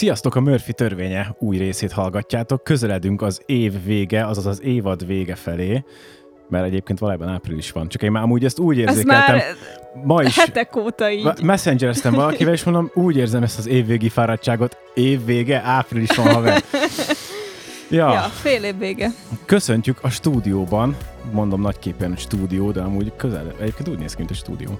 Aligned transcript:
Sziasztok, 0.00 0.34
a 0.34 0.40
Murphy 0.40 0.72
törvénye 0.72 1.34
új 1.38 1.56
részét 1.56 1.92
hallgatjátok. 1.92 2.64
Közeledünk 2.64 3.22
az 3.22 3.42
év 3.46 3.84
vége, 3.84 4.26
azaz 4.26 4.46
az 4.46 4.62
évad 4.62 5.06
vége 5.06 5.34
felé, 5.34 5.84
mert 6.48 6.64
egyébként 6.64 6.98
valójában 6.98 7.28
április 7.28 7.72
van. 7.72 7.88
Csak 7.88 8.02
én 8.02 8.10
már 8.10 8.22
amúgy 8.22 8.44
ezt 8.44 8.58
úgy 8.58 8.78
érzékeltem. 8.78 9.34
Ez 9.34 9.42
már 9.42 10.04
ma 10.04 10.22
is 10.22 10.38
hetek 10.38 10.76
óta 10.76 11.10
így. 11.10 11.42
messengereztem 11.42 12.12
valakivel, 12.12 12.52
és 12.52 12.64
mondom, 12.64 12.90
úgy 12.94 13.16
érzem 13.16 13.42
ezt 13.42 13.58
az 13.58 13.66
évvégi 13.66 14.08
fáradtságot. 14.08 14.76
Év 14.94 15.24
vége, 15.24 15.62
április 15.64 16.16
van, 16.16 16.34
haver. 16.34 16.62
Ja. 17.90 18.12
ja, 18.12 18.20
fél 18.20 18.64
év 18.64 18.78
vége. 18.78 19.10
Köszöntjük 19.44 19.98
a 20.02 20.10
stúdióban, 20.10 20.96
mondom 21.32 21.60
nagyképpen 21.60 22.16
stúdió, 22.16 22.70
de 22.70 22.80
amúgy 22.80 23.12
közel, 23.16 23.54
egyébként 23.60 23.88
úgy 23.88 23.98
néz 23.98 24.12
ki, 24.12 24.18
mint 24.18 24.30
a 24.30 24.34
stúdió. 24.34 24.78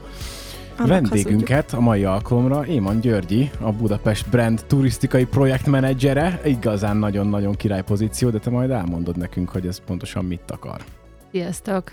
Vendégünket 0.87 1.73
a 1.73 1.81
mai 1.81 2.05
alkalomra 2.05 2.67
Éman 2.67 3.01
Györgyi, 3.01 3.51
a 3.61 3.73
Budapest 3.73 4.31
Brand 4.31 4.65
turisztikai 4.67 5.25
projektmenedzsere. 5.25 6.41
Igazán 6.45 6.97
nagyon-nagyon 6.97 7.55
király 7.55 7.83
pozíció, 7.83 8.31
de 8.31 8.39
te 8.39 8.51
majd 8.51 8.71
elmondod 8.71 9.17
nekünk, 9.17 9.49
hogy 9.49 9.67
ez 9.67 9.81
pontosan 9.87 10.25
mit 10.25 10.51
akar. 10.51 10.85
Sziasztok! 11.31 11.91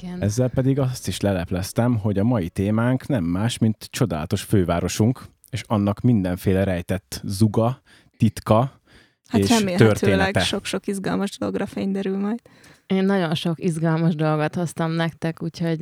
Igen. 0.00 0.22
Ezzel 0.22 0.48
pedig 0.48 0.78
azt 0.78 1.08
is 1.08 1.20
lelepleztem, 1.20 1.98
hogy 1.98 2.18
a 2.18 2.24
mai 2.24 2.48
témánk 2.48 3.06
nem 3.06 3.24
más, 3.24 3.58
mint 3.58 3.86
csodálatos 3.90 4.42
fővárosunk, 4.42 5.22
és 5.50 5.62
annak 5.66 6.00
mindenféle 6.00 6.64
rejtett 6.64 7.20
zuga, 7.24 7.82
titka 8.16 8.80
Hát 9.28 9.40
és 9.40 9.48
remélhetőleg 9.48 9.98
története. 9.98 10.40
sok-sok 10.40 10.86
izgalmas 10.86 11.38
dologra 11.38 11.66
fény 11.66 11.92
derül 11.92 12.18
majd. 12.18 12.40
Én 12.86 13.04
nagyon 13.04 13.34
sok 13.34 13.64
izgalmas 13.64 14.14
dolgot 14.14 14.54
hoztam 14.54 14.90
nektek, 14.90 15.42
úgyhogy 15.42 15.80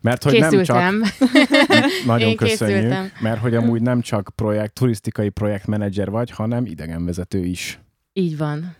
Mert 0.00 0.22
hogy 0.22 0.38
nem 0.38 0.50
csak 0.50 0.50
készültem. 0.50 1.02
Nagyon 2.06 2.28
Én 2.28 2.36
köszönjük, 2.36 2.76
készültem. 2.78 3.10
mert 3.20 3.40
hogy 3.40 3.54
amúgy 3.54 3.82
nem 3.82 4.00
csak 4.00 4.30
projekt, 4.34 4.74
turisztikai 4.74 5.28
projektmenedzser 5.28 6.10
vagy, 6.10 6.30
hanem 6.30 6.64
idegenvezető 6.66 7.44
is. 7.44 7.80
Így 8.12 8.36
van. 8.36 8.76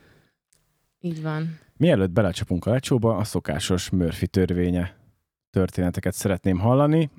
Így 1.01 1.23
van. 1.23 1.59
Mielőtt 1.77 2.11
belecsapunk 2.11 2.67
a 2.67 2.71
lecsóba, 2.71 3.17
a 3.17 3.25
szokásos 3.25 3.91
Murphy 3.91 4.27
törvénye 4.27 4.97
történeteket 5.51 6.15
szeretném 6.15 6.59
hallani. 6.59 7.11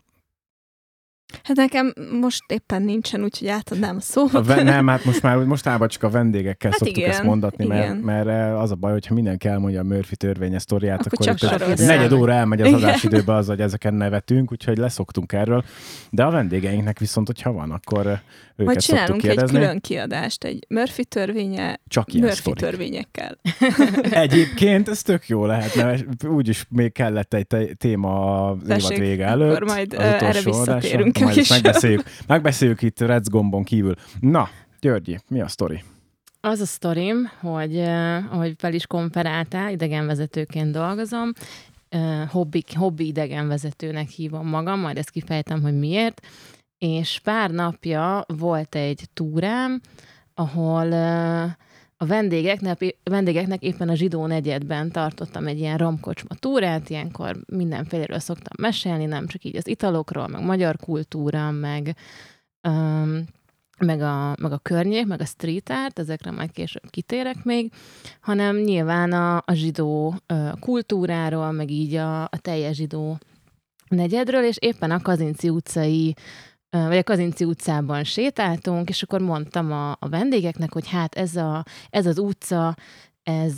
Hát 1.44 1.58
nekem 1.58 1.94
most 2.22 2.44
éppen 2.48 2.82
nincsen, 2.82 3.24
úgyhogy 3.24 3.48
átadnám 3.48 3.96
a 3.96 4.00
szót. 4.00 4.34
A 4.34 4.42
ve- 4.42 4.64
nem, 4.64 4.88
hát 4.88 5.06
most 5.06 5.22
már 5.22 5.38
mostában 5.38 5.88
csak 5.88 6.04
a 6.04 6.10
vendégekkel 6.10 6.72
Hát 6.72 6.80
szoktuk 6.80 6.98
igen, 6.98 7.10
ezt 7.10 7.24
mondatni, 7.24 7.66
mert, 7.66 7.84
igen. 7.84 7.98
mert 7.98 8.28
eh, 8.28 8.62
az 8.62 8.72
a 8.72 8.76
baj, 8.76 8.92
hogyha 8.92 9.14
mindenki 9.14 9.48
elmondja 9.48 9.80
a 9.80 9.84
Murphy 9.84 10.16
törvénye 10.16 10.60
sztoriát, 10.60 11.06
Akkor 11.06 11.28
akkor, 11.28 11.50
csak 11.50 11.68
itt 11.70 11.86
negyed 11.86 12.12
óra 12.12 12.34
elmegy 12.34 12.62
az 12.62 12.74
adásidőbe 12.74 13.34
az, 13.34 13.48
hogy 13.48 13.62
ezeken 13.62 13.94
nevetünk, 13.94 14.52
úgyhogy 14.52 14.78
leszoktunk 14.78 15.34
erről. 15.34 15.64
De 16.10 16.24
a 16.24 16.32
vendégeinknek 16.32 17.00
viszont, 17.00 17.28
hogyha 17.28 17.52
van, 17.52 17.72
akkor 17.72 18.08
eh, 18.08 18.20
őket 18.60 18.66
Majd 18.74 18.82
csinálunk 18.82 19.24
egy 19.24 19.44
külön 19.44 19.80
kiadást, 19.80 20.44
egy 20.44 20.66
Murphy 20.70 21.06
törvénye, 21.06 21.80
Csak 21.88 22.14
ilyen 22.14 22.26
Murphy 22.26 22.42
sztorik. 22.42 22.60
törvényekkel. 22.60 23.38
Egyébként 24.24 24.88
ez 24.90 25.02
tök 25.02 25.28
jó 25.28 25.46
lehet, 25.46 25.76
mert 25.76 26.24
úgyis 26.38 26.66
még 26.70 26.92
kellett 26.92 27.34
egy 27.34 27.48
te- 27.48 27.74
téma 27.74 28.46
az 28.50 28.58
évad 28.64 28.68
Tessék, 28.80 28.98
vége 28.98 29.28
akkor 29.28 29.42
előtt. 29.42 29.66
majd, 29.66 29.94
az 29.94 30.00
ö, 30.04 30.08
utolsó 30.16 30.26
erre 30.26 30.42
visszatérünk 30.44 31.16
adásra. 31.16 31.24
Majd 31.26 31.36
később. 31.36 31.64
megbeszéljük, 31.64 32.04
megbeszéljük 32.28 32.82
itt 32.82 33.00
Rec 33.00 33.30
gombon 33.30 33.64
kívül. 33.64 33.94
Na, 34.20 34.50
Györgyi, 34.80 35.20
mi 35.28 35.42
a 35.42 35.48
sztori? 35.48 35.84
Az 36.42 36.60
a 36.60 36.66
sztorim, 36.66 37.30
hogy 37.40 37.80
ahogy 38.32 38.54
fel 38.58 38.74
is 38.74 38.88
konferáltál, 38.88 39.72
idegenvezetőként 39.72 40.72
dolgozom, 40.72 41.32
hobbi, 42.30 42.64
hobbi 42.76 43.06
idegenvezetőnek 43.08 44.10
hívom 44.10 44.48
magam, 44.48 44.80
majd 44.80 44.98
ezt 44.98 45.10
kifejtem, 45.10 45.62
hogy 45.62 45.78
miért. 45.80 46.22
És 46.78 47.20
pár 47.20 47.52
napja 47.52 48.26
volt 48.28 48.76
egy 48.76 49.02
túrám, 49.14 49.82
ahol 50.34 50.92
a 51.98 52.06
vendégeknek, 52.06 52.98
vendégeknek 53.04 53.62
éppen 53.62 53.90
a 53.90 53.96
zsidó 53.96 54.26
negyedben 54.26 54.92
tartottam 54.92 55.48
egy 55.48 55.60
ilyen 55.60 55.78
romkocsma 55.78 56.36
túrát, 56.36 56.90
ilyenkor 56.90 57.38
mindenféleről 57.48 58.20
szoktam 58.20 58.54
mesélni, 58.60 59.06
nem 59.06 59.28
csak 59.28 59.44
így 59.44 59.56
az 59.56 59.68
italokról, 59.68 60.28
meg 60.28 60.44
magyar 60.44 60.76
kultúra, 60.76 61.52
meg, 61.52 61.96
um, 62.68 63.24
meg, 63.80 64.02
a, 64.02 64.36
meg 64.42 64.52
a 64.52 64.58
környék, 64.58 65.06
meg 65.06 65.22
a 65.22 65.26
street 65.26 65.70
art, 65.70 66.00
ezekre 66.00 66.32
majd 66.32 66.52
később 66.52 66.90
kitérek 66.90 67.44
még, 67.44 67.72
hanem 68.22 68.58
nyilván 68.58 69.12
a, 69.12 69.38
a 69.38 69.54
zsidó 69.54 70.16
kultúráról, 70.60 71.52
meg 71.52 71.70
így 71.70 71.94
a, 71.94 72.24
a 72.24 72.38
teljes 72.42 72.76
zsidó 72.76 73.18
negyedről, 73.90 74.44
és 74.44 74.56
éppen 74.60 74.92
a 74.92 75.02
Kazinci 75.02 75.50
utcai 75.50 76.16
vagy 76.70 76.98
a 76.98 77.04
Kazinci 77.04 77.44
utcában 77.44 78.04
sétáltunk, 78.04 78.90
és 78.90 79.04
akkor 79.04 79.22
mondtam 79.22 79.72
a, 79.72 79.92
a 79.92 80.10
vendégeknek, 80.10 80.74
hogy 80.74 80.88
hát 80.90 81.16
ez, 81.16 81.36
a, 81.36 81.66
ez 81.90 82.06
az 82.06 82.18
utca, 82.18 82.76
ez 83.24 83.54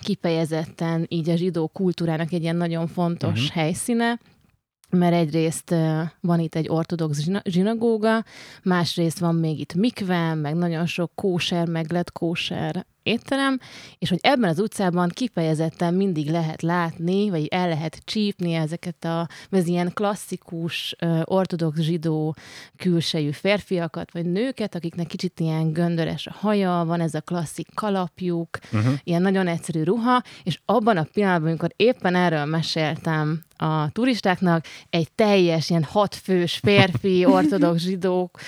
kifejezetten 0.00 1.06
így 1.08 1.30
a 1.30 1.36
zsidó 1.36 1.68
kultúrának 1.68 2.32
egy 2.32 2.42
ilyen 2.42 2.56
nagyon 2.56 2.86
fontos 2.86 3.40
uh-huh. 3.40 3.62
helyszíne, 3.62 4.18
mert 4.90 5.14
egyrészt 5.14 5.74
van 6.20 6.40
itt 6.40 6.54
egy 6.54 6.68
ortodox 6.68 7.20
zsina- 7.20 7.48
zsinagóga, 7.48 8.24
másrészt 8.62 9.18
van 9.18 9.34
még 9.34 9.60
itt 9.60 9.74
mikve, 9.74 10.34
meg 10.34 10.54
nagyon 10.54 10.86
sok 10.86 11.12
kóser, 11.14 11.68
meg 11.68 11.92
lett 11.92 12.12
kóser 12.12 12.86
étterem, 13.08 13.58
és 13.98 14.08
hogy 14.08 14.18
ebben 14.22 14.50
az 14.50 14.58
utcában 14.58 15.08
kifejezetten 15.08 15.94
mindig 15.94 16.30
lehet 16.30 16.62
látni, 16.62 17.30
vagy 17.30 17.46
el 17.46 17.68
lehet 17.68 18.00
csípni 18.04 18.52
ezeket 18.52 19.04
a, 19.04 19.28
ez 19.50 19.66
ilyen 19.66 19.90
klasszikus, 19.94 20.96
ortodox 21.24 21.80
zsidó 21.80 22.36
külsejű 22.76 23.30
férfiakat, 23.30 24.12
vagy 24.12 24.24
nőket, 24.24 24.74
akiknek 24.74 25.06
kicsit 25.06 25.40
ilyen 25.40 25.72
göndöres 25.72 26.26
a 26.26 26.34
haja, 26.38 26.84
van 26.86 27.00
ez 27.00 27.14
a 27.14 27.20
klasszik 27.20 27.68
kalapjuk, 27.74 28.58
Uh-huh. 28.72 28.92
ilyen 29.04 29.22
nagyon 29.22 29.46
egyszerű 29.46 29.82
ruha, 29.82 30.22
és 30.42 30.60
abban 30.64 30.96
a 30.96 31.06
pillanatban, 31.12 31.48
amikor 31.48 31.72
éppen 31.76 32.14
erről 32.14 32.44
meséltem 32.44 33.42
a 33.56 33.90
turistáknak, 33.92 34.64
egy 34.90 35.12
teljes 35.12 35.70
ilyen 35.70 35.82
hatfős 35.82 36.60
férfi, 36.62 37.24
ortodox 37.36 37.82
zsidók 37.82 38.38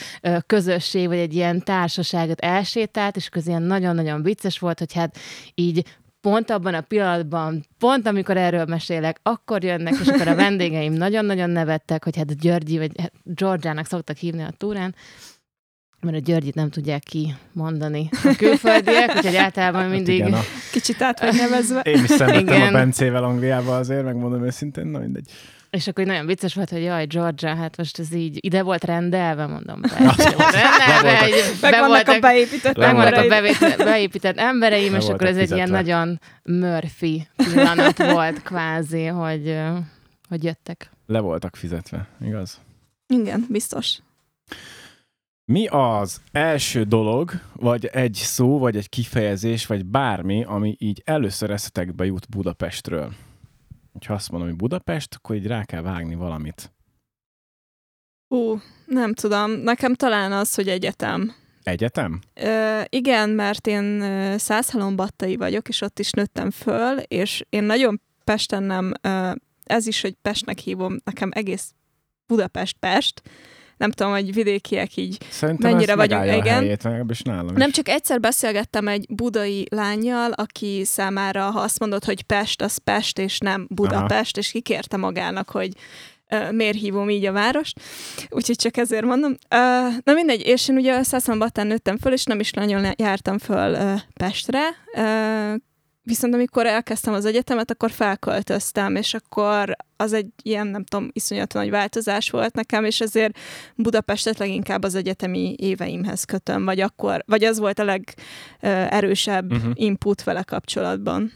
közösség, 0.47 1.07
vagy 1.07 1.19
egy 1.19 1.35
ilyen 1.35 1.63
társaságot 1.63 2.41
elsétált, 2.41 3.17
és 3.17 3.29
közben 3.29 3.57
ilyen 3.57 3.67
nagyon-nagyon 3.67 4.23
vicces 4.23 4.50
volt, 4.59 4.79
hogy 4.79 4.93
hát 4.93 5.19
így 5.55 5.85
pont 6.21 6.51
abban 6.51 6.75
a 6.75 6.81
pillanatban, 6.81 7.67
pont 7.79 8.07
amikor 8.07 8.37
erről 8.37 8.65
mesélek, 8.65 9.21
akkor 9.23 9.65
jönnek, 9.65 9.95
és 10.01 10.09
akkor 10.09 10.29
a 10.29 10.35
vendégeim 10.35 10.93
nagyon-nagyon 10.93 11.51
nevettek, 11.51 12.05
hogy 12.05 12.17
hát 12.17 12.39
Györgyi, 12.39 12.79
vagy 12.79 12.91
hát 13.01 13.13
Georgiának 13.25 13.87
szoktak 13.87 14.17
hívni 14.17 14.43
a 14.43 14.51
túrán, 14.57 14.95
mert 16.01 16.17
a 16.17 16.21
Györgyit 16.21 16.55
nem 16.55 16.71
tudják 16.71 17.03
kimondani 17.03 18.09
a 18.25 18.35
külföldiek, 18.37 19.17
úgyhogy 19.17 19.37
általában 19.37 19.89
mindig... 19.89 20.21
Hát 20.21 20.29
igen, 20.29 20.41
a, 20.41 20.45
Kicsit 20.73 21.03
át 21.03 21.21
vagy 21.21 21.35
nevezve. 21.35 21.81
én 21.81 22.05
is 22.05 22.11
szenvedtem 22.11 22.63
a. 22.63 22.71
Bencével 22.71 23.25
Angliába 23.25 23.77
azért, 23.77 24.05
megmondom 24.05 24.45
őszintén, 24.45 24.87
na 24.87 24.99
mindegy. 24.99 25.31
És 25.71 25.87
akkor 25.87 26.05
nagyon 26.05 26.27
vicces 26.27 26.55
volt, 26.55 26.71
hogy 26.71 26.83
jaj, 26.83 27.07
Georgia, 27.07 27.55
hát 27.55 27.77
most 27.77 27.99
ez 27.99 28.15
így 28.15 28.39
ide 28.41 28.63
volt 28.63 28.85
rendelve, 28.85 29.47
mondom. 29.47 29.81
Persze, 29.99 30.35
rendelve, 31.01 31.29
be 31.61 31.81
a 31.83 31.87
voltak, 31.87 32.21
beépített 32.21 32.77
Le 32.77 32.93
meg 32.93 32.97
vannak 32.97 33.25
a 33.79 33.85
beépített 33.85 34.39
embereim, 34.39 34.95
és 34.95 35.05
akkor 35.05 35.09
voltak 35.09 35.29
ez 35.29 35.37
egy 35.37 35.51
ilyen 35.51 35.71
nagyon 35.71 36.21
Murphy 36.43 37.29
pillanat 37.37 37.99
volt 38.13 38.43
kvázi, 38.43 39.05
hogy, 39.05 39.59
hogy 40.29 40.45
jöttek. 40.45 40.91
Le 41.07 41.21
voltak 41.21 41.57
fizetve, 41.57 42.07
igaz? 42.21 42.61
Igen, 43.07 43.47
biztos. 43.49 43.99
Mi 45.45 45.67
az 45.67 46.21
első 46.33 46.83
dolog, 46.83 47.33
vagy 47.53 47.87
egy 47.87 48.15
szó, 48.15 48.59
vagy 48.59 48.77
egy 48.77 48.89
kifejezés, 48.89 49.67
vagy 49.67 49.85
bármi, 49.85 50.45
ami 50.45 50.77
így 50.79 51.03
először 51.05 51.51
eszetekbe 51.51 52.05
jut 52.05 52.29
Budapestről? 52.29 53.13
Ha 54.07 54.15
azt 54.15 54.31
mondom, 54.31 54.49
hogy 54.49 54.59
Budapest, 54.59 55.15
akkor 55.15 55.37
így 55.37 55.47
rá 55.47 55.65
kell 55.65 55.83
vágni 55.83 56.15
valamit. 56.15 56.73
Ú, 58.29 58.61
nem 58.87 59.15
tudom. 59.15 59.51
Nekem 59.51 59.95
talán 59.95 60.33
az, 60.33 60.55
hogy 60.55 60.69
egyetem. 60.69 61.35
Egyetem? 61.63 62.21
Ö, 62.35 62.81
igen, 62.89 63.31
mert 63.31 63.67
én 63.67 64.05
százhalombattai 64.39 65.37
vagyok, 65.37 65.69
és 65.69 65.81
ott 65.81 65.99
is 65.99 66.11
nőttem 66.11 66.51
föl, 66.51 66.99
és 66.99 67.45
én 67.49 67.65
nagyon 67.65 68.01
Pesten 68.25 68.63
nem, 68.63 68.93
ez 69.65 69.87
is, 69.87 70.01
hogy 70.01 70.15
Pestnek 70.23 70.59
hívom, 70.59 70.97
nekem 71.05 71.31
egész 71.33 71.75
Budapest 72.27 72.77
Pest. 72.79 73.23
Nem 73.81 73.91
tudom, 73.91 74.13
hogy 74.13 74.35
vidékiek 74.35 74.97
így 74.97 75.19
Szerintem 75.31 75.71
Mennyire 75.71 75.95
vagyunk, 75.95 76.25
igen. 76.25 76.57
a 76.57 76.61
helyét, 76.61 76.83
legalábbis 76.83 77.23
nálam 77.23 77.55
Nem 77.55 77.69
is. 77.69 77.75
csak 77.75 77.89
egyszer 77.89 78.21
beszélgettem 78.21 78.89
egy 78.89 79.07
budai 79.09 79.67
lányjal, 79.71 80.33
aki 80.33 80.83
számára, 80.85 81.51
ha 81.51 81.61
azt 81.61 81.79
mondod, 81.79 82.05
hogy 82.05 82.23
Pest, 82.23 82.63
az 82.63 82.77
Pest, 82.77 83.19
és 83.19 83.39
nem 83.39 83.67
Budapest, 83.71 84.37
és 84.37 84.51
kikérte 84.51 84.97
magának, 84.97 85.51
hogy 85.51 85.73
miért 86.51 86.77
hívom 86.77 87.11
így 87.11 87.25
a 87.25 87.33
várost. 87.33 87.81
Úgyhogy 88.29 88.57
csak 88.57 88.77
ezért 88.77 89.05
mondom. 89.05 89.35
Na 90.05 90.13
mindegy, 90.13 90.47
és 90.47 90.69
én 90.69 90.77
ugye 90.77 91.03
Szászombattán 91.03 91.67
nőttem 91.67 91.99
föl, 91.99 92.13
és 92.13 92.25
nem 92.25 92.41
is 92.41 92.51
nagyon 92.51 92.87
jártam 92.97 93.39
föl 93.39 93.77
Pestre. 94.15 94.61
Viszont 96.11 96.35
amikor 96.35 96.67
elkezdtem 96.67 97.15
az 97.15 97.25
egyetemet, 97.25 97.71
akkor 97.71 97.91
felköltöztem, 97.91 98.97
és 98.97 99.15
akkor 99.15 99.77
az 99.97 100.13
egy 100.13 100.27
ilyen, 100.43 100.67
nem 100.67 100.85
tudom, 100.85 101.09
iszonyatosan 101.13 101.63
nagy 101.63 101.71
változás 101.71 102.31
volt 102.31 102.55
nekem, 102.55 102.85
és 102.85 103.01
ezért 103.01 103.39
Budapestet 103.77 104.39
leginkább 104.39 104.83
az 104.83 104.95
egyetemi 104.95 105.55
éveimhez 105.59 106.25
kötöm, 106.25 106.65
vagy 106.65 106.81
akkor, 106.81 107.23
vagy 107.27 107.45
az 107.45 107.59
volt 107.59 107.79
a 107.79 108.01
legerősebb 108.63 109.53
uh-huh. 109.53 109.73
input 109.75 110.23
vele 110.23 110.43
kapcsolatban. 110.43 111.33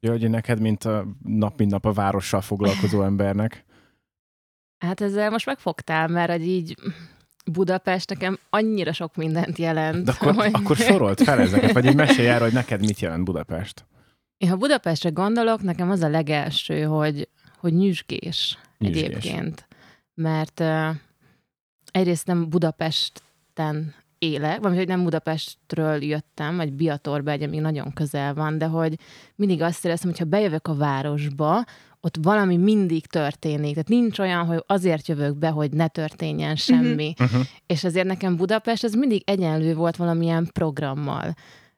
Jó, 0.00 0.10
hogy 0.10 0.30
neked, 0.30 0.60
mint 0.60 0.84
a 0.84 1.06
nap 1.22 1.58
mint 1.58 1.70
nap 1.70 1.86
a 1.86 1.92
várossal 1.92 2.40
foglalkozó 2.40 3.02
embernek. 3.02 3.64
Hát 4.78 5.00
ezzel 5.00 5.30
most 5.30 5.46
megfogtál, 5.46 6.08
mert 6.08 6.30
hogy 6.30 6.46
így 6.46 6.76
Budapest 7.52 8.08
nekem 8.08 8.38
annyira 8.50 8.92
sok 8.92 9.16
mindent 9.16 9.58
jelent. 9.58 10.04
De 10.04 10.12
akkor, 10.12 10.34
hogy... 10.34 10.50
akkor 10.52 10.76
sorolt 10.76 11.22
fel 11.22 11.40
ezeket, 11.40 11.72
vagy 11.72 11.84
így 11.84 11.94
mesélj 11.94 12.28
el, 12.28 12.40
hogy 12.40 12.52
neked 12.52 12.80
mit 12.80 13.00
jelent 13.00 13.24
Budapest. 13.24 13.84
Én 14.36 14.48
ha 14.48 14.56
Budapestre 14.56 15.10
gondolok, 15.10 15.62
nekem 15.62 15.90
az 15.90 16.02
a 16.02 16.08
legelső, 16.08 16.82
hogy, 16.82 17.28
hogy 17.58 17.74
nyüzsgés, 17.74 18.58
nyüzsgés. 18.78 19.02
egyébként. 19.02 19.66
Mert 20.14 20.60
uh, 20.60 20.88
egyrészt 21.90 22.26
nem 22.26 22.48
Budapesten 22.48 23.94
élek, 24.18 24.60
vagy 24.60 24.76
hogy 24.76 24.88
nem 24.88 25.02
Budapestről 25.02 26.02
jöttem, 26.02 26.56
vagy 26.56 26.72
Biatorba, 26.72 27.30
egy, 27.30 27.42
ami 27.42 27.58
nagyon 27.58 27.92
közel 27.92 28.34
van, 28.34 28.58
de 28.58 28.66
hogy 28.66 28.98
mindig 29.34 29.62
azt 29.62 29.84
éreztem, 29.84 30.10
hogy 30.10 30.18
ha 30.18 30.24
bejövök 30.24 30.68
a 30.68 30.74
városba, 30.74 31.64
ott 32.00 32.16
valami 32.22 32.56
mindig 32.56 33.06
történik. 33.06 33.72
Tehát 33.72 33.88
nincs 33.88 34.18
olyan, 34.18 34.46
hogy 34.46 34.64
azért 34.66 35.08
jövök 35.08 35.36
be, 35.36 35.48
hogy 35.48 35.70
ne 35.70 35.88
történjen 35.88 36.56
semmi. 36.56 37.14
Uh-huh. 37.18 37.40
És 37.66 37.84
azért 37.84 38.06
nekem 38.06 38.36
Budapest, 38.36 38.84
ez 38.84 38.94
mindig 38.94 39.22
egyenlő 39.26 39.74
volt 39.74 39.96
valamilyen 39.96 40.50
programmal. 40.52 41.34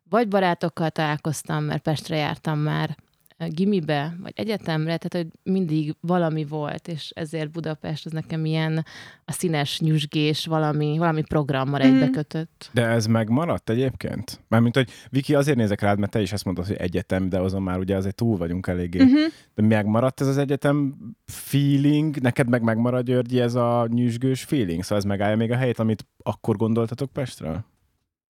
Vagy 0.08 0.29
barátokkal 0.29 0.91
találkoztam, 0.91 1.64
mert 1.64 1.82
Pestre 1.82 2.17
jártam 2.17 2.58
már 2.58 2.97
gimibe, 3.38 4.17
vagy 4.23 4.32
egyetemre, 4.35 4.97
tehát 4.97 5.26
hogy 5.26 5.53
mindig 5.53 5.97
valami 6.00 6.44
volt, 6.44 6.88
és 6.88 7.11
ezért 7.14 7.50
Budapest 7.50 8.06
az 8.06 8.12
nekem 8.12 8.44
ilyen 8.44 8.85
a 9.25 9.32
színes 9.32 9.81
nyüzsgés, 9.81 10.47
valami, 10.47 10.99
valami 10.99 11.23
programmal 11.23 11.81
mm. 11.87 11.94
egybekötött. 11.94 12.70
De 12.73 12.87
ez 12.87 13.06
megmaradt 13.06 13.70
egyébként? 13.70 14.41
Mármint, 14.49 14.75
hogy 14.75 14.91
Viki, 15.11 15.35
azért 15.35 15.56
nézek 15.56 15.81
rád, 15.81 15.99
mert 15.99 16.12
te 16.12 16.20
is 16.20 16.32
azt 16.32 16.44
mondod, 16.44 16.67
hogy 16.67 16.76
egyetem, 16.76 17.29
de 17.29 17.38
azon 17.38 17.62
már 17.62 17.79
ugye 17.79 17.97
azért 17.97 18.14
túl 18.14 18.37
vagyunk 18.37 18.67
eléggé. 18.67 19.02
Mm-hmm. 19.02 19.26
De 19.55 19.62
megmaradt 19.62 20.20
ez 20.20 20.26
az 20.26 20.38
egyetem 20.38 20.97
feeling? 21.25 22.20
Neked 22.20 22.49
meg 22.49 22.62
megmarad, 22.62 23.05
Györgyi, 23.05 23.41
ez 23.41 23.55
a 23.55 23.87
nyüzsgős 23.91 24.43
feeling? 24.43 24.82
Szóval 24.82 24.99
ez 24.99 25.05
megállja 25.05 25.37
még 25.37 25.50
a 25.50 25.56
helyét, 25.56 25.79
amit 25.79 26.06
akkor 26.23 26.56
gondoltatok 26.56 27.12
Pestről? 27.12 27.64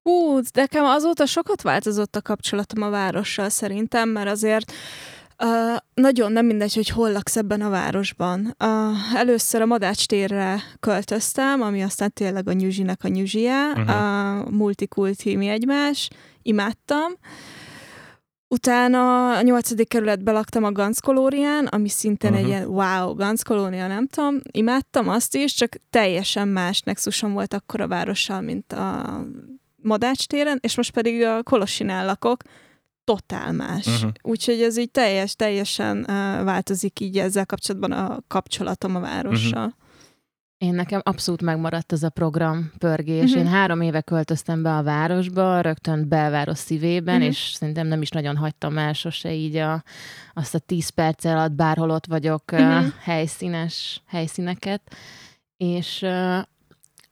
Hú, 0.07 0.39
nekem 0.55 0.85
azóta 0.85 1.27
sokat 1.27 1.63
változott 1.63 2.17
a 2.17 2.23
kapcsolatom 2.23 2.83
a 2.83 2.91
várossal 2.91 3.49
szerintem, 3.49 4.09
mert 4.09 4.29
azért 4.29 4.73
Uh, 5.45 5.77
nagyon 5.95 6.33
nem 6.33 6.47
mindegy, 6.47 6.75
hogy 6.75 6.89
hol 6.89 7.13
laksz 7.13 7.37
ebben 7.37 7.61
a 7.61 7.69
városban. 7.69 8.57
Uh, 8.65 9.17
először 9.17 9.61
a 9.61 9.67
Madács 9.67 10.07
térre 10.07 10.63
költöztem, 10.81 11.63
ami 11.63 11.83
aztán 11.83 12.13
tényleg 12.13 12.49
a 12.49 12.53
nyüzsinek 12.53 13.05
a 13.05 13.09
nyüzsie, 13.09 13.71
uh-huh. 13.75 13.91
a 13.91 14.51
multikulti 14.51 15.37
mi 15.37 15.49
egymás, 15.49 16.09
imádtam. 16.43 17.13
Utána 18.49 19.31
a 19.37 19.43
nyolcadik 19.43 19.89
kerületben 19.89 20.35
laktam 20.35 20.65
a 20.65 20.73
Ganszkolórián, 20.73 21.67
ami 21.67 21.89
szintén 21.89 22.31
uh-huh. 22.31 22.45
egy 22.45 22.51
ilyen 22.51 22.67
wow, 22.67 23.15
Ganszkolória, 23.15 23.87
nem 23.87 24.07
tudom, 24.07 24.41
imádtam 24.51 25.09
azt 25.09 25.35
is, 25.35 25.55
csak 25.55 25.77
teljesen 25.91 26.49
más 26.49 26.81
nexusom 26.81 27.33
volt 27.33 27.55
akkor 27.55 27.81
a 27.81 27.89
várossal, 27.89 28.41
mint 28.41 28.73
a 28.73 29.21
Madács 29.87 30.27
téren, 30.27 30.59
és 30.61 30.77
most 30.77 30.91
pedig 30.91 31.23
a 31.23 31.43
Kolosinál 31.43 32.07
lakok, 32.07 32.43
totál 33.05 33.53
más. 33.53 33.87
Uh-huh. 33.87 34.11
Úgyhogy 34.23 34.63
ez 34.63 34.79
így 34.79 34.91
teljes, 34.91 35.37
teljesen 35.37 35.99
uh, 35.99 36.07
változik 36.45 37.01
így 37.01 37.19
ezzel 37.19 37.47
kapcsolatban 37.47 37.93
a 37.93 38.19
kapcsolatom 38.27 38.97
a 38.97 39.01
várossal. 39.01 39.65
Uh-huh. 39.65 39.85
Én 40.59 40.75
nekem 40.75 41.01
abszolút 41.05 41.43
megmaradt 41.43 41.93
ez 41.93 42.03
a 42.03 42.09
program 42.09 42.73
pörgés. 42.79 43.31
Uh-huh. 43.31 43.39
Én 43.39 43.49
három 43.49 43.81
éve 43.81 44.01
költöztem 44.01 44.63
be 44.63 44.77
a 44.77 44.83
városba, 44.83 45.61
rögtön 45.61 46.09
belváros 46.09 46.59
szívében, 46.59 47.15
uh-huh. 47.15 47.31
és 47.31 47.53
szerintem 47.55 47.87
nem 47.87 48.03
is 48.03 48.09
nagyon 48.09 48.37
hagytam 48.37 48.79
el 48.79 48.93
sose 48.93 49.33
így 49.33 49.57
a, 49.57 49.83
azt 50.35 50.55
a 50.55 50.59
tíz 50.59 50.89
perc 50.89 51.25
alatt 51.25 51.53
bárhol 51.53 51.91
ott 51.91 52.07
vagyok 52.07 52.43
uh-huh. 52.53 52.87
helyszínes 53.01 54.03
helyszíneket. 54.07 54.83
És 55.57 56.03
uh, 56.03 56.39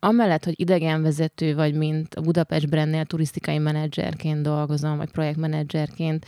amellett, 0.04 0.44
hogy 0.44 0.60
idegenvezető 0.60 1.54
vagy, 1.54 1.74
mint 1.74 2.14
a 2.14 2.20
Budapest 2.20 2.68
Brandnél 2.68 3.04
turisztikai 3.04 3.58
menedzserként 3.58 4.42
dolgozom, 4.42 4.96
vagy 4.96 5.10
projektmenedzserként, 5.10 6.26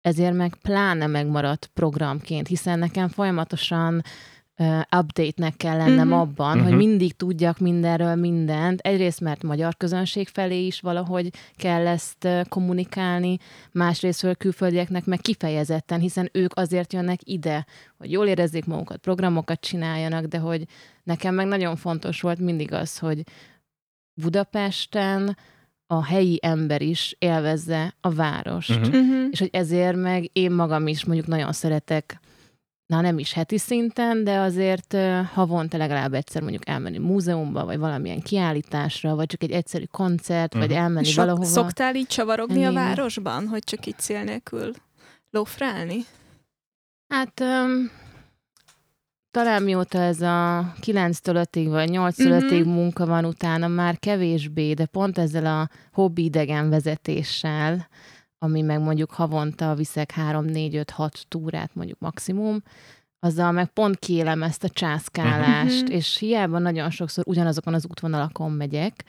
ezért 0.00 0.34
meg 0.34 0.54
pláne 0.62 1.06
megmaradt 1.06 1.70
programként, 1.74 2.48
hiszen 2.48 2.78
nekem 2.78 3.08
folyamatosan 3.08 4.02
update-nek 4.96 5.56
kell 5.56 5.76
lennem 5.76 6.06
uh-huh. 6.06 6.20
abban, 6.20 6.48
uh-huh. 6.48 6.62
hogy 6.62 6.72
mhm. 6.72 6.86
mindig 6.86 7.16
tudjak 7.16 7.58
mindenről 7.58 8.14
mindent. 8.14 8.80
Egyrészt, 8.80 9.20
mert 9.20 9.42
magyar 9.42 9.76
közönség 9.76 10.28
felé 10.28 10.66
is 10.66 10.80
valahogy 10.80 11.32
kell 11.56 11.86
ezt 11.86 12.24
uh, 12.24 12.40
kommunikálni, 12.48 13.36
másrészt 13.72 14.36
külföldieknek 14.38 15.04
meg 15.04 15.20
kifejezetten, 15.20 16.00
hiszen 16.00 16.28
ők 16.32 16.54
azért 16.54 16.92
jönnek 16.92 17.20
ide, 17.24 17.66
hogy 17.98 18.10
jól 18.10 18.26
érezzék 18.26 18.64
magukat, 18.64 18.98
programokat 18.98 19.60
csináljanak, 19.60 20.24
de 20.24 20.38
hogy 20.38 20.64
nekem 21.02 21.34
meg 21.34 21.46
nagyon 21.46 21.76
fontos 21.76 22.20
volt 22.20 22.38
mindig 22.38 22.72
az, 22.72 22.98
hogy 22.98 23.22
Budapesten 24.14 25.36
a 25.86 26.04
helyi 26.04 26.38
ember 26.42 26.82
is 26.82 27.16
élvezze 27.18 27.94
a 28.00 28.10
várost. 28.10 28.86
Uh-huh. 28.86 29.26
És 29.30 29.38
hogy 29.38 29.50
ezért 29.52 29.96
meg 29.96 30.30
én 30.32 30.50
magam 30.50 30.86
is 30.86 31.04
mondjuk 31.04 31.26
nagyon 31.26 31.52
szeretek 31.52 32.20
na 32.86 33.00
nem 33.00 33.18
is 33.18 33.32
heti 33.32 33.58
szinten, 33.58 34.24
de 34.24 34.38
azért 34.38 34.96
havonta 35.32 35.76
legalább 35.76 36.14
egyszer 36.14 36.42
mondjuk 36.42 36.68
elmenni 36.68 36.98
múzeumba, 36.98 37.64
vagy 37.64 37.78
valamilyen 37.78 38.20
kiállításra, 38.20 39.14
vagy 39.14 39.26
csak 39.26 39.42
egy 39.42 39.50
egyszerű 39.50 39.84
koncert, 39.84 40.54
uh-huh. 40.54 40.60
vagy 40.60 40.76
mhm. 40.76 40.84
elmenni 40.84 41.06
Sok, 41.06 41.24
valahova. 41.24 41.44
Szoktál 41.44 41.94
így 41.94 42.06
csavarogni 42.06 42.62
Ennyi. 42.62 42.64
a 42.64 42.72
városban, 42.72 43.48
hogy 43.48 43.64
csak 43.64 43.86
így 43.86 43.98
cél 43.98 44.22
nélkül 44.22 44.72
lófrálni? 45.30 46.04
Hát 47.08 47.40
um, 47.40 47.90
talán 49.30 49.62
mióta 49.62 49.98
ez 49.98 50.20
a 50.20 50.72
9-től 50.80 51.46
5-ig 51.52 51.66
vagy 51.68 51.90
8-től 51.92 52.12
5-ig 52.16 52.58
uh-huh. 52.58 52.74
munka 52.74 53.06
van 53.06 53.24
utána, 53.24 53.68
már 53.68 53.98
kevésbé, 53.98 54.72
de 54.72 54.86
pont 54.86 55.18
ezzel 55.18 55.46
a 55.46 55.68
hobbi 55.92 56.24
idegen 56.24 56.70
vezetéssel, 56.70 57.88
ami 58.44 58.60
meg 58.60 58.80
mondjuk 58.80 59.10
havonta 59.10 59.74
viszek 59.74 60.10
3, 60.10 60.44
4, 60.44 60.76
5, 60.76 60.90
6 60.90 61.24
túrát 61.28 61.74
mondjuk 61.74 61.98
maximum, 61.98 62.62
azzal 63.18 63.52
meg 63.52 63.66
pont 63.66 63.98
kélem 63.98 64.42
ezt 64.42 64.64
a 64.64 64.68
császkálást, 64.68 65.82
uh-huh. 65.82 65.96
és 65.96 66.18
hiába 66.18 66.58
nagyon 66.58 66.90
sokszor 66.90 67.24
ugyanazokon 67.26 67.74
az 67.74 67.86
útvonalakon 67.86 68.50
megyek, 68.50 69.04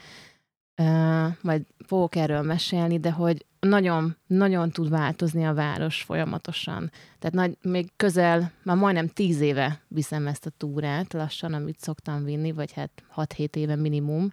uh, 0.82 1.28
majd 1.42 1.66
fogok 1.86 2.16
erről 2.16 2.42
mesélni, 2.42 3.00
de 3.00 3.12
hogy 3.12 3.46
nagyon, 3.60 4.18
nagyon 4.28 4.70
tud 4.70 4.90
változni 4.90 5.46
a 5.46 5.54
város 5.54 6.02
folyamatosan. 6.02 6.92
Tehát 7.20 7.36
nagy, 7.36 7.58
még 7.62 7.90
közel, 7.96 8.52
már 8.64 8.78
majdnem 8.78 9.08
tíz 9.08 9.40
éve 9.40 9.82
viszem 9.88 10.28
ezt 10.28 10.46
a 10.46 10.52
túrát 10.58 11.14
lassan, 11.14 11.54
amit 11.54 11.80
szoktam 11.80 12.24
vinni, 12.24 12.52
vagy 12.52 12.72
hát 12.72 12.92
6-7 13.16 13.56
éve 13.56 13.76
minimum, 13.76 14.32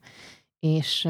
és, 0.61 1.09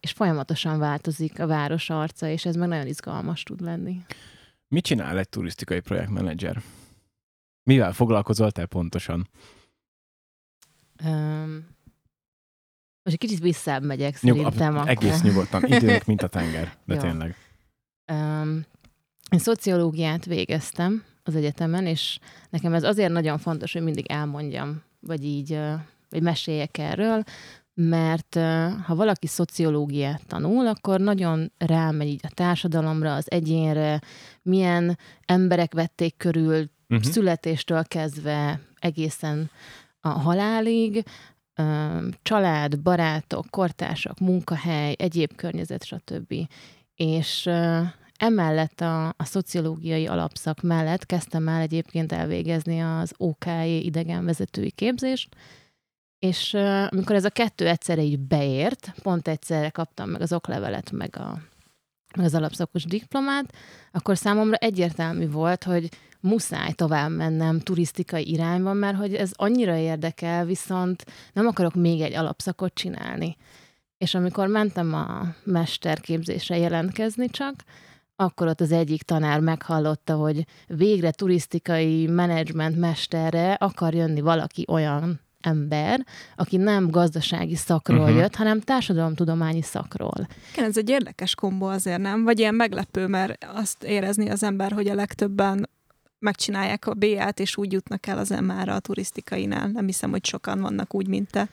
és 0.00 0.10
folyamatosan 0.10 0.78
változik 0.78 1.40
a 1.40 1.46
város 1.46 1.90
arca, 1.90 2.28
és 2.28 2.44
ez 2.44 2.56
meg 2.56 2.68
nagyon 2.68 2.86
izgalmas 2.86 3.42
tud 3.42 3.60
lenni. 3.60 4.00
Mit 4.68 4.84
csinál 4.84 5.18
egy 5.18 5.28
turisztikai 5.28 5.80
projektmenedzser? 5.80 6.62
Mivel 7.62 7.92
foglalkozol 7.92 8.50
te 8.50 8.66
pontosan? 8.66 9.28
Um, 11.04 11.66
most 13.02 13.16
egy 13.16 13.28
kicsit 13.28 13.42
visszább 13.42 13.84
megyek 13.84 14.20
Nyug, 14.20 14.36
szerintem. 14.36 14.76
Akkor. 14.76 14.88
Egész 14.88 15.22
nyugodtan. 15.22 15.64
Időnk, 15.72 16.04
mint 16.04 16.22
a 16.22 16.26
tenger. 16.26 16.76
De 16.84 16.94
Jó. 16.94 17.00
tényleg. 17.00 17.36
Um, 18.12 18.64
én 19.30 19.38
szociológiát 19.38 20.24
végeztem 20.24 21.04
az 21.22 21.34
egyetemen, 21.34 21.86
és 21.86 22.18
nekem 22.50 22.74
ez 22.74 22.82
azért 22.82 23.12
nagyon 23.12 23.38
fontos, 23.38 23.72
hogy 23.72 23.82
mindig 23.82 24.06
elmondjam, 24.06 24.82
vagy 25.00 25.24
így, 25.24 25.58
vagy 26.10 26.22
meséljek 26.22 26.78
erről, 26.78 27.24
mert 27.78 28.34
ha 28.84 28.94
valaki 28.94 29.26
szociológiát 29.26 30.26
tanul, 30.26 30.66
akkor 30.66 31.00
nagyon 31.00 31.52
rámegy 31.58 32.08
így 32.08 32.20
a 32.22 32.34
társadalomra, 32.34 33.14
az 33.14 33.30
egyénre, 33.30 34.00
milyen 34.42 34.98
emberek 35.26 35.74
vették 35.74 36.16
körül 36.16 36.70
uh-huh. 36.88 37.10
születéstől 37.10 37.84
kezdve 37.84 38.60
egészen 38.78 39.50
a 40.00 40.08
halálig, 40.08 41.04
család, 42.22 42.80
barátok, 42.80 43.46
kortársak, 43.50 44.18
munkahely, 44.18 44.94
egyéb 44.98 45.34
környezet, 45.34 45.84
stb. 45.84 46.34
És 46.94 47.50
emellett 48.16 48.80
a, 48.80 49.08
a 49.08 49.24
szociológiai 49.24 50.06
alapszak 50.06 50.62
mellett 50.62 51.06
kezdtem 51.06 51.48
el 51.48 51.60
egyébként 51.60 52.12
elvégezni 52.12 52.80
az 52.80 53.12
OKE 53.16 53.66
idegenvezetői 53.66 54.70
képzést, 54.70 55.28
és 56.18 56.54
amikor 56.88 57.14
ez 57.14 57.24
a 57.24 57.30
kettő 57.30 57.68
egyszerre 57.68 58.02
így 58.02 58.18
beért, 58.18 58.94
pont 59.02 59.28
egyszerre 59.28 59.70
kaptam 59.70 60.08
meg 60.08 60.20
az 60.20 60.32
oklevelet, 60.32 60.90
meg 60.90 61.16
a 61.16 61.38
az 62.22 62.34
alapszakos 62.34 62.84
diplomát, 62.84 63.54
akkor 63.92 64.16
számomra 64.16 64.56
egyértelmű 64.56 65.30
volt, 65.30 65.64
hogy 65.64 65.88
muszáj 66.20 66.72
tovább 66.72 67.10
mennem 67.10 67.60
turisztikai 67.60 68.30
irányban, 68.30 68.76
mert 68.76 68.96
hogy 68.96 69.14
ez 69.14 69.30
annyira 69.34 69.76
érdekel, 69.76 70.44
viszont 70.44 71.04
nem 71.32 71.46
akarok 71.46 71.74
még 71.74 72.00
egy 72.00 72.14
alapszakot 72.14 72.74
csinálni. 72.74 73.36
És 73.98 74.14
amikor 74.14 74.46
mentem 74.46 74.94
a 74.94 75.34
mesterképzésre 75.44 76.56
jelentkezni 76.56 77.30
csak, 77.30 77.54
akkor 78.16 78.46
ott 78.46 78.60
az 78.60 78.72
egyik 78.72 79.02
tanár 79.02 79.40
meghallotta, 79.40 80.14
hogy 80.14 80.44
végre 80.66 81.10
turisztikai 81.10 82.06
menedzsment 82.06 82.78
mesterre 82.78 83.52
akar 83.52 83.94
jönni 83.94 84.20
valaki 84.20 84.64
olyan 84.68 85.20
ember, 85.46 86.06
aki 86.36 86.56
nem 86.56 86.90
gazdasági 86.90 87.54
szakról 87.54 88.00
uh-huh. 88.00 88.16
jött, 88.16 88.34
hanem 88.34 88.60
társadalomtudományi 88.60 89.62
szakról. 89.62 90.26
Igen, 90.52 90.64
ez 90.64 90.76
egy 90.76 90.88
érdekes 90.88 91.34
kombó 91.34 91.66
azért, 91.66 92.00
nem? 92.00 92.24
Vagy 92.24 92.38
ilyen 92.38 92.54
meglepő, 92.54 93.06
mert 93.06 93.46
azt 93.54 93.82
érezni 93.82 94.28
az 94.30 94.42
ember, 94.42 94.72
hogy 94.72 94.88
a 94.88 94.94
legtöbben 94.94 95.68
megcsinálják 96.18 96.86
a 96.86 96.94
B-t, 96.94 97.40
és 97.40 97.56
úgy 97.56 97.72
jutnak 97.72 98.06
el 98.06 98.18
az 98.18 98.28
MR-ra 98.28 98.74
a 98.74 98.80
turisztikainál. 98.80 99.68
Nem 99.68 99.86
hiszem, 99.86 100.10
hogy 100.10 100.24
sokan 100.24 100.60
vannak 100.60 100.94
úgy, 100.94 101.08
mint 101.08 101.30
te. 101.30 101.48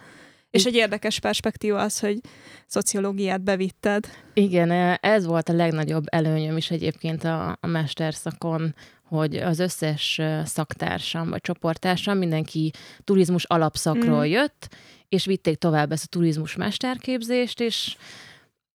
És 0.54 0.66
egy 0.66 0.76
érdekes 0.76 1.20
perspektíva 1.20 1.82
az, 1.82 2.00
hogy 2.00 2.20
szociológiát 2.68 3.42
bevitted. 3.42 4.08
Igen, 4.34 4.98
ez 5.02 5.26
volt 5.26 5.50
a 5.50 5.54
legnagyobb 5.54 6.04
előnyöm 6.06 6.58
is 6.58 6.72
egyébként 6.72 7.24
a, 7.24 7.58
a 7.60 7.68
mesterszakon, 7.68 8.76
hogy 9.04 9.36
az 9.36 9.60
összes 9.60 10.22
szaktársam 10.44 11.30
vagy 11.30 11.42
csoporttársam 11.42 12.18
mindenki 12.18 12.72
turizmus 13.04 13.44
alapszakról 13.44 14.26
mm. 14.26 14.30
jött, 14.30 14.76
és 15.10 15.26
vitték 15.26 15.58
tovább 15.58 15.92
ezt 15.92 16.04
a 16.04 16.08
turizmus 16.08 16.56
mesterképzést, 16.56 17.60
és 17.60 17.96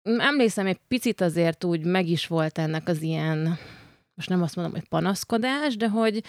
emlékszem, 0.02 0.66
egy 0.66 0.80
picit 0.88 1.20
azért 1.20 1.64
úgy 1.64 1.84
meg 1.84 2.08
is 2.08 2.26
volt 2.26 2.58
ennek 2.58 2.88
az 2.88 3.02
ilyen, 3.02 3.58
most 4.14 4.28
nem 4.28 4.42
azt 4.42 4.56
mondom, 4.56 4.74
hogy 4.74 4.88
panaszkodás, 4.88 5.76
de 5.76 5.88
hogy 5.88 6.22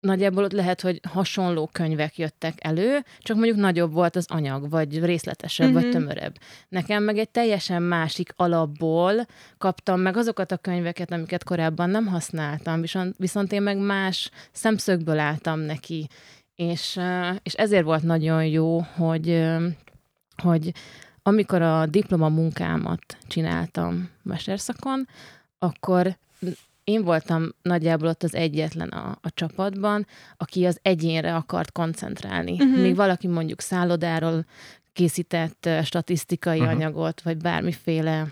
nagyjából 0.00 0.44
ott 0.44 0.52
lehet, 0.52 0.80
hogy 0.80 1.00
hasonló 1.08 1.68
könyvek 1.72 2.18
jöttek 2.18 2.54
elő, 2.56 3.04
csak 3.18 3.36
mondjuk 3.36 3.56
nagyobb 3.56 3.92
volt 3.92 4.16
az 4.16 4.26
anyag, 4.28 4.70
vagy 4.70 5.04
részletesebb, 5.04 5.66
mm-hmm. 5.66 5.74
vagy 5.74 5.84
mhm. 5.84 5.92
tömörebb. 5.92 6.38
Nekem 6.68 7.02
meg 7.02 7.18
egy 7.18 7.30
teljesen 7.30 7.82
másik 7.82 8.32
alapból 8.36 9.26
kaptam 9.58 10.00
meg 10.00 10.16
azokat 10.16 10.52
a 10.52 10.56
könyveket, 10.56 11.12
amiket 11.12 11.44
korábban 11.44 11.90
nem 11.90 12.06
használtam, 12.06 12.80
viszont, 12.80 13.14
viszont 13.18 13.52
én 13.52 13.62
meg 13.62 13.78
más 13.78 14.30
szemszögből 14.52 15.18
álltam 15.18 15.60
neki. 15.60 16.08
És, 16.54 17.00
és 17.42 17.52
ezért 17.52 17.84
volt 17.84 18.02
nagyon 18.02 18.44
jó, 18.44 18.80
hogy, 18.80 19.44
hogy 20.42 20.72
amikor 21.22 21.62
a 21.62 21.86
diploma 21.86 22.28
munkámat 22.28 23.16
csináltam 23.26 24.10
mesterszakon, 24.22 25.08
akkor 25.58 26.16
én 26.86 27.04
voltam 27.04 27.48
nagyjából 27.62 28.08
ott 28.08 28.22
az 28.22 28.34
egyetlen 28.34 28.88
a, 28.88 29.18
a 29.22 29.30
csapatban, 29.34 30.06
aki 30.36 30.64
az 30.64 30.78
egyénre 30.82 31.34
akart 31.34 31.72
koncentrálni. 31.72 32.52
Uh-huh. 32.52 32.80
Még 32.80 32.96
valaki 32.96 33.26
mondjuk 33.26 33.60
szállodáról 33.60 34.44
készített 34.92 35.64
uh, 35.66 35.82
statisztikai 35.82 36.58
uh-huh. 36.58 36.74
anyagot, 36.74 37.22
vagy 37.22 37.36
bármiféle 37.36 38.26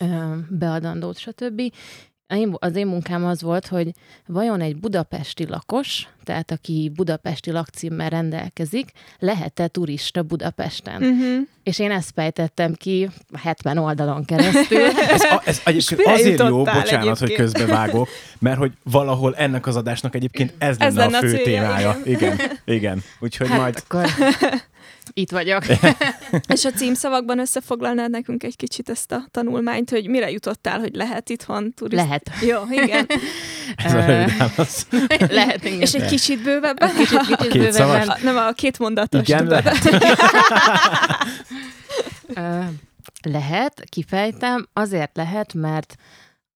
uh, 0.00 0.36
beadandót, 0.48 1.18
stb 1.18 1.72
az 2.52 2.76
én 2.76 2.86
munkám 2.86 3.24
az 3.24 3.42
volt, 3.42 3.66
hogy 3.66 3.92
vajon 4.26 4.60
egy 4.60 4.76
budapesti 4.76 5.46
lakos, 5.46 6.08
tehát 6.24 6.50
aki 6.50 6.92
budapesti 6.94 7.50
lakcímmel 7.50 8.08
rendelkezik, 8.08 8.90
lehet-e 9.18 9.66
turista 9.66 10.22
Budapesten? 10.22 11.02
Uh-huh. 11.02 11.46
És 11.62 11.78
én 11.78 11.90
ezt 11.90 12.10
fejtettem 12.14 12.74
ki 12.74 13.10
70 13.42 13.78
oldalon 13.78 14.24
keresztül. 14.24 14.84
ez, 15.16 15.22
a, 15.22 15.42
ez 15.44 15.60
egyébként 15.64 16.06
azért 16.06 16.38
jó, 16.38 16.58
bocsánat, 16.58 16.88
egyébként. 16.88 17.18
hogy 17.18 17.32
közbevágok, 17.32 18.08
mert 18.38 18.58
hogy 18.58 18.72
valahol 18.82 19.34
ennek 19.36 19.66
az 19.66 19.76
adásnak 19.76 20.14
egyébként 20.14 20.54
ez, 20.58 20.76
ez 20.78 20.94
lenne, 20.94 21.10
lenne 21.10 21.26
a 21.26 21.30
fő 21.30 21.36
a 21.36 21.42
témája. 21.42 21.96
Igen, 22.04 22.34
igen. 22.34 22.58
igen. 22.64 23.02
Úgyhogy 23.20 23.48
hát 23.48 23.58
majd... 23.58 23.82
Akkor... 23.84 24.06
Itt 25.12 25.30
vagyok. 25.30 25.62
És 26.54 26.64
a 26.64 26.70
címszavakban 26.70 27.38
összefoglalnád 27.38 28.10
nekünk 28.10 28.42
egy 28.42 28.56
kicsit 28.56 28.88
ezt 28.88 29.12
a 29.12 29.24
tanulmányt, 29.30 29.90
hogy 29.90 30.08
mire 30.08 30.30
jutottál, 30.30 30.78
hogy 30.78 30.94
lehet 30.94 31.28
itthon 31.28 31.72
turiszt? 31.74 32.02
Lehet. 32.02 32.30
Jó, 32.42 32.60
igen. 32.70 33.06
Ez 33.84 33.94
a 33.94 34.04
rövid 34.04 34.32
Lehet, 35.30 35.64
igen. 35.64 35.80
És 35.80 35.94
egy 35.94 36.08
kicsit 36.08 36.42
bővebben? 36.42 36.88
Egy 36.88 36.94
kicsit, 36.96 37.18
kicsit 37.18 37.36
két 37.36 37.62
bővebben. 37.62 38.08
A, 38.08 38.16
nem, 38.22 38.36
a 38.36 38.52
két 38.52 38.78
mondatos. 38.78 39.28
Igen, 39.28 39.46
lehet. 39.46 39.78
lehet, 43.22 43.84
kifejtem, 43.88 44.68
azért 44.72 45.16
lehet, 45.16 45.54
mert 45.54 45.94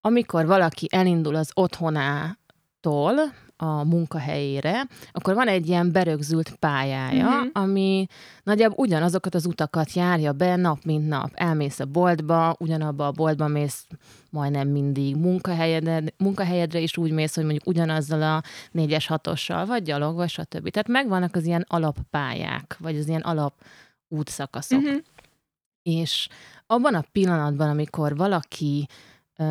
amikor 0.01 0.47
valaki 0.47 0.89
elindul 0.91 1.35
az 1.35 1.51
otthonától, 1.55 3.35
a 3.57 3.85
munkahelyére, 3.85 4.87
akkor 5.13 5.35
van 5.35 5.49
egy 5.49 5.69
ilyen 5.69 5.93
berögzült 5.93 6.55
pályája, 6.55 7.27
uh-huh. 7.27 7.49
ami 7.53 8.07
nagyjából 8.43 8.77
ugyanazokat 8.79 9.35
az 9.35 9.47
utakat 9.47 9.93
járja 9.93 10.33
be 10.33 10.57
nap, 10.57 10.85
mint 10.85 11.09
nap. 11.09 11.31
Elmész 11.35 11.81
a 11.81 11.85
boltba, 11.85 12.57
ugyanabba 12.59 13.07
a 13.07 13.13
boltba 13.13 13.47
mész 13.47 13.87
majdnem 14.31 14.69
mindig 14.69 15.17
munkahelyedre, 15.17 16.03
munkahelyedre 16.17 16.79
is 16.79 16.97
úgy 16.97 17.11
mész, 17.11 17.35
hogy 17.35 17.45
mondjuk 17.45 17.67
ugyanazzal 17.67 18.23
a 18.23 18.43
négyes 18.71 19.07
hatossal, 19.07 19.67
vagy 19.67 19.83
gyalog, 19.83 20.17
vagy 20.17 20.29
stb. 20.29 20.71
Tehát 20.71 20.89
megvannak 20.89 21.35
az 21.35 21.45
ilyen 21.45 21.65
alappályák, 21.69 22.77
vagy 22.79 22.97
az 22.97 23.09
ilyen 23.09 23.21
alap 23.21 23.55
útszakaszok. 24.09 24.81
Uh-huh. 24.81 25.01
És 25.83 26.29
abban 26.67 26.95
a 26.95 27.05
pillanatban, 27.13 27.69
amikor 27.69 28.17
valaki 28.17 28.87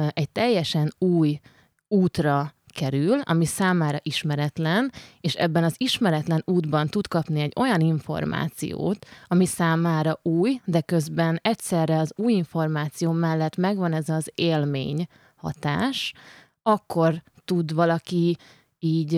egy 0.10 0.30
teljesen 0.30 0.94
új 0.98 1.40
útra 1.88 2.55
kerül, 2.76 3.20
ami 3.24 3.46
számára 3.46 4.00
ismeretlen, 4.02 4.92
és 5.22 5.34
ebben 5.34 5.64
az 5.64 5.76
ismeretlen 5.78 6.42
útban 6.46 6.88
tud 6.88 7.08
kapni 7.08 7.42
egy 7.42 7.54
olyan 7.56 7.80
információt, 7.80 9.06
ami 9.28 9.46
számára 9.46 10.20
új, 10.22 10.60
de 10.66 10.82
közben 10.82 11.40
egyszerre 11.42 11.98
az 11.98 12.14
új 12.16 12.34
információ 12.34 13.12
mellett 13.12 13.56
megvan 13.56 13.94
ez 13.94 14.10
az 14.10 14.32
élmény 14.34 15.08
hatás, 15.36 16.14
akkor 16.64 17.24
tud 17.46 17.74
valaki 17.74 18.38
így 18.80 19.14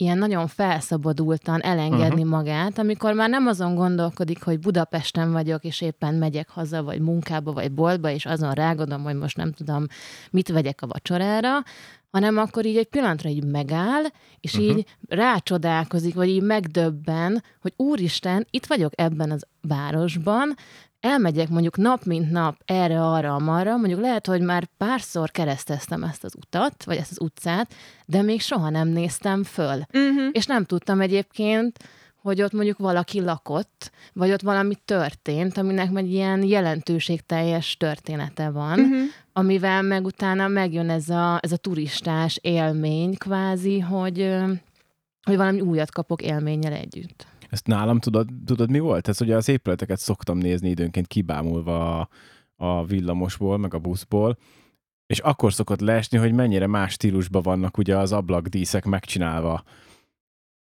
ilyen 0.00 0.18
nagyon 0.18 0.46
felszabadultan 0.46 1.62
elengedni 1.62 2.22
uh-huh. 2.22 2.28
magát, 2.28 2.78
amikor 2.78 3.14
már 3.14 3.28
nem 3.28 3.46
azon 3.46 3.74
gondolkodik, 3.74 4.42
hogy 4.42 4.58
Budapesten 4.58 5.32
vagyok, 5.32 5.64
és 5.64 5.80
éppen 5.80 6.14
megyek 6.14 6.48
haza, 6.48 6.82
vagy 6.82 7.00
munkába, 7.00 7.52
vagy 7.52 7.72
boltba, 7.72 8.10
és 8.10 8.26
azon 8.26 8.52
rágodom, 8.52 9.02
hogy 9.02 9.14
most 9.14 9.36
nem 9.36 9.52
tudom, 9.52 9.86
mit 10.30 10.48
vegyek 10.48 10.82
a 10.82 10.86
vacsorára, 10.86 11.62
hanem 12.10 12.38
akkor 12.38 12.66
így 12.66 12.76
egy 12.76 12.88
pillanatra 12.88 13.28
így 13.28 13.44
megáll, 13.44 14.02
és 14.40 14.54
uh-huh. 14.54 14.76
így 14.76 14.86
rácsodálkozik, 15.08 16.14
vagy 16.14 16.28
így 16.28 16.42
megdöbben, 16.42 17.42
hogy 17.60 17.72
úristen, 17.76 18.46
itt 18.50 18.66
vagyok 18.66 18.92
ebben 18.96 19.30
az 19.30 19.46
városban, 19.60 20.54
elmegyek 21.00 21.48
mondjuk 21.48 21.76
nap 21.76 22.04
mint 22.04 22.30
nap 22.30 22.56
erre, 22.64 23.02
arra, 23.02 23.34
amarra, 23.34 23.76
mondjuk 23.76 24.00
lehet, 24.00 24.26
hogy 24.26 24.40
már 24.40 24.68
párszor 24.76 25.30
kereszteztem 25.30 26.02
ezt 26.02 26.24
az 26.24 26.34
utat, 26.36 26.84
vagy 26.84 26.96
ezt 26.96 27.10
az 27.10 27.20
utcát, 27.20 27.74
de 28.06 28.22
még 28.22 28.40
soha 28.40 28.70
nem 28.70 28.88
néztem 28.88 29.44
föl. 29.44 29.82
Uh-huh. 29.92 30.28
És 30.32 30.46
nem 30.46 30.64
tudtam 30.64 31.00
egyébként, 31.00 31.78
hogy 32.22 32.42
ott 32.42 32.52
mondjuk 32.52 32.78
valaki 32.78 33.20
lakott, 33.20 33.90
vagy 34.12 34.30
ott 34.30 34.40
valami 34.40 34.74
történt, 34.84 35.58
aminek 35.58 35.90
meg 35.90 36.06
ilyen 36.06 36.42
jelentőségteljes 36.42 37.76
története 37.76 38.50
van, 38.50 38.80
uh-huh. 38.80 38.98
amivel 39.32 39.82
meg 39.82 40.04
utána 40.04 40.48
megjön 40.48 40.90
ez 40.90 41.08
a, 41.08 41.38
ez 41.42 41.52
a 41.52 41.56
turistás 41.56 42.38
élmény 42.42 43.16
kvázi, 43.16 43.80
hogy, 43.80 44.36
hogy 45.22 45.36
valami 45.36 45.60
újat 45.60 45.90
kapok 45.90 46.22
élménnyel 46.22 46.72
együtt. 46.72 47.26
Ezt 47.50 47.66
nálam 47.66 47.98
tudod, 47.98 48.28
tudod 48.46 48.70
mi 48.70 48.78
volt? 48.78 49.08
Ez 49.08 49.20
ugye 49.20 49.36
az 49.36 49.48
épületeket 49.48 49.98
szoktam 49.98 50.38
nézni 50.38 50.68
időnként 50.68 51.06
kibámulva 51.06 52.00
a, 52.00 52.08
a 52.56 52.84
villamosból, 52.84 53.58
meg 53.58 53.74
a 53.74 53.78
buszból, 53.78 54.38
és 55.06 55.18
akkor 55.18 55.52
szokott 55.52 55.80
leesni, 55.80 56.18
hogy 56.18 56.32
mennyire 56.32 56.66
más 56.66 56.92
stílusban 56.92 57.42
vannak 57.42 57.78
ugye 57.78 57.96
az 57.96 58.12
ablakdíszek 58.12 58.84
megcsinálva 58.84 59.62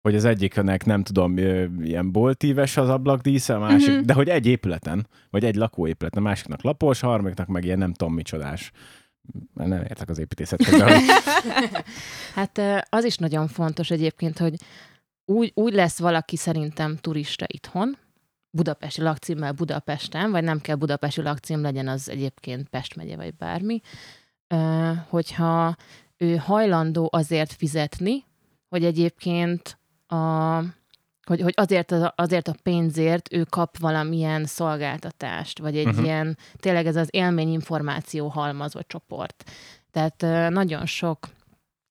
hogy 0.06 0.16
az 0.16 0.26
egyiknek 0.26 0.86
nem 0.86 1.04
tudom, 1.04 1.38
ilyen 1.82 2.12
boltíves 2.12 2.78
az 2.78 2.90
ablakdísze, 2.90 3.56
a 3.56 3.60
másik, 3.60 3.92
mm-hmm. 3.92 4.02
de 4.02 4.14
hogy 4.14 4.30
egy 4.30 4.46
épületen, 4.46 5.08
vagy 5.30 5.44
egy 5.44 5.56
lakóépületen, 5.56 6.24
a 6.24 6.26
másiknak 6.26 6.62
lapos, 6.62 7.04
a 7.04 7.08
harmadiknak 7.08 7.48
meg 7.48 7.64
ilyen 7.64 7.78
nem 7.78 7.94
tudom 7.94 8.14
micsodás. 8.14 8.72
Nem 9.54 9.72
értek 9.72 10.10
az 10.10 10.20
építészethez. 10.20 10.82
hát 12.36 12.62
az 12.90 13.04
is 13.04 13.18
nagyon 13.18 13.48
fontos 13.48 13.92
egyébként, 13.92 14.38
hogy 14.38 14.56
úgy, 15.26 15.52
úgy 15.56 15.74
lesz 15.74 16.00
valaki 16.00 16.36
szerintem 16.36 16.96
turista 16.96 17.46
itthon, 17.48 17.98
budapesti 18.50 19.02
lakcímmel 19.02 19.52
Budapesten, 19.52 20.32
vagy 20.32 20.44
nem 20.44 20.62
kell 20.62 20.76
budapesti 20.76 21.22
lakcím 21.22 21.62
legyen, 21.62 21.88
az 21.88 22.10
egyébként 22.10 22.70
Pest 22.70 22.96
megye, 22.96 23.16
vagy 23.16 23.36
bármi, 23.36 23.82
hogyha 25.10 25.76
ő 26.18 26.36
hajlandó 26.36 27.10
azért 27.12 27.54
fizetni, 27.54 28.24
hogy 28.70 28.86
egyébként 28.86 29.78
a, 30.16 30.64
hogy, 31.26 31.42
hogy 31.42 31.54
azért, 31.56 31.92
az, 31.92 32.12
azért 32.16 32.48
a 32.48 32.56
pénzért 32.64 33.34
ő 33.34 33.44
kap 33.44 33.78
valamilyen 33.78 34.46
szolgáltatást, 34.46 35.60
vagy 35.60 35.78
egy 35.78 35.88
uh-huh. 35.88 36.04
ilyen, 36.04 36.38
tényleg 36.60 36.86
ez 36.86 36.96
az 36.96 37.08
élményinformáció 37.12 38.28
halmaz, 38.28 38.74
vagy 38.74 38.88
csoport. 38.88 39.52
Tehát 39.92 40.50
nagyon 40.52 40.86
sok 40.86 41.28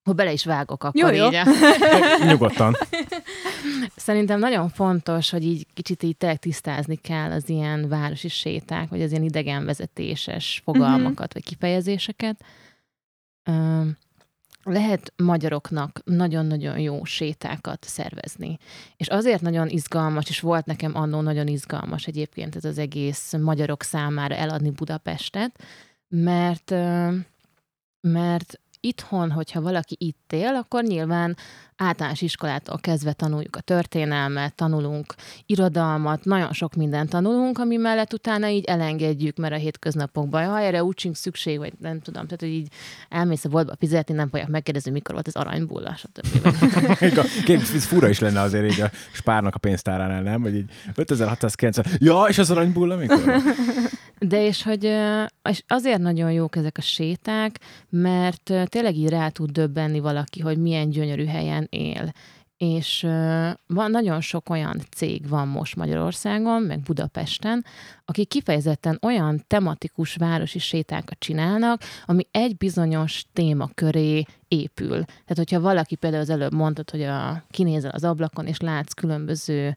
hogy 0.04 0.14
bele 0.14 0.32
is 0.32 0.44
vágok 0.44 0.84
akkor 0.84 1.14
jó, 1.14 1.24
jó. 1.24 1.26
így. 1.26 1.40
Nyugodtan. 2.30 2.74
Szerintem 3.96 4.38
nagyon 4.38 4.68
fontos, 4.68 5.30
hogy 5.30 5.44
így 5.44 5.66
kicsit 5.74 6.02
így 6.02 6.16
tényleg 6.16 6.38
tisztázni 6.38 6.96
kell 6.96 7.30
az 7.30 7.48
ilyen 7.48 7.88
városi 7.88 8.28
séták, 8.28 8.88
vagy 8.88 9.02
az 9.02 9.10
ilyen 9.10 9.22
idegenvezetéses 9.22 10.60
fogalmakat, 10.64 11.10
uh-huh. 11.10 11.32
vagy 11.32 11.44
kifejezéseket. 11.44 12.44
Lehet 14.64 15.12
magyaroknak 15.16 16.00
nagyon-nagyon 16.04 16.78
jó 16.78 17.04
sétákat 17.04 17.84
szervezni. 17.84 18.58
És 18.96 19.08
azért 19.08 19.40
nagyon 19.40 19.68
izgalmas, 19.68 20.28
és 20.28 20.40
volt 20.40 20.66
nekem 20.66 20.96
annó 20.96 21.20
nagyon 21.20 21.46
izgalmas 21.46 22.06
egyébként 22.06 22.56
ez 22.56 22.64
az 22.64 22.78
egész 22.78 23.32
magyarok 23.32 23.82
számára 23.82 24.34
eladni 24.34 24.70
Budapestet, 24.70 25.62
mert 26.08 26.74
mert 28.00 28.60
itthon, 28.84 29.30
hogyha 29.30 29.60
valaki 29.60 29.96
itt 29.98 30.32
él, 30.32 30.54
akkor 30.54 30.82
nyilván 30.82 31.36
általános 31.76 32.20
iskolától 32.20 32.78
kezdve 32.78 33.12
tanuljuk 33.12 33.56
a 33.56 33.60
történelmet, 33.60 34.54
tanulunk 34.54 35.14
irodalmat, 35.46 36.24
nagyon 36.24 36.52
sok 36.52 36.74
mindent 36.74 37.10
tanulunk, 37.10 37.58
ami 37.58 37.76
mellett 37.76 38.12
utána 38.12 38.48
így 38.48 38.64
elengedjük, 38.64 39.36
mert 39.36 39.54
a 39.54 39.56
hétköznapokban, 39.56 40.46
ha 40.46 40.60
erre 40.60 40.84
úgy 40.84 40.98
sincs 40.98 41.16
szükség, 41.16 41.58
vagy 41.58 41.72
nem 41.80 42.00
tudom, 42.00 42.24
tehát 42.24 42.40
hogy 42.40 42.48
így 42.48 42.68
elmész 43.08 43.44
a 43.44 43.48
boltba 43.48 43.74
fizetni, 43.78 44.14
nem 44.14 44.28
fogják 44.28 44.48
megkérdezni, 44.48 44.90
mikor 44.90 45.14
volt 45.14 45.26
az 45.26 45.36
aranybulla, 45.36 45.96
stb. 45.96 46.46
ez 47.74 47.84
fura 47.84 48.08
is 48.08 48.18
lenne 48.18 48.40
azért 48.40 48.72
így 48.72 48.80
a 48.80 48.90
spárnak 49.12 49.54
a 49.54 49.58
pénztáránál, 49.58 50.22
nem? 50.22 50.42
Hogy 50.42 50.54
így 50.54 50.70
5690, 50.94 51.86
ja, 51.98 52.24
és 52.28 52.38
az 52.38 52.50
aranybulla 52.50 52.96
mikor? 52.96 53.42
De 54.18 54.46
és 54.46 54.62
hogy 54.62 54.84
és 55.48 55.62
azért 55.66 56.00
nagyon 56.00 56.32
jók 56.32 56.56
ezek 56.56 56.78
a 56.78 56.80
séták, 56.80 57.60
mert 57.88 58.52
tényleg 58.64 58.96
így 58.96 59.08
rá 59.08 59.28
tud 59.28 59.50
döbbenni 59.50 60.00
valaki, 60.00 60.40
hogy 60.40 60.58
milyen 60.58 60.90
gyönyörű 60.90 61.24
helyen 61.24 61.66
él. 61.70 62.12
És 62.56 63.00
van 63.66 63.90
nagyon 63.90 64.20
sok 64.20 64.50
olyan 64.50 64.82
cég 64.90 65.28
van 65.28 65.48
most 65.48 65.76
Magyarországon, 65.76 66.62
meg 66.62 66.80
Budapesten, 66.80 67.64
akik 68.04 68.28
kifejezetten 68.28 68.98
olyan 69.02 69.44
tematikus 69.46 70.14
városi 70.14 70.58
sétákat 70.58 71.18
csinálnak, 71.18 71.82
ami 72.04 72.26
egy 72.30 72.56
bizonyos 72.56 73.24
téma 73.32 73.68
köré 73.74 74.24
épül. 74.48 75.04
Tehát, 75.04 75.36
hogyha 75.36 75.60
valaki 75.60 75.94
például 75.96 76.22
az 76.22 76.30
előbb 76.30 76.54
mondtad, 76.54 76.90
hogy 76.90 77.02
a, 77.02 77.44
kinézel 77.50 77.90
az 77.90 78.04
ablakon, 78.04 78.46
és 78.46 78.58
látsz 78.60 78.92
különböző 78.92 79.76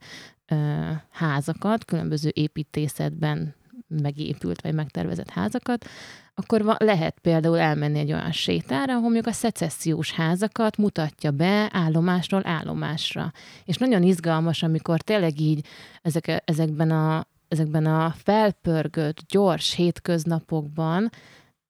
házakat, 1.09 1.85
különböző 1.85 2.31
építészetben 2.33 3.55
megépült 3.87 4.61
vagy 4.61 4.73
megtervezett 4.73 5.29
házakat, 5.29 5.85
akkor 6.35 6.75
lehet 6.77 7.19
például 7.19 7.59
elmenni 7.59 7.99
egy 7.99 8.11
olyan 8.11 8.31
sétára, 8.31 8.91
ahol 8.91 9.01
mondjuk 9.01 9.27
a 9.27 9.31
szecessziós 9.31 10.11
házakat 10.11 10.77
mutatja 10.77 11.31
be 11.31 11.69
állomásról 11.73 12.41
állomásra. 12.43 13.31
És 13.65 13.77
nagyon 13.77 14.03
izgalmas, 14.03 14.63
amikor 14.63 15.01
tényleg 15.01 15.39
így 15.39 15.65
ezek, 16.01 16.41
ezekben 16.45 16.91
a 16.91 17.27
ezekben 17.47 17.85
a 17.85 18.13
felpörgött, 18.23 19.19
gyors 19.27 19.73
hétköznapokban 19.73 21.09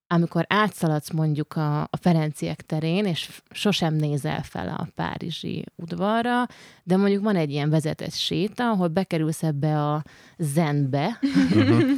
amikor 0.08 0.46
átszaladsz 0.50 1.12
mondjuk 1.12 1.56
a, 1.56 1.82
a 1.82 1.98
Ferenciek 2.02 2.62
terén, 2.62 3.06
és 3.06 3.42
sosem 3.50 3.94
nézel 3.94 4.44
fel 4.44 4.68
a 4.68 4.88
Párizsi 4.96 5.66
udvarra, 5.76 6.48
de 6.84 6.98
mondjuk 6.98 7.24
van 7.24 7.36
egy 7.36 7.50
ilyen 7.52 7.70
vezetett 7.70 8.14
séta, 8.14 8.70
ahol 8.70 8.88
bekerülsz 8.88 9.44
ebbe 9.44 9.84
a 9.84 10.04
zenbe, 10.38 11.20
uh-huh. 11.22 11.90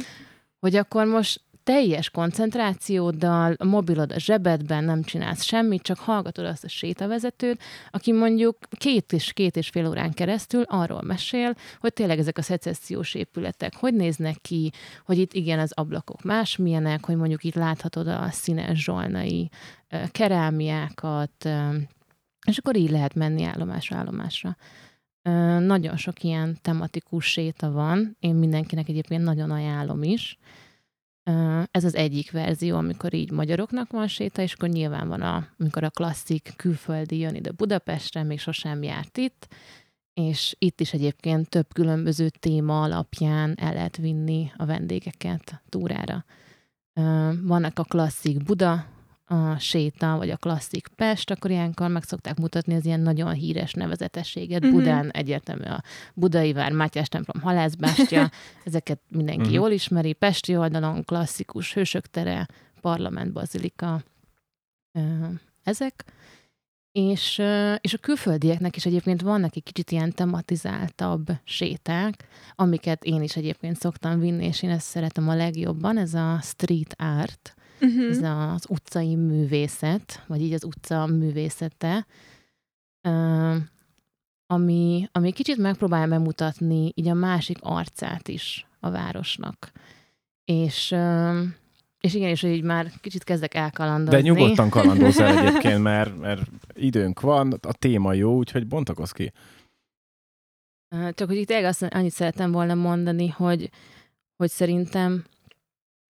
hogy 0.60 0.76
akkor 0.76 1.06
most 1.06 1.40
teljes 1.62 2.10
koncentrációddal, 2.10 3.54
a 3.58 3.64
mobilod 3.64 4.12
a 4.12 4.18
zsebedben, 4.18 4.84
nem 4.84 5.02
csinálsz 5.02 5.42
semmit, 5.42 5.82
csak 5.82 5.98
hallgatod 5.98 6.44
azt 6.44 6.64
a 6.64 6.68
sétavezetőt, 6.68 7.62
aki 7.90 8.12
mondjuk 8.12 8.56
két 8.70 9.12
és 9.12 9.32
két 9.32 9.56
és 9.56 9.68
fél 9.68 9.88
órán 9.88 10.12
keresztül 10.12 10.62
arról 10.62 11.02
mesél, 11.02 11.54
hogy 11.78 11.92
tényleg 11.92 12.18
ezek 12.18 12.38
a 12.38 12.42
szecessziós 12.42 13.14
épületek 13.14 13.74
hogy 13.76 13.94
néznek 13.94 14.36
ki, 14.40 14.72
hogy 15.04 15.18
itt 15.18 15.32
igen, 15.32 15.58
az 15.58 15.72
ablakok 15.72 16.22
másmilyenek, 16.22 17.04
hogy 17.04 17.16
mondjuk 17.16 17.44
itt 17.44 17.54
láthatod 17.54 18.06
a 18.06 18.28
színes 18.30 18.84
zsolnai 18.84 19.50
kerámiákat, 20.10 21.48
és 22.46 22.58
akkor 22.58 22.76
így 22.76 22.90
lehet 22.90 23.14
menni 23.14 23.44
állomásra 23.44 23.96
állomásra. 23.96 24.56
Nagyon 25.58 25.96
sok 25.96 26.22
ilyen 26.22 26.58
tematikus 26.62 27.24
séta 27.24 27.70
van, 27.70 28.16
én 28.20 28.34
mindenkinek 28.34 28.88
egyébként 28.88 29.24
nagyon 29.24 29.50
ajánlom 29.50 30.02
is, 30.02 30.38
ez 31.70 31.84
az 31.84 31.94
egyik 31.94 32.30
verzió, 32.30 32.76
amikor 32.76 33.14
így 33.14 33.30
magyaroknak 33.30 33.90
van 33.90 34.06
séta, 34.06 34.42
és 34.42 34.52
akkor 34.52 34.68
nyilván 34.68 35.08
van, 35.08 35.20
a, 35.20 35.46
amikor 35.58 35.84
a 35.84 35.90
klasszik 35.90 36.52
külföldi 36.56 37.18
jön 37.18 37.34
ide 37.34 37.50
Budapestre, 37.50 38.22
még 38.22 38.38
sosem 38.38 38.82
járt 38.82 39.18
itt, 39.18 39.48
és 40.14 40.54
itt 40.58 40.80
is 40.80 40.92
egyébként 40.92 41.48
több 41.48 41.72
különböző 41.72 42.28
téma 42.28 42.82
alapján 42.82 43.54
el 43.58 43.72
lehet 43.72 43.96
vinni 43.96 44.52
a 44.56 44.66
vendégeket 44.66 45.62
túrára. 45.68 46.24
Vannak 47.42 47.78
a 47.78 47.84
klasszik 47.84 48.44
Buda 48.44 48.86
a 49.30 49.58
séta, 49.58 50.16
vagy 50.16 50.30
a 50.30 50.36
klasszik 50.36 50.88
Pest, 50.96 51.30
akkor 51.30 51.50
ilyenkor 51.50 51.88
meg 51.88 52.02
szokták 52.02 52.38
mutatni 52.38 52.74
az 52.74 52.84
ilyen 52.84 53.00
nagyon 53.00 53.32
híres 53.32 53.72
nevezetességet. 53.72 54.64
Uh-huh. 54.64 54.78
Budán 54.78 55.10
egyértelmű 55.10 55.64
a 55.64 55.82
Budai 56.14 56.52
Vár, 56.52 56.72
Mátyás 56.72 57.08
templom, 57.08 57.42
Halászbástya, 57.42 58.30
ezeket 58.64 59.00
mindenki 59.08 59.40
uh-huh. 59.40 59.54
jól 59.54 59.70
ismeri. 59.70 60.12
Pesti 60.12 60.56
oldalon 60.56 61.04
klasszikus 61.04 61.74
Hősök 61.74 62.06
tere, 62.06 62.48
Parlament 62.80 63.32
Bazilika, 63.32 64.02
ezek. 65.62 66.04
És, 66.92 67.42
és 67.80 67.94
a 67.94 67.98
külföldieknek 68.00 68.76
is 68.76 68.86
egyébként 68.86 69.22
vannak 69.22 69.56
egy 69.56 69.62
kicsit 69.62 69.90
ilyen 69.90 70.12
tematizáltabb 70.12 71.28
séták, 71.44 72.26
amiket 72.54 73.04
én 73.04 73.22
is 73.22 73.36
egyébként 73.36 73.76
szoktam 73.76 74.20
vinni, 74.20 74.44
és 74.44 74.62
én 74.62 74.70
ezt 74.70 74.86
szeretem 74.86 75.28
a 75.28 75.34
legjobban, 75.34 75.98
ez 75.98 76.14
a 76.14 76.38
street 76.42 76.94
art, 76.98 77.54
uh-huh. 77.80 78.08
ez 78.08 78.22
az 78.22 78.64
utcai 78.68 79.14
művészet, 79.14 80.24
vagy 80.26 80.40
így 80.40 80.52
az 80.52 80.64
utca 80.64 81.06
művészete, 81.06 82.06
ami, 84.46 85.08
ami 85.12 85.32
kicsit 85.32 85.56
megpróbálja 85.56 86.06
bemutatni 86.06 86.92
így 86.94 87.08
a 87.08 87.14
másik 87.14 87.58
arcát 87.60 88.28
is 88.28 88.66
a 88.80 88.90
városnak. 88.90 89.72
És, 90.44 90.96
és 92.00 92.14
igen, 92.14 92.28
és 92.28 92.40
hogy 92.40 92.50
így 92.50 92.62
már 92.62 92.90
kicsit 93.00 93.24
kezdek 93.24 93.54
elkalandozni. 93.54 94.20
De 94.20 94.22
nyugodtan 94.22 94.70
kalandozz 94.78 95.18
el 95.18 95.38
egyébként, 95.38 95.82
mert, 95.82 96.18
mert 96.18 96.50
időnk 96.74 97.20
van, 97.20 97.52
a 97.52 97.72
téma 97.72 98.12
jó, 98.12 98.36
úgyhogy 98.36 98.66
bontakozz 98.66 99.10
ki. 99.10 99.32
Csak 100.88 101.28
hogy 101.28 101.36
itt 101.36 101.50
azt 101.50 101.82
annyit 101.82 102.12
szeretem 102.12 102.52
volna 102.52 102.74
mondani, 102.74 103.28
hogy, 103.28 103.70
hogy 104.36 104.50
szerintem 104.50 105.24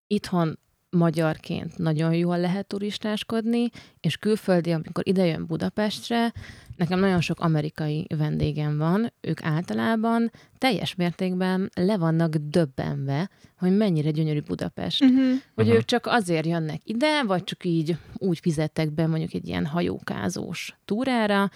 itthon 0.06 0.59
magyarként 0.90 1.79
nagyon 1.79 2.14
jól 2.14 2.38
lehet 2.38 2.66
turistáskodni, 2.66 3.70
és 4.00 4.16
külföldi, 4.16 4.70
amikor 4.70 5.09
idejön 5.09 5.46
Budapestre, 5.46 6.33
nekem 6.76 6.98
nagyon 6.98 7.20
sok 7.20 7.40
amerikai 7.40 8.07
vendégem 8.16 8.79
van, 8.79 9.12
ők 9.20 9.42
általában 9.42 10.31
teljes 10.59 10.94
mértékben 10.94 11.70
le 11.74 11.96
vannak 11.96 12.35
döbbenve, 12.35 13.31
hogy 13.59 13.76
mennyire 13.76 14.11
gyönyörű 14.11 14.40
Budapest. 14.40 15.03
Uh-huh. 15.03 15.31
Hogy 15.55 15.64
uh-huh. 15.64 15.79
ők 15.79 15.85
csak 15.85 16.07
azért 16.07 16.46
jönnek 16.46 16.81
ide, 16.85 17.22
vagy 17.24 17.44
csak 17.44 17.64
így 17.64 17.96
úgy 18.16 18.38
fizettek 18.38 18.92
be 18.92 19.07
mondjuk 19.07 19.33
egy 19.35 19.48
ilyen 19.48 19.66
hajókázós 19.66 20.76
túrára, 20.85 21.50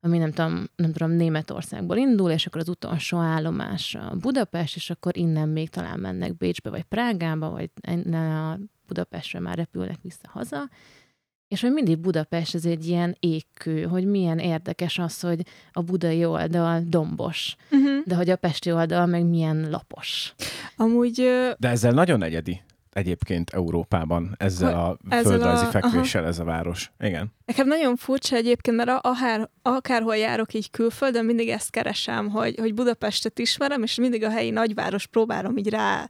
ami 0.00 0.18
nem 0.18 0.32
tudom, 0.32 0.64
nem 0.76 0.92
tudom, 0.92 1.10
Németországból 1.10 1.96
indul, 1.96 2.30
és 2.30 2.46
akkor 2.46 2.60
az 2.60 2.68
utolsó 2.68 3.18
állomás 3.18 3.96
Budapest, 4.20 4.76
és 4.76 4.90
akkor 4.90 5.16
innen 5.16 5.48
még 5.48 5.68
talán 5.68 5.98
mennek 5.98 6.36
Bécsbe, 6.36 6.70
vagy 6.70 6.82
Prágába, 6.82 7.50
vagy 7.50 7.70
a 8.90 8.94
Budapestre 8.94 9.40
már 9.40 9.56
repülnek 9.56 9.98
vissza 10.02 10.28
haza, 10.28 10.68
és 11.48 11.60
hogy 11.60 11.72
mindig 11.72 11.98
Budapest 11.98 12.54
ez 12.54 12.64
egy 12.64 12.86
ilyen 12.86 13.16
égkő, 13.20 13.82
hogy 13.82 14.06
milyen 14.06 14.38
érdekes 14.38 14.98
az, 14.98 15.20
hogy 15.20 15.46
a 15.72 15.82
budai 15.82 16.24
oldal 16.24 16.82
dombos, 16.86 17.56
uh-huh. 17.70 18.04
de 18.04 18.14
hogy 18.14 18.30
a 18.30 18.36
pesti 18.36 18.72
oldal 18.72 19.06
meg 19.06 19.24
milyen 19.24 19.70
lapos. 19.70 20.34
Amúgy... 20.76 21.14
De 21.58 21.68
ezzel 21.68 21.92
nagyon 21.92 22.22
egyedi 22.22 22.60
egyébként 22.92 23.50
Európában 23.50 24.34
ezzel 24.38 24.78
a 24.78 24.98
ezzel 25.08 25.30
földrajzi 25.30 25.64
a, 25.64 25.68
fekvéssel 25.68 26.20
aha. 26.20 26.30
ez 26.30 26.38
a 26.38 26.44
város. 26.44 26.92
Igen. 27.00 27.32
Nekem 27.44 27.66
nagyon 27.66 27.96
furcsa 27.96 28.36
egyébként, 28.36 28.76
mert 28.76 28.90
akár, 29.00 29.48
akárhol 29.62 30.16
járok 30.16 30.54
így 30.54 30.70
külföldön, 30.70 31.24
mindig 31.24 31.48
ezt 31.48 31.70
keresem, 31.70 32.28
hogy, 32.28 32.58
hogy 32.58 32.74
Budapestet 32.74 33.38
ismerem, 33.38 33.82
és 33.82 33.94
mindig 33.94 34.24
a 34.24 34.30
helyi 34.30 34.50
nagyváros 34.50 35.06
próbálom 35.06 35.56
így 35.56 35.68
rá 35.68 36.06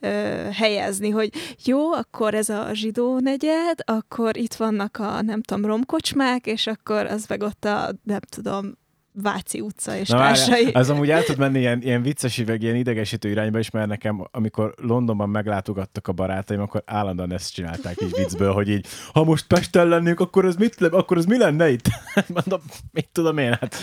ö, 0.00 0.08
helyezni, 0.52 1.10
hogy 1.10 1.30
jó, 1.64 1.92
akkor 1.92 2.34
ez 2.34 2.48
a 2.48 2.68
zsidó 2.72 3.18
negyed, 3.18 3.78
akkor 3.84 4.36
itt 4.36 4.54
vannak 4.54 4.96
a, 4.98 5.22
nem 5.22 5.42
tudom, 5.42 5.64
romkocsmák, 5.64 6.46
és 6.46 6.66
akkor 6.66 7.06
az 7.06 7.26
meg 7.26 7.42
ott 7.42 7.64
a, 7.64 7.90
nem 8.02 8.20
tudom, 8.20 8.82
Váci 9.22 9.60
utca 9.60 9.96
és 9.96 10.08
Na, 10.08 10.16
társai. 10.16 10.50
várjál, 10.50 10.72
ez 10.72 10.88
amúgy 10.88 11.10
el 11.10 11.24
tud 11.24 11.38
menni 11.38 11.58
ilyen, 11.58 11.82
ilyen 11.82 12.02
vicces, 12.02 12.42
meg 12.46 12.62
ilyen 12.62 12.76
idegesítő 12.76 13.28
irányba 13.28 13.58
is, 13.58 13.70
mert 13.70 13.88
nekem, 13.88 14.28
amikor 14.30 14.74
Londonban 14.76 15.28
meglátogattak 15.28 16.08
a 16.08 16.12
barátaim, 16.12 16.60
akkor 16.60 16.82
állandóan 16.86 17.32
ezt 17.32 17.52
csinálták 17.52 17.96
így 18.02 18.14
viccből, 18.16 18.52
hogy 18.52 18.68
így, 18.68 18.86
ha 19.12 19.24
most 19.24 19.46
Pesten 19.46 19.88
lennénk, 19.88 20.20
akkor 20.20 20.44
ez, 20.44 20.56
mit, 20.56 20.82
akkor 20.82 21.16
ez 21.16 21.24
mi 21.24 21.38
lenne 21.38 21.70
itt? 21.70 21.84
Mondom, 22.34 22.60
mit 22.92 23.08
tudom 23.12 23.38
én, 23.38 23.56
hát 23.60 23.76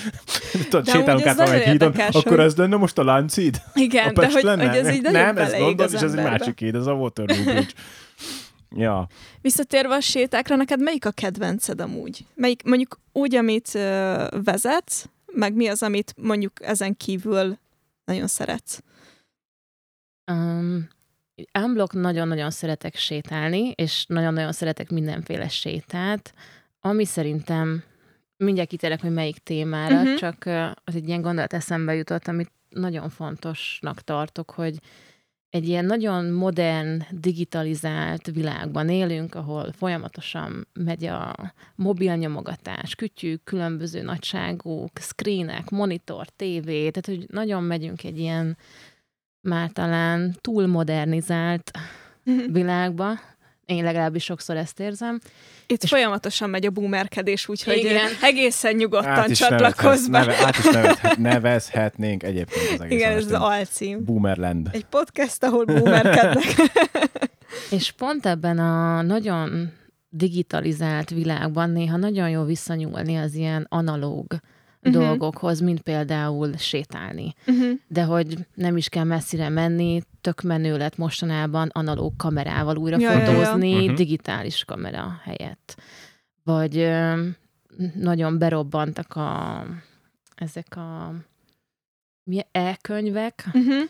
tudod, 0.70 0.86
De 0.86 0.91
sétálunk 0.91 1.26
át 1.26 1.36
valamelyik 1.36 1.63
hídon, 1.63 1.94
akkor 2.12 2.39
ez 2.39 2.56
lenne 2.56 2.76
most 2.76 2.98
a 2.98 3.04
Láncid? 3.04 3.62
Igen, 3.74 4.08
a 4.08 4.12
de 4.12 4.22
Pest 4.22 4.34
hogy, 4.34 4.44
lenne? 4.44 4.67
hogy 4.67 4.78
ez 4.78 4.89
így 4.96 5.02
Nem, 5.02 5.38
ez 5.38 5.58
London, 5.58 5.86
az 5.86 5.94
és 5.94 6.02
ez 6.02 6.13
egy 6.13 6.24
másik 6.24 6.60
híd, 6.60 6.76
ez 6.76 6.86
a 6.86 6.94
Waterloo 6.94 7.44
Bridge. 7.44 7.72
Ja. 8.76 9.08
Visszatérve 9.41 9.96
a 9.96 10.00
sétákra, 10.00 10.56
neked 10.56 10.82
melyik 10.82 11.06
a 11.06 11.12
kedvenced 11.12 11.82
amúgy? 11.82 12.26
Melyik 12.36 12.63
mondjuk 12.63 13.00
úgy, 13.12 13.36
amit 13.36 13.70
ö, 13.74 14.26
vezetsz, 14.44 15.06
meg 15.34 15.56
mi 15.56 15.67
az, 15.67 15.84
amit 15.84 16.13
mondjuk 16.17 16.52
ezen 16.63 16.98
kívül 16.98 17.58
nagyon 18.06 18.28
szeretsz? 18.28 18.82
Um, 20.32 20.89
unblock 21.60 21.94
nagyon-nagyon 21.94 22.52
szeretek 22.52 22.96
sétálni, 22.96 23.72
és 23.72 24.06
nagyon-nagyon 24.08 24.52
szeretek 24.52 24.89
mindenféle 24.89 25.48
sétát, 25.48 26.34
ami 26.80 27.06
szerintem, 27.06 27.84
mindjárt 28.38 28.70
kitérek, 28.70 29.02
hogy 29.02 29.13
melyik 29.13 29.38
témára, 29.38 30.02
uh-huh. 30.02 30.15
csak 30.15 30.46
az 30.84 30.96
egy 30.96 31.08
ilyen 31.08 31.22
gondolat 31.22 31.54
eszembe 31.54 31.96
jutott, 31.96 32.28
amit 32.28 32.52
nagyon 32.70 33.10
fontosnak 33.10 34.02
tartok, 34.02 34.52
hogy 34.52 34.80
egy 35.52 35.68
ilyen 35.68 35.86
nagyon 35.86 36.26
modern, 36.26 37.02
digitalizált 37.10 38.26
világban 38.26 38.90
élünk, 38.90 39.36
ahol 39.36 39.72
folyamatosan 39.72 40.68
megy 40.74 41.06
a 41.06 41.54
mobil 41.76 42.16
nyomogatás, 42.16 42.96
kütyük, 42.96 43.44
különböző 43.44 44.02
nagyságú 44.02 44.86
screenek, 45.02 45.70
monitor, 45.70 46.28
tévé, 46.28 46.90
tehát 46.90 47.20
hogy 47.20 47.26
nagyon 47.30 47.64
megyünk 47.64 48.04
egy 48.04 48.20
ilyen 48.20 48.58
már 49.42 49.72
talán 49.72 50.36
túl 50.42 50.68
modernizált 50.68 51.72
világba. 52.52 53.20
Én 53.65 53.84
legalábbis 53.84 54.24
sokszor 54.24 54.56
ezt 54.58 54.80
érzem. 54.80 55.19
Itt 55.67 55.84
És- 55.84 55.89
folyamatosan 55.89 56.50
megy 56.50 56.65
a 56.65 56.69
boomerkedés, 56.69 57.47
úgyhogy 57.47 57.78
Igen. 57.78 58.08
Egészen 58.21 58.76
nyugodtan 58.76 59.32
csatlakozz 59.32 60.08
be. 60.08 60.19
neve, 60.19 60.36
át 60.45 60.58
is 60.58 60.63
nevezhet, 60.65 61.17
nevezhetnénk 61.17 62.24
egyébként 62.24 62.71
az 62.74 62.82
egész 62.82 63.00
Igen, 63.00 63.12
ez 63.17 63.26
az 63.26 63.32
alcím. 63.32 64.04
Boomerland. 64.06 64.69
Egy 64.71 64.86
podcast, 64.86 65.43
ahol 65.43 65.65
boomerkednek. 65.65 66.56
És 67.71 67.91
pont 67.91 68.26
ebben 68.26 68.60
a 68.60 69.02
nagyon 69.02 69.71
digitalizált 70.10 71.10
világban 71.10 71.69
néha 71.69 71.97
nagyon 71.97 72.30
jó 72.30 72.43
visszanyúlni 72.43 73.17
az 73.17 73.34
ilyen 73.34 73.65
analóg. 73.69 74.26
Uh-huh. 74.84 75.04
dolgokhoz, 75.04 75.60
mint 75.60 75.82
például 75.82 76.58
sétálni. 76.58 77.34
uh-huh. 77.48 77.70
De 77.88 78.04
hogy 78.04 78.38
nem 78.54 78.78
is 78.78 78.89
kell 78.89 79.04
messzire 79.04 79.50
menni, 79.50 80.02
tök 80.22 80.41
menő 80.41 80.78
lett 80.78 80.98
mostanában 80.98 81.70
analóg 81.74 82.15
kamerával 82.15 82.78
újra 82.78 83.00
Ja, 83.00 83.12
ja, 83.12 83.17
ja. 83.20 83.26
fotózni, 83.26 83.86
Mhm. 83.86 83.96
digitális 83.96 84.63
kamera 84.65 85.20
helyett. 85.24 85.82
Vagy 86.44 86.78
ö, 86.78 87.24
nagyon 87.96 88.38
berobbantak 88.38 89.15
a, 89.15 89.63
ezek 90.36 90.76
a 90.76 91.13
mi- 92.24 92.46
e-könyvek, 92.52 93.44
Uh-huh. 93.54 93.89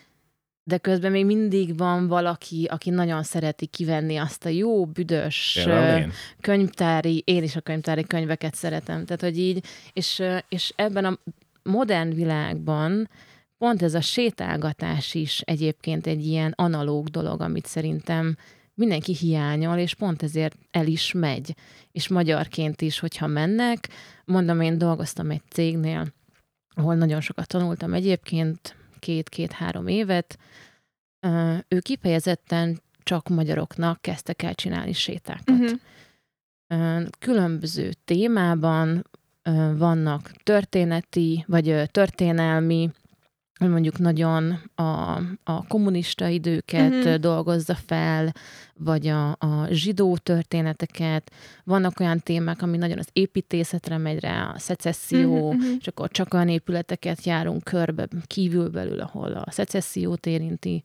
De 0.63 0.77
közben 0.77 1.11
még 1.11 1.25
mindig 1.25 1.77
van 1.77 2.07
valaki, 2.07 2.67
aki 2.69 2.89
nagyon 2.89 3.23
szereti 3.23 3.65
kivenni 3.65 4.17
azt 4.17 4.45
a 4.45 4.49
jó, 4.49 4.85
büdös 4.85 5.55
én. 5.97 6.11
könyvtári, 6.41 7.21
én 7.25 7.43
is 7.43 7.55
a 7.55 7.61
könyvtári 7.61 8.03
könyveket 8.03 8.55
szeretem. 8.55 9.05
Tehát, 9.05 9.21
hogy 9.21 9.39
így, 9.39 9.65
és, 9.93 10.23
és 10.49 10.73
ebben 10.75 11.05
a 11.05 11.17
modern 11.63 12.13
világban 12.13 13.09
pont 13.57 13.81
ez 13.81 13.93
a 13.93 14.01
sétálgatás 14.01 15.13
is 15.13 15.41
egyébként 15.41 16.07
egy 16.07 16.25
ilyen 16.25 16.53
analóg 16.55 17.07
dolog, 17.07 17.41
amit 17.41 17.65
szerintem 17.65 18.37
mindenki 18.73 19.15
hiányol, 19.15 19.77
és 19.77 19.95
pont 19.95 20.23
ezért 20.23 20.57
el 20.71 20.87
is 20.87 21.11
megy. 21.11 21.55
És 21.91 22.07
magyarként 22.07 22.81
is, 22.81 22.99
hogyha 22.99 23.27
mennek, 23.27 23.89
mondom, 24.25 24.61
én 24.61 24.77
dolgoztam 24.77 25.29
egy 25.29 25.41
cégnél, 25.49 26.07
ahol 26.73 26.95
nagyon 26.95 27.21
sokat 27.21 27.47
tanultam 27.47 27.93
egyébként, 27.93 28.75
két-két-három 29.01 29.87
évet, 29.87 30.37
ő 31.67 31.79
kifejezetten 31.79 32.81
csak 33.03 33.29
magyaroknak 33.29 34.01
kezdtek 34.01 34.41
el 34.41 34.53
csinálni 34.53 34.93
sétákat. 34.93 35.49
Uh-huh. 35.49 37.07
Különböző 37.19 37.91
témában 38.05 39.09
vannak 39.77 40.31
történeti, 40.43 41.43
vagy 41.47 41.89
történelmi, 41.91 42.89
mondjuk 43.69 43.97
nagyon 43.99 44.59
a, 44.75 45.15
a 45.43 45.67
kommunista 45.67 46.27
időket 46.27 46.89
Mhm. 46.89 46.97
uh-huh. 46.99 47.15
dolgozza 47.15 47.75
fel, 47.75 48.33
vagy 48.73 49.07
a, 49.07 49.29
a 49.31 49.67
zsidó 49.69 50.17
történeteket. 50.17 51.31
Vannak 51.63 51.99
olyan 51.99 52.19
témák, 52.19 52.61
ami 52.61 52.77
nagyon 52.77 52.97
az 52.97 53.07
építészetre 53.13 53.97
megy 53.97 54.19
rá, 54.19 54.51
a 54.55 54.59
szecesszió, 54.59 55.51
Mhm, 55.51 55.61
mhm. 55.61 55.73
és 55.79 55.87
akkor 55.87 56.09
csak 56.09 56.33
olyan 56.33 56.49
épületeket 56.49 57.25
járunk 57.25 57.63
körbe 57.63 58.07
kívülbelül, 58.27 58.99
ahol 58.99 59.31
a 59.31 59.51
szecessziót 59.51 60.25
érinti. 60.25 60.83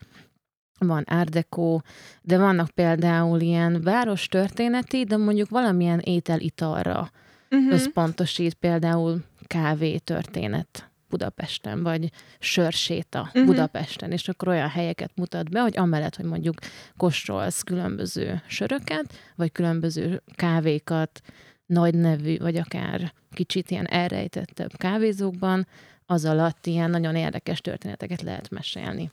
Van 0.79 1.05
Deco, 1.31 1.79
de 2.23 2.39
vannak 2.39 2.71
például 2.71 3.41
ilyen 3.41 3.81
város 3.83 4.29
történeti, 4.29 5.05
de 5.05 5.17
mondjuk 5.17 5.49
valamilyen 5.49 5.99
étel-italra 5.99 7.11
Uh-huh. 7.51 7.73
összpontosít, 7.73 8.55
például 8.55 9.23
kávé 9.47 9.97
történet 9.99 10.91
Budapesten, 11.09 11.83
vagy 11.83 12.11
sörséta 12.39 13.21
uh-huh. 13.21 13.45
Budapesten, 13.45 14.13
és 14.13 14.29
akkor 14.29 14.49
olyan 14.49 14.69
helyeket 14.69 15.11
mutat 15.15 15.51
be, 15.51 15.61
hogy 15.61 15.79
amellett, 15.79 16.17
hogy 16.17 16.25
mondjuk 16.25 16.55
kóstolsz 16.97 17.63
különböző 17.63 18.43
söröket, 18.47 19.13
vagy 19.37 19.53
különböző 19.53 20.23
kávékat, 20.35 21.21
nagy 21.67 21.95
nevű, 21.95 22.39
vagy 22.39 22.57
akár 22.57 23.13
kicsit 23.31 23.71
ilyen 23.71 23.87
elrejtettebb 23.87 24.77
kávézókban, 24.77 25.67
az 26.07 26.25
alatt 26.25 26.67
ilyen 26.67 26.91
nagyon 26.91 27.17
érdekes 27.17 27.61
történeteket 27.61 28.23
lehet 28.23 28.51
mesélni, 28.51 29.11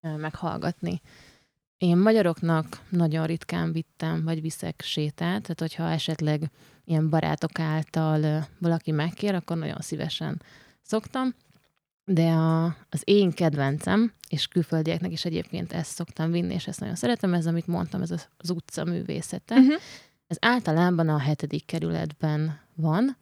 meghallgatni. 0.00 1.00
Én 1.76 1.96
magyaroknak 1.96 2.80
nagyon 2.88 3.26
ritkán 3.26 3.72
vittem, 3.72 4.24
vagy 4.24 4.40
viszek 4.40 4.80
sétát, 4.84 5.42
tehát 5.42 5.60
hogyha 5.60 5.90
esetleg 5.90 6.50
ilyen 6.84 7.10
barátok 7.10 7.58
által 7.58 8.46
valaki 8.58 8.90
megkér, 8.90 9.34
akkor 9.34 9.56
nagyon 9.56 9.80
szívesen 9.80 10.42
szoktam. 10.84 11.34
De 12.04 12.28
a, 12.28 12.64
az 12.64 13.02
én 13.04 13.32
kedvencem, 13.32 14.12
és 14.28 14.46
külföldieknek 14.46 15.12
is 15.12 15.24
egyébként 15.24 15.72
ezt 15.72 15.90
szoktam 15.94 16.30
vinni, 16.30 16.54
és 16.54 16.66
ezt 16.66 16.80
nagyon 16.80 16.94
szeretem, 16.94 17.34
ez, 17.34 17.46
amit 17.46 17.66
mondtam, 17.66 18.02
ez 18.02 18.10
az, 18.10 18.28
az 18.36 18.50
utca 18.50 18.84
művészete. 18.84 19.54
Uh-huh. 19.54 19.74
Ez 20.26 20.36
általában 20.40 21.08
a 21.08 21.18
hetedik 21.18 21.66
kerületben 21.66 22.60
van. 22.74 23.16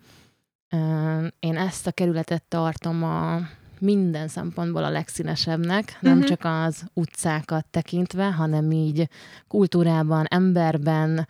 Én 1.38 1.57
ezt 1.57 1.87
a 1.87 1.92
kerületet 1.92 2.42
tartom 2.42 3.03
a 3.03 3.40
minden 3.79 4.29
szempontból 4.29 4.85
a 4.85 4.90
legszínesebbnek, 4.90 5.98
nem 6.01 6.16
Mhm. 6.18 6.27
csak 6.27 6.44
az 6.44 6.85
utcákat 6.94 7.66
tekintve, 7.70 8.33
hanem 8.33 8.70
így 8.70 9.09
kultúrában, 9.48 10.25
emberben, 10.25 11.29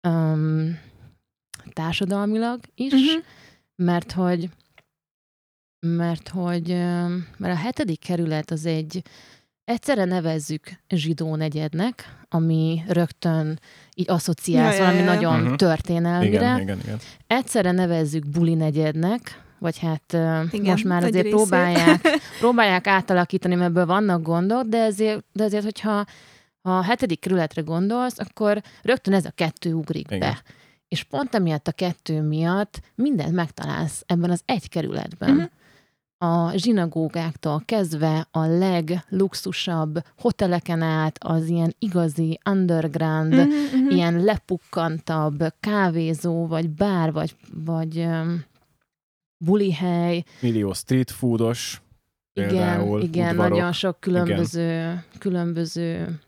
öm, 0.00 0.78
társadalmilag 1.72 2.60
is, 2.74 2.92
Uh-huh. 2.92 3.22
mert 3.76 4.12
hogy 4.12 4.48
mert 5.80 6.28
hogy 6.28 6.68
mert 7.36 7.54
a 7.54 7.56
hetedik 7.56 8.00
kerület 8.00 8.50
az 8.50 8.66
egy 8.66 9.02
egyszerre 9.64 10.04
nevezzük 10.04 10.70
zsidó 10.88 11.36
negyednek, 11.36 12.16
ami 12.28 12.82
rögtön 12.88 13.58
így 13.94 14.10
asszociálsz 14.10 14.76
Ja, 14.76 14.82
ja, 14.82 14.86
valami 14.90 15.04
ja. 15.04 15.14
nagyon 15.14 15.40
Mhm. 15.40 15.54
történelmire. 15.54 16.30
Igen, 16.36 16.60
igen, 16.60 16.78
igen. 16.84 16.98
Egyszerre 17.26 17.70
nevezzük 17.70 18.26
buli 18.28 18.54
negyednek, 18.54 19.42
vagy 19.58 19.78
hát 19.78 20.12
Igen, 20.52 20.70
most 20.70 20.84
már 20.84 21.02
azért 21.02 21.14
részét. 21.24 21.30
próbálják, 21.30 22.00
próbálják 22.40 22.86
átalakítani, 22.86 23.54
mert 23.54 23.68
ebből 23.70 23.86
vannak 23.86 24.22
gondok, 24.22 24.62
de 24.62 24.78
ezért, 24.82 25.24
de 25.32 25.44
azért 25.44 25.64
hogyha 25.64 26.04
ha 26.62 26.78
a 26.78 26.82
hetedik 26.82 27.20
kerületre 27.20 27.62
gondolsz, 27.62 28.18
akkor 28.18 28.62
rögtön 28.82 29.14
ez 29.14 29.24
a 29.24 29.30
kettő 29.30 29.72
ugrik 29.72 30.06
Igen. 30.06 30.18
be. 30.18 30.42
És 30.88 31.02
pont 31.04 31.34
emiatt 31.34 31.68
a 31.68 31.72
kettő 31.72 32.22
miatt 32.22 32.80
mindent 32.94 33.32
megtalálsz 33.32 34.02
ebben 34.06 34.30
az 34.30 34.42
egy 34.44 34.68
kerületben. 34.68 35.30
Mhm. 35.34 35.42
A 36.22 36.56
zsinagógáktól 36.56 37.62
kezdve 37.64 38.26
a 38.30 38.44
legluxusabb 38.44 40.04
hoteleken 40.18 40.82
át, 40.82 41.18
az 41.24 41.48
ilyen 41.48 41.74
igazi 41.78 42.40
underground. 42.50 43.34
Uh-huh. 43.34 43.94
ilyen 43.94 44.24
lepukkantabb 44.24 45.44
kávézó, 45.60 46.46
vagy 46.46 46.70
bár, 46.70 47.12
vagy, 47.12 47.36
vagy 47.52 47.98
um, 47.98 48.44
bulihely. 49.36 50.22
Millió 50.40 50.72
street 50.72 51.10
foodos, 51.10 51.82
Igen, 52.32 52.48
például 52.48 53.02
igen 53.02 53.30
udvarok. 53.30 53.50
nagyon 53.50 53.72
sok 53.72 54.00
különböző, 54.00 55.02
különböző 55.18 56.20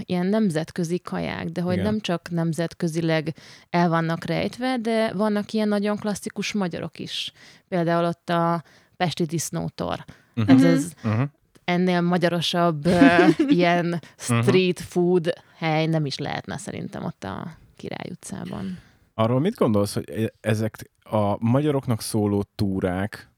ilyen 0.00 0.26
nemzetközi 0.26 0.98
kaják, 0.98 1.48
de 1.48 1.60
hogy 1.60 1.72
Igen. 1.72 1.84
nem 1.84 2.00
csak 2.00 2.30
nemzetközileg 2.30 3.34
el 3.70 3.88
vannak 3.88 4.24
rejtve, 4.24 4.76
de 4.80 5.12
vannak 5.12 5.52
ilyen 5.52 5.68
nagyon 5.68 5.96
klasszikus 5.96 6.52
magyarok 6.52 6.98
is. 6.98 7.32
Például 7.68 8.04
ott 8.04 8.28
a 8.28 8.62
Pesti 8.98 9.24
Disznótor. 9.24 10.04
Mhm. 10.34 10.50
Ez, 10.50 10.56
Mhm. 10.62 10.66
ez 10.72 10.92
Uh-huh. 11.04 11.28
ennél 11.64 12.00
magyarosabb 12.00 12.86
uh, 12.86 13.28
ilyen 13.58 14.00
street 14.16 14.80
food 14.80 15.32
hely 15.56 15.86
nem 15.86 16.06
is 16.06 16.18
lehetne 16.18 16.56
szerintem 16.56 17.04
ott 17.04 17.24
a 17.24 17.56
Király 17.76 18.10
utcában. 18.10 18.78
Arról 19.14 19.40
mit 19.40 19.54
gondolsz, 19.54 19.94
hogy 19.94 20.10
e- 20.10 20.32
ezek 20.40 20.90
a 21.02 21.44
magyaroknak 21.44 22.00
szóló 22.00 22.44
túrák, 22.54 23.30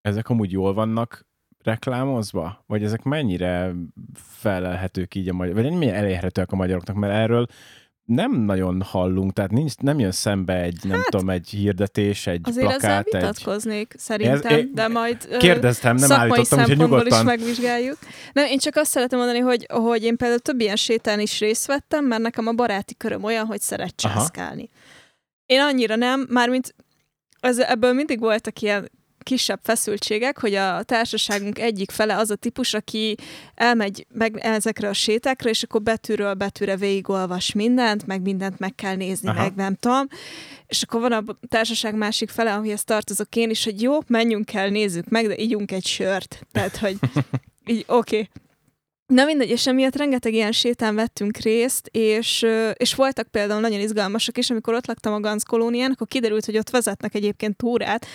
ezek 0.00 0.28
amúgy 0.28 0.50
jól 0.52 0.74
vannak 0.74 1.26
reklámozva? 1.62 2.64
Vagy 2.66 2.82
ezek 2.84 3.02
mennyire 3.02 3.72
felelhetők 4.14 5.14
így 5.14 5.28
a 5.28 5.32
magyar, 5.32 5.54
vagy 5.54 5.64
mennyire 5.64 5.94
elérhetőek 5.94 6.52
a 6.52 6.56
magyaroknak? 6.56 6.96
Mert 6.96 7.12
erről 7.12 7.46
nem 8.04 8.32
nagyon 8.32 8.82
hallunk, 8.82 9.32
tehát 9.32 9.50
nincs, 9.50 9.76
nem 9.76 9.98
jön 9.98 10.10
szembe 10.10 10.62
egy, 10.62 10.78
nem 10.82 10.96
hát, 10.96 11.06
tudom, 11.10 11.30
egy 11.30 11.48
hirdetés, 11.48 12.26
egy 12.26 12.40
Azért 12.44 12.66
ezzel 12.66 12.78
plakát, 12.78 13.06
egy... 13.06 13.12
vitatkoznék 13.12 13.94
szerintem, 13.96 14.58
Ez- 14.58 14.64
de 14.72 14.88
majd 14.88 15.38
Kérdeztem, 15.38 15.96
nem 15.96 16.12
állítottam, 16.12 16.44
szempontból 16.44 16.86
nyugodtan. 16.86 17.18
is 17.18 17.24
megvizsgáljuk. 17.24 17.98
Nem, 18.32 18.46
én 18.46 18.58
csak 18.58 18.76
azt 18.76 18.90
szeretem 18.90 19.18
mondani, 19.18 19.38
hogy, 19.38 19.66
hogy 19.70 20.02
én 20.02 20.16
például 20.16 20.40
több 20.40 20.60
ilyen 20.60 20.76
sétán 20.76 21.20
is 21.20 21.38
részt 21.40 21.66
vettem, 21.66 22.04
mert 22.04 22.22
nekem 22.22 22.46
a 22.46 22.52
baráti 22.52 22.94
köröm 22.96 23.24
olyan, 23.24 23.46
hogy 23.46 23.60
szeret 23.60 23.92
Aha. 24.02 24.14
császkálni. 24.14 24.70
Én 25.46 25.60
annyira 25.60 25.96
nem, 25.96 26.26
mármint 26.30 26.74
ez, 27.40 27.58
ebből 27.58 27.92
mindig 27.92 28.20
voltak 28.20 28.60
ilyen 28.60 28.90
kisebb 29.24 29.60
feszültségek, 29.62 30.40
hogy 30.40 30.54
a 30.54 30.82
társaságunk 30.82 31.58
egyik 31.58 31.90
fele 31.90 32.16
az 32.16 32.30
a 32.30 32.36
típus, 32.36 32.74
aki 32.74 33.16
elmegy 33.54 34.06
meg 34.12 34.36
ezekre 34.36 34.88
a 34.88 34.92
sétákra, 34.92 35.50
és 35.50 35.62
akkor 35.62 35.82
betűről 35.82 36.34
betűre 36.34 36.76
végigolvas 36.76 37.52
mindent, 37.52 38.06
meg 38.06 38.22
mindent 38.22 38.58
meg 38.58 38.74
kell 38.74 38.94
nézni, 38.94 39.28
Aha. 39.28 39.42
Meg 39.42 39.54
nem 39.54 39.74
tudom. 39.74 40.08
És 40.66 40.82
akkor 40.82 41.00
van 41.00 41.12
a 41.12 41.22
társaság 41.48 41.94
másik 41.94 42.30
fele, 42.30 42.54
amihez 42.54 42.84
tartozok 42.84 43.36
én 43.36 43.50
is, 43.50 43.64
hogy 43.64 43.82
jó, 43.82 43.98
menjünk 44.06 44.52
el, 44.54 44.68
nézzük 44.68 45.08
meg, 45.08 45.26
de 45.26 45.36
ígyunk 45.36 45.72
egy 45.72 45.86
sört. 45.86 46.46
Tehát, 46.52 46.76
hogy 46.76 46.96
így 47.66 47.84
oké. 47.88 48.16
Okay. 48.16 48.28
Na 49.06 49.24
mindegy, 49.24 49.50
és 49.50 49.66
emiatt 49.66 49.96
rengeteg 49.96 50.34
ilyen 50.34 50.52
sétán 50.52 50.94
vettünk 50.94 51.36
részt, 51.36 51.88
és, 51.92 52.46
és 52.72 52.94
voltak 52.94 53.28
például 53.28 53.60
nagyon 53.60 53.80
izgalmasak 53.80 54.38
is, 54.38 54.50
amikor 54.50 54.74
ott 54.74 54.86
laktam 54.86 55.12
a 55.12 55.20
Ganz 55.20 55.42
kolónián, 55.42 55.90
akkor 55.90 56.06
kiderült, 56.06 56.44
hogy 56.44 56.56
ott 56.56 56.70
vezetnek 56.70 57.14
egyébként 57.14 57.56
túrát, 57.56 58.06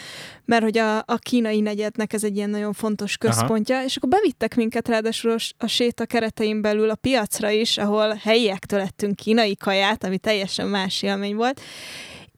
mert 0.46 0.64
hogy 0.64 0.78
a, 0.78 0.98
a 0.98 1.18
kínai 1.20 1.60
negyednek 1.60 2.14
ez 2.14 2.24
egy 2.24 2.36
ilyen 2.36 2.50
nagyon 2.50 2.74
fontos 2.74 3.18
központja, 3.18 3.76
Aha. 3.76 3.86
és 3.86 3.96
akkor 3.96 4.10
bevittek 4.10 4.56
minket 4.56 4.88
ráadásul 4.88 5.36
a 5.58 5.68
séta 5.68 6.06
keretein 6.06 6.62
belül 6.62 6.90
a 6.90 6.96
piacra 6.96 7.50
is, 7.50 7.78
ahol 7.78 8.20
helyiektől 8.24 8.80
ettünk 8.80 9.16
kínai 9.16 9.56
kaját, 9.56 10.04
ami 10.04 10.18
teljesen 10.18 10.68
más 10.68 11.02
élmény 11.02 11.36
volt, 11.36 11.62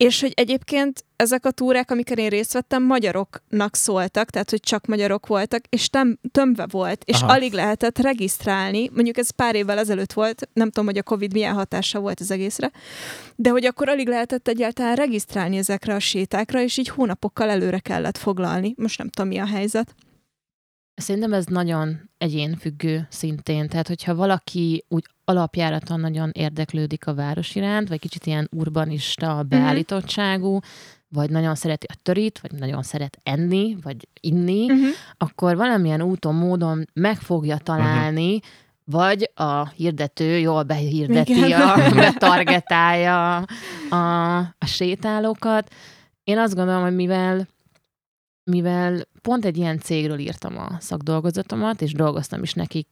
és 0.01 0.21
hogy 0.21 0.31
egyébként 0.35 1.05
ezek 1.15 1.45
a 1.45 1.51
túrák, 1.51 1.91
amiken 1.91 2.17
én 2.17 2.29
részt 2.29 2.53
vettem, 2.53 2.83
magyaroknak 2.83 3.75
szóltak, 3.75 4.29
tehát 4.29 4.49
hogy 4.49 4.59
csak 4.59 4.85
magyarok 4.85 5.27
voltak, 5.27 5.63
és 5.69 5.89
tem, 5.89 6.19
tömve 6.31 6.67
volt, 6.71 7.03
és. 7.05 7.21
Aha. 7.21 7.33
alig 7.33 7.53
lehetett 7.53 7.99
regisztrálni. 7.99 8.89
Mondjuk 8.93 9.17
ez 9.17 9.29
pár 9.29 9.55
évvel 9.55 9.77
ezelőtt 9.77 10.13
volt, 10.13 10.49
nem 10.53 10.67
tudom, 10.67 10.85
hogy 10.85 10.97
a 10.97 11.03
Covid 11.03 11.33
milyen 11.33 11.53
hatása 11.53 11.99
volt 11.99 12.19
az 12.19 12.31
egészre, 12.31 12.71
de 13.35 13.49
hogy 13.49 13.65
akkor 13.65 13.89
alig 13.89 14.07
lehetett 14.07 14.47
egyáltalán 14.47 14.95
regisztrálni 14.95 15.57
ezekre 15.57 15.93
a 15.93 15.99
sétákra, 15.99 16.61
és 16.61 16.77
így 16.77 16.87
hónapokkal 16.87 17.49
előre 17.49 17.79
kellett 17.79 18.17
foglalni. 18.17 18.73
Most 18.77 18.97
nem 18.97 19.09
tudom, 19.09 19.29
mi 19.29 19.37
a 19.37 19.45
helyzet. 19.45 19.95
Szerintem 21.01 21.33
ez 21.33 21.45
nagyon 21.45 22.09
egyénfüggő 22.17 23.07
szintén. 23.09 23.67
Tehát, 23.67 23.87
hogyha 23.87 24.15
valaki 24.15 24.85
úgy 24.87 25.05
alapjáraton 25.25 25.99
nagyon 25.99 26.29
érdeklődik 26.33 27.07
a 27.07 27.13
város 27.13 27.55
iránt, 27.55 27.87
vagy 27.87 27.99
kicsit 27.99 28.25
ilyen 28.25 28.49
urbanista 28.51 29.43
beállítottságú, 29.43 30.59
vagy 31.09 31.29
nagyon 31.29 31.55
szereti 31.55 31.85
a 31.89 31.95
törit, 32.03 32.39
vagy 32.39 32.51
nagyon 32.51 32.83
szeret 32.83 33.17
enni, 33.23 33.77
vagy 33.83 34.07
inni, 34.19 34.63
Uh-huh. 34.63 34.87
akkor 35.17 35.55
valamilyen 35.55 36.01
úton, 36.01 36.35
módon 36.35 36.87
meg 36.93 37.17
fogja 37.17 37.57
találni, 37.57 38.39
vagy 38.83 39.31
a 39.35 39.67
hirdető 39.69 40.37
jól 40.37 40.63
behirdeti, 40.63 41.31
Igen. 41.45 41.61
a, 41.61 41.89
betargetálja 41.95 43.37
a, 43.89 44.37
a 44.37 44.65
sétálókat. 44.65 45.73
Én 46.23 46.37
azt 46.37 46.55
gondolom, 46.55 46.81
hogy 46.81 46.95
mivel 46.95 47.47
mivel 48.43 49.07
pont 49.21 49.45
egy 49.45 49.57
ilyen 49.57 49.79
cégről 49.79 50.19
írtam 50.19 50.57
a 50.57 50.77
szakdolgozatomat, 50.79 51.81
és 51.81 51.93
dolgoztam 51.93 52.43
is 52.43 52.53
nekik 52.53 52.87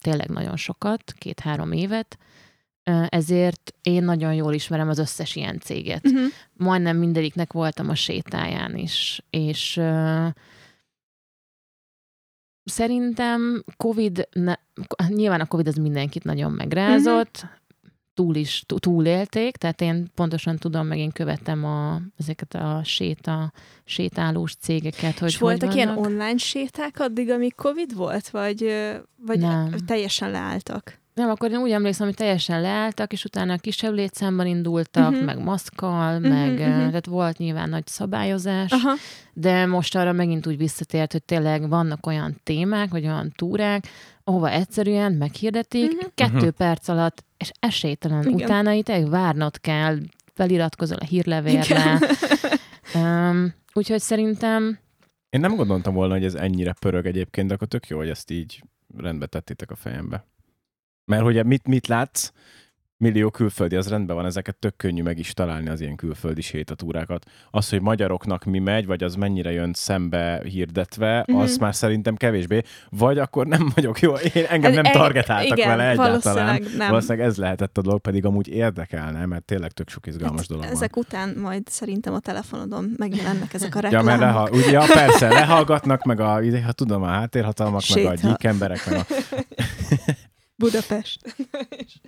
tényleg 0.00 0.28
nagyon 0.28 0.56
sokat, 0.56 1.12
két-három 1.12 1.72
évet, 1.72 2.18
ezért 3.08 3.74
én 3.82 4.04
nagyon 4.04 4.34
jól 4.34 4.54
ismerem 4.54 4.88
az 4.88 4.98
összes 4.98 5.36
ilyen 5.36 5.58
céget. 5.58 6.06
Uh-huh. 6.06 6.26
Majdnem 6.52 6.96
mindegyiknek 6.96 7.52
voltam 7.52 7.88
a 7.88 7.94
sétáján 7.94 8.76
is, 8.76 9.22
és 9.30 9.80
szerintem 12.64 13.64
Covid, 13.76 14.28
ne, 14.32 14.54
nyilván 15.08 15.40
a 15.40 15.46
Covid 15.46 15.66
az 15.66 15.76
mindenkit 15.76 16.24
nagyon 16.24 16.52
megrázott, 16.52 17.46
túl 18.20 18.34
is 18.34 18.62
tú- 18.66 18.80
túlélték, 18.80 19.56
tehát 19.56 19.80
én 19.80 20.06
pontosan 20.14 20.56
tudom, 20.56 20.86
meg 20.86 20.98
én 20.98 21.10
követem 21.12 21.64
a, 21.64 22.00
ezeket 22.18 22.54
a 22.54 22.80
séta, 22.84 23.52
sétálós 23.84 24.54
cégeket, 24.54 25.18
hogy 25.18 25.28
És 25.28 25.38
voltak 25.38 25.68
hogy 25.68 25.76
ilyen 25.76 25.94
vannak. 25.94 26.04
online 26.10 26.36
séták 26.36 27.00
addig, 27.00 27.30
amíg 27.30 27.54
Covid 27.54 27.94
volt? 27.94 28.28
Vagy, 28.28 28.72
vagy 29.26 29.38
Nem. 29.38 29.70
teljesen 29.86 30.30
leálltak? 30.30 30.98
Nem, 31.14 31.30
akkor 31.30 31.50
én 31.50 31.58
úgy 31.58 31.70
emlékszem, 31.70 32.06
hogy 32.06 32.16
teljesen 32.16 32.60
leálltak, 32.60 33.12
és 33.12 33.24
utána 33.24 33.56
kisebb 33.56 33.94
létszámban 33.94 34.46
indultak, 34.46 35.10
uh-huh. 35.10 35.24
meg 35.24 35.42
maszkkal, 35.42 36.16
uh-huh, 36.16 36.32
meg, 36.32 36.50
uh-huh. 36.50 36.86
tehát 36.88 37.06
volt 37.06 37.38
nyilván 37.38 37.68
nagy 37.68 37.86
szabályozás, 37.86 38.70
Aha. 38.72 38.92
de 39.32 39.66
most 39.66 39.96
arra 39.96 40.12
megint 40.12 40.46
úgy 40.46 40.56
visszatért, 40.56 41.12
hogy 41.12 41.22
tényleg 41.22 41.68
vannak 41.68 42.06
olyan 42.06 42.36
témák, 42.42 42.90
vagy 42.90 43.04
olyan 43.04 43.32
túrák, 43.36 43.84
ahova 44.24 44.50
egyszerűen 44.50 45.12
meghirdetik, 45.12 45.92
uh-huh. 45.92 46.10
kettő 46.14 46.46
Mhm. 46.46 46.56
perc 46.56 46.88
alatt, 46.88 47.24
és 47.36 47.50
esélytelen. 47.60 48.22
Igen. 48.22 48.34
Utána 48.34 48.72
itt 48.72 48.92
várnod 49.08 49.60
kell, 49.60 49.98
feliratkozol 50.34 50.96
a 51.00 51.04
hírlevélre. 51.04 51.98
Um, 52.94 53.54
úgyhogy 53.72 54.00
szerintem 54.00 54.78
Én 55.30 55.40
nem 55.40 55.56
gondoltam 55.56 55.94
volna, 55.94 56.14
hogy 56.14 56.24
ez 56.24 56.34
ennyire 56.34 56.72
pörög 56.80 57.06
egyébként, 57.06 57.48
de 57.48 57.54
akkor 57.54 57.68
tök 57.68 57.86
jó, 57.86 57.96
hogy 57.96 58.08
ezt 58.08 58.30
így 58.30 58.62
rendbe 58.96 59.26
tettétek 59.26 59.70
a 59.70 59.74
fejembe. 59.74 60.24
Mert 61.10 61.22
hogy 61.22 61.44
mit, 61.44 61.66
mit 61.66 61.86
látsz, 61.86 62.30
millió 62.96 63.30
külföldi, 63.30 63.76
az 63.76 63.88
rendben 63.88 64.16
van, 64.16 64.26
ezeket 64.26 64.56
tök 64.56 64.76
könnyű 64.76 65.02
meg 65.02 65.18
is 65.18 65.32
találni 65.32 65.68
az 65.68 65.80
ilyen 65.80 65.96
külföldi 65.96 66.40
sétatúrákat. 66.40 67.24
Az, 67.50 67.68
hogy 67.68 67.80
magyaroknak 67.80 68.44
mi 68.44 68.58
megy, 68.58 68.86
vagy 68.86 69.02
az 69.02 69.14
mennyire 69.14 69.52
jön 69.52 69.72
szembe 69.74 70.40
hirdetve, 70.44 71.24
Mhm. 71.26 71.38
az 71.38 71.56
már 71.56 71.74
szerintem 71.74 72.14
kevésbé. 72.16 72.62
Vagy 72.90 73.18
akkor 73.18 73.46
nem 73.46 73.70
vagyok 73.74 74.00
jó, 74.00 74.12
én 74.14 74.44
engem 74.48 74.70
Ez- 74.76 74.82
nem 74.82 74.92
targetáltak 74.92 75.58
igen, 75.58 75.68
vele 75.68 75.90
egyáltalán. 75.90 76.20
valószínűleg 76.46 76.76
nem. 76.78 76.88
Valószínűleg 76.88 77.26
ez 77.26 77.36
lehetett 77.36 77.78
a 77.78 77.82
dolog, 77.82 78.00
pedig 78.00 78.24
amúgy 78.24 78.48
érdekelne, 78.48 79.26
mert 79.26 79.44
tényleg 79.44 79.70
tök 79.70 79.88
sok 79.88 80.06
izgalmas 80.06 80.46
dolog 80.46 80.62
van. 80.62 80.72
Hát 80.72 80.82
Ezek 80.82 80.96
után 80.96 81.34
majd 81.38 81.68
szerintem 81.68 82.14
a 82.14 82.18
telefonodon 82.20 82.94
megjelennek 82.96 83.54
ezek 83.54 83.74
a 83.74 83.78
Ja, 83.78 83.82
reklámok. 83.82 84.06
mert 84.06 84.20
leha, 84.20 84.48
ugye, 84.52 84.70
ja, 84.70 84.84
persze, 84.92 85.28
lehallgatnak, 85.28 86.02
meg 86.04 86.20
a, 86.20 86.40
ha 86.64 86.72
tudom, 86.72 87.02
a 87.02 87.06
háttérhatalmak, 87.06 87.82
meg 87.94 88.04
a 88.04 88.14
gyík 88.14 88.44
emberek, 88.44 88.86
meg 88.90 88.98
a... 88.98 89.04
Budapest. 90.60 91.34
És 91.84 91.98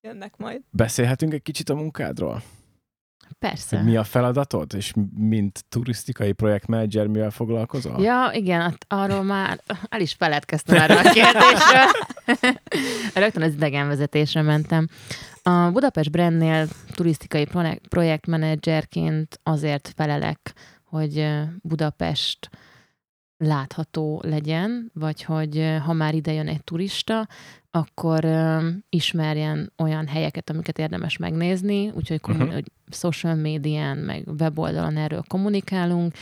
Jönnek 0.00 0.36
majd. 0.36 0.62
Beszélhetünk 0.70 1.32
egy 1.32 1.42
kicsit 1.42 1.68
a 1.68 1.74
munkádról? 1.74 2.42
persze. 3.38 3.82
Mi 3.82 3.96
a 3.96 4.04
feladatod, 4.04 4.74
és 4.74 4.92
mint 5.14 5.64
turisztikai 5.68 6.32
projektmenedzser 6.32 7.06
mivel 7.06 7.30
foglalkozol? 7.30 8.02
Ja, 8.02 8.30
igen, 8.32 8.78
arról 8.88 9.22
már 9.22 9.60
el 9.88 10.00
is 10.00 10.12
feledkeztem 10.12 10.76
erről 10.76 10.96
a 10.96 11.10
kérdésről. 11.10 11.90
Rögtön 13.24 13.42
az 13.42 13.52
idegenvezetésre 13.52 14.42
mentem. 14.42 14.88
A 15.42 15.70
Budapest 15.70 16.10
Brandnél 16.10 16.68
turisztikai 16.94 17.44
pro- 17.44 17.88
projektmenedzserként 17.88 19.40
azért 19.42 19.92
felelek, 19.96 20.52
hogy 20.84 21.28
Budapest 21.62 22.50
látható 23.36 24.20
legyen, 24.24 24.90
vagy 24.94 25.22
hogy 25.22 25.76
ha 25.84 25.92
már 25.92 26.14
ide 26.14 26.32
jön 26.32 26.48
egy 26.48 26.64
turista, 26.64 27.28
akkor 27.76 28.24
ö, 28.24 28.68
ismerjen 28.88 29.72
olyan 29.78 30.06
helyeket, 30.06 30.50
amiket 30.50 30.78
érdemes 30.78 31.16
megnézni, 31.16 31.88
úgyhogy 31.94 32.20
kommun- 32.20 32.44
Mhm. 32.46 32.54
hogy 32.54 32.70
social 32.90 33.34
médián, 33.34 33.96
meg 33.98 34.24
weboldalon 34.40 34.96
erről 34.96 35.22
kommunikálunk, 35.28 36.14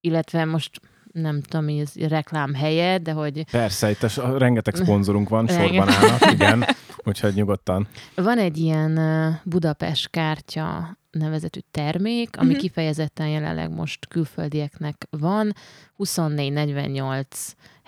illetve 0.00 0.44
most 0.44 0.80
nem 1.12 1.40
tudom, 1.42 1.64
mi 1.64 1.78
ez 1.80 1.94
reklám 1.94 2.54
helye, 2.54 2.98
de 2.98 3.12
hogy 3.12 3.44
Persze, 3.50 3.90
itt 3.90 4.02
a, 4.02 4.38
rengeteg 4.38 4.74
szponzorunk 4.74 5.28
van, 5.28 5.46
sorban 5.48 5.88
állnak, 5.88 6.32
igen, 6.32 6.64
úgyhogy 7.04 7.34
nyugodtan. 7.34 7.88
van 8.14 8.38
egy 8.38 8.56
ilyen 8.58 9.00
Budapest 9.44 10.10
kártya 10.10 10.96
nevezetű 11.10 11.60
termék, 11.70 12.36
ami 12.38 12.50
Mhm. 12.50 12.58
kifejezetten 12.58 13.28
jelenleg 13.28 13.70
most 13.70 14.06
külföldieknek 14.08 15.06
van. 15.10 15.52
24-48 15.96 17.26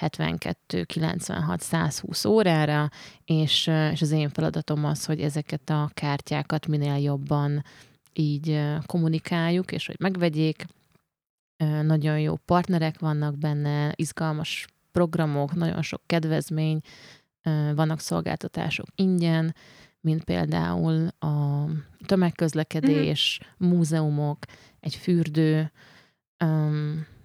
72, 0.00 0.84
96, 0.84 1.60
120 1.60 2.24
órára, 2.24 2.88
és, 3.24 3.70
és 3.92 4.02
az 4.02 4.10
én 4.10 4.28
feladatom 4.28 4.84
az, 4.84 5.04
hogy 5.04 5.20
ezeket 5.20 5.70
a 5.70 5.90
kártyákat 5.94 6.66
minél 6.66 6.96
jobban 6.96 7.64
így 8.12 8.60
kommunikáljuk, 8.86 9.72
és 9.72 9.86
hogy 9.86 9.96
megvegyék. 9.98 10.64
Nagyon 11.82 12.20
jó 12.20 12.36
partnerek 12.36 12.98
vannak 12.98 13.38
benne, 13.38 13.92
izgalmas 13.94 14.66
programok, 14.92 15.54
nagyon 15.54 15.82
sok 15.82 16.02
kedvezmény, 16.06 16.80
vannak 17.74 18.00
szolgáltatások 18.00 18.86
ingyen, 18.94 19.54
mint 20.00 20.24
például 20.24 21.08
a 21.18 21.64
tömegközlekedés, 22.06 23.40
mm-hmm. 23.42 23.74
múzeumok, 23.74 24.38
egy 24.80 24.94
fürdő, 24.94 25.72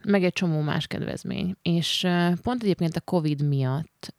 meg 0.08 0.24
egy 0.24 0.34
csomó 0.34 0.62
más 0.62 0.88
kedvezmény. 0.88 1.56
És 1.62 2.08
pont 2.42 2.64
egyébként 2.64 2.96
a 2.96 3.02
COVID 3.02 3.48
miatt, 3.48 4.16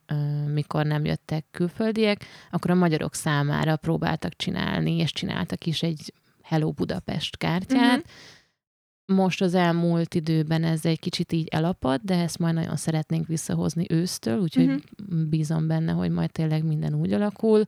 mikor 0.52 0.86
nem 0.86 1.04
jöttek 1.04 1.46
külföldiek, 1.50 2.24
akkor 2.50 2.70
a 2.70 2.74
magyarok 2.74 3.14
számára 3.14 3.76
próbáltak 3.76 4.36
csinálni, 4.36 4.96
és 4.96 5.12
csináltak 5.12 5.66
is 5.66 5.82
egy 5.82 6.12
Hello 6.42 6.70
Budapest 6.72 7.36
kártyát. 7.36 7.96
Uh-huh. 7.96 9.16
Most 9.16 9.42
az 9.42 9.54
elmúlt 9.54 10.14
időben 10.14 10.64
ez 10.64 10.84
egy 10.84 10.98
kicsit 10.98 11.32
így 11.32 11.48
elapad, 11.50 12.00
de 12.02 12.14
ezt 12.14 12.38
majd 12.38 12.54
nagyon 12.54 12.76
szeretnénk 12.76 13.26
visszahozni 13.26 13.86
ősztől, 13.88 14.38
úgyhogy 14.38 14.68
uh-huh. 14.68 15.28
bízom 15.28 15.66
benne, 15.66 15.92
hogy 15.92 16.10
majd 16.10 16.32
tényleg 16.32 16.64
minden 16.64 16.94
úgy 16.94 17.12
alakul. 17.12 17.64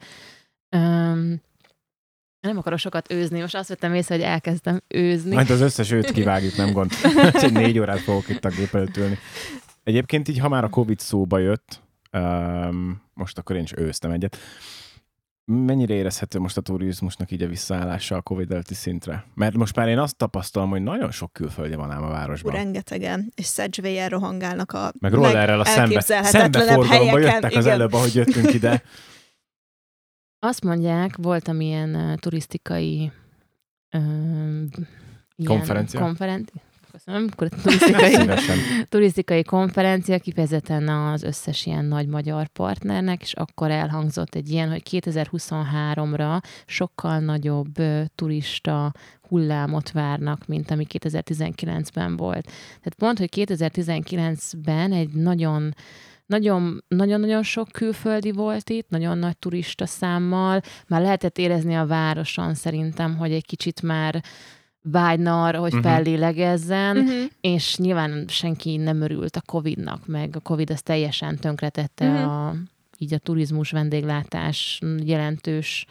Um, 0.76 1.40
nem 2.40 2.58
akarok 2.58 2.78
sokat 2.78 3.12
őzni, 3.12 3.40
most 3.40 3.54
azt 3.54 3.68
vettem 3.68 3.94
észre, 3.94 4.14
hogy 4.14 4.24
elkezdtem 4.24 4.80
őzni. 4.88 5.34
Majd 5.34 5.50
az 5.50 5.60
összes 5.60 5.90
őt 5.90 6.10
kivágjuk, 6.18 6.56
nem 6.56 6.72
gond. 6.72 6.90
Egy 7.32 7.52
négy 7.52 7.78
órát 7.78 8.00
fogok 8.00 8.28
itt 8.28 8.44
a 8.44 8.48
gép 8.48 8.74
előtt 8.74 8.96
ülni. 8.96 9.18
Egyébként 9.84 10.28
így, 10.28 10.38
ha 10.38 10.48
már 10.48 10.64
a 10.64 10.68
Covid 10.68 10.98
szóba 10.98 11.38
jött, 11.38 11.80
um, 12.12 13.02
most 13.14 13.38
akkor 13.38 13.56
én 13.56 13.62
is 13.62 13.72
őztem 13.76 14.10
egyet, 14.10 14.36
mennyire 15.44 15.94
érezhető 15.94 16.38
most 16.38 16.56
a 16.56 16.60
turizmusnak 16.60 17.30
így 17.30 17.42
a 17.42 17.46
visszaállása 17.46 18.16
a 18.16 18.20
Covid 18.20 18.52
előtti 18.52 18.74
szintre? 18.74 19.24
Mert 19.34 19.56
most 19.56 19.76
már 19.76 19.88
én 19.88 19.98
azt 19.98 20.16
tapasztalom, 20.16 20.70
hogy 20.70 20.82
nagyon 20.82 21.10
sok 21.10 21.32
külföldje 21.32 21.76
van 21.76 21.90
ám 21.90 22.02
a 22.02 22.08
városban. 22.08 22.52
Rengetegen, 22.52 23.32
és 23.34 23.44
Szedzsvéjel 23.44 24.08
rohangálnak 24.08 24.72
a 24.72 24.92
Meg 25.00 25.12
rollerrel 25.12 25.60
a 25.60 25.64
szembe, 25.64 26.00
szembe 26.00 26.86
helyeken, 26.86 27.20
jöttek 27.20 27.50
igen. 27.50 27.58
az 27.58 27.66
előbb, 27.66 27.92
ahogy 27.92 28.14
jöttünk 28.14 28.54
ide. 28.54 28.82
Azt 30.38 30.64
mondják, 30.64 31.16
voltam 31.16 31.60
ilyen 31.60 31.94
uh, 31.94 32.14
turisztikai 32.14 33.12
uh, 33.92 34.64
konferencia. 35.44 36.00
Konferencia 36.00 36.60
köszönöm, 36.98 37.28
turisztikai, 37.62 38.28
turisztikai 38.88 39.42
konferencia 39.42 40.18
kifejezetten 40.18 40.88
az 40.88 41.22
összes 41.22 41.66
ilyen 41.66 41.84
nagy 41.84 42.06
magyar 42.06 42.46
partnernek, 42.46 43.22
és 43.22 43.32
akkor 43.32 43.70
elhangzott 43.70 44.34
egy 44.34 44.50
ilyen, 44.50 44.70
hogy 44.70 44.82
2023-ra 44.90 46.42
sokkal 46.66 47.18
nagyobb 47.18 47.74
turista 48.14 48.92
hullámot 49.28 49.90
várnak, 49.92 50.46
mint 50.46 50.70
ami 50.70 50.86
2019-ben 50.88 52.16
volt. 52.16 52.44
Tehát 52.44 52.94
pont, 52.96 53.18
hogy 53.18 53.28
2019-ben 53.36 54.92
egy 54.92 55.12
nagyon 55.12 55.74
nagyon, 56.28 56.84
nagyon-nagyon 56.88 57.42
sok 57.42 57.68
külföldi 57.72 58.32
volt 58.32 58.70
itt, 58.70 58.88
nagyon 58.88 59.18
nagy 59.18 59.38
turista 59.38 59.86
számmal. 59.86 60.60
Már 60.86 61.00
lehetett 61.00 61.38
érezni 61.38 61.74
a 61.74 61.86
városon 61.86 62.54
szerintem, 62.54 63.16
hogy 63.16 63.32
egy 63.32 63.46
kicsit 63.46 63.82
már 63.82 64.22
vágyna 64.82 65.44
arra, 65.44 65.58
hogy 65.58 65.74
uh-huh. 65.74 65.92
fellélegezzen, 65.92 66.96
uh-huh. 66.96 67.24
és 67.40 67.76
nyilván 67.76 68.24
senki 68.28 68.76
nem 68.76 69.00
örült 69.00 69.36
a 69.36 69.40
Covid-nak, 69.40 70.06
meg 70.06 70.36
a 70.36 70.40
Covid 70.40 70.70
az 70.70 70.82
teljesen 70.82 71.36
tönkretette 71.36 72.08
uh-huh. 72.08 72.46
a, 72.46 72.54
így 72.98 73.14
a 73.14 73.18
turizmus 73.18 73.70
vendéglátás 73.70 74.80
jelentős 75.04 75.86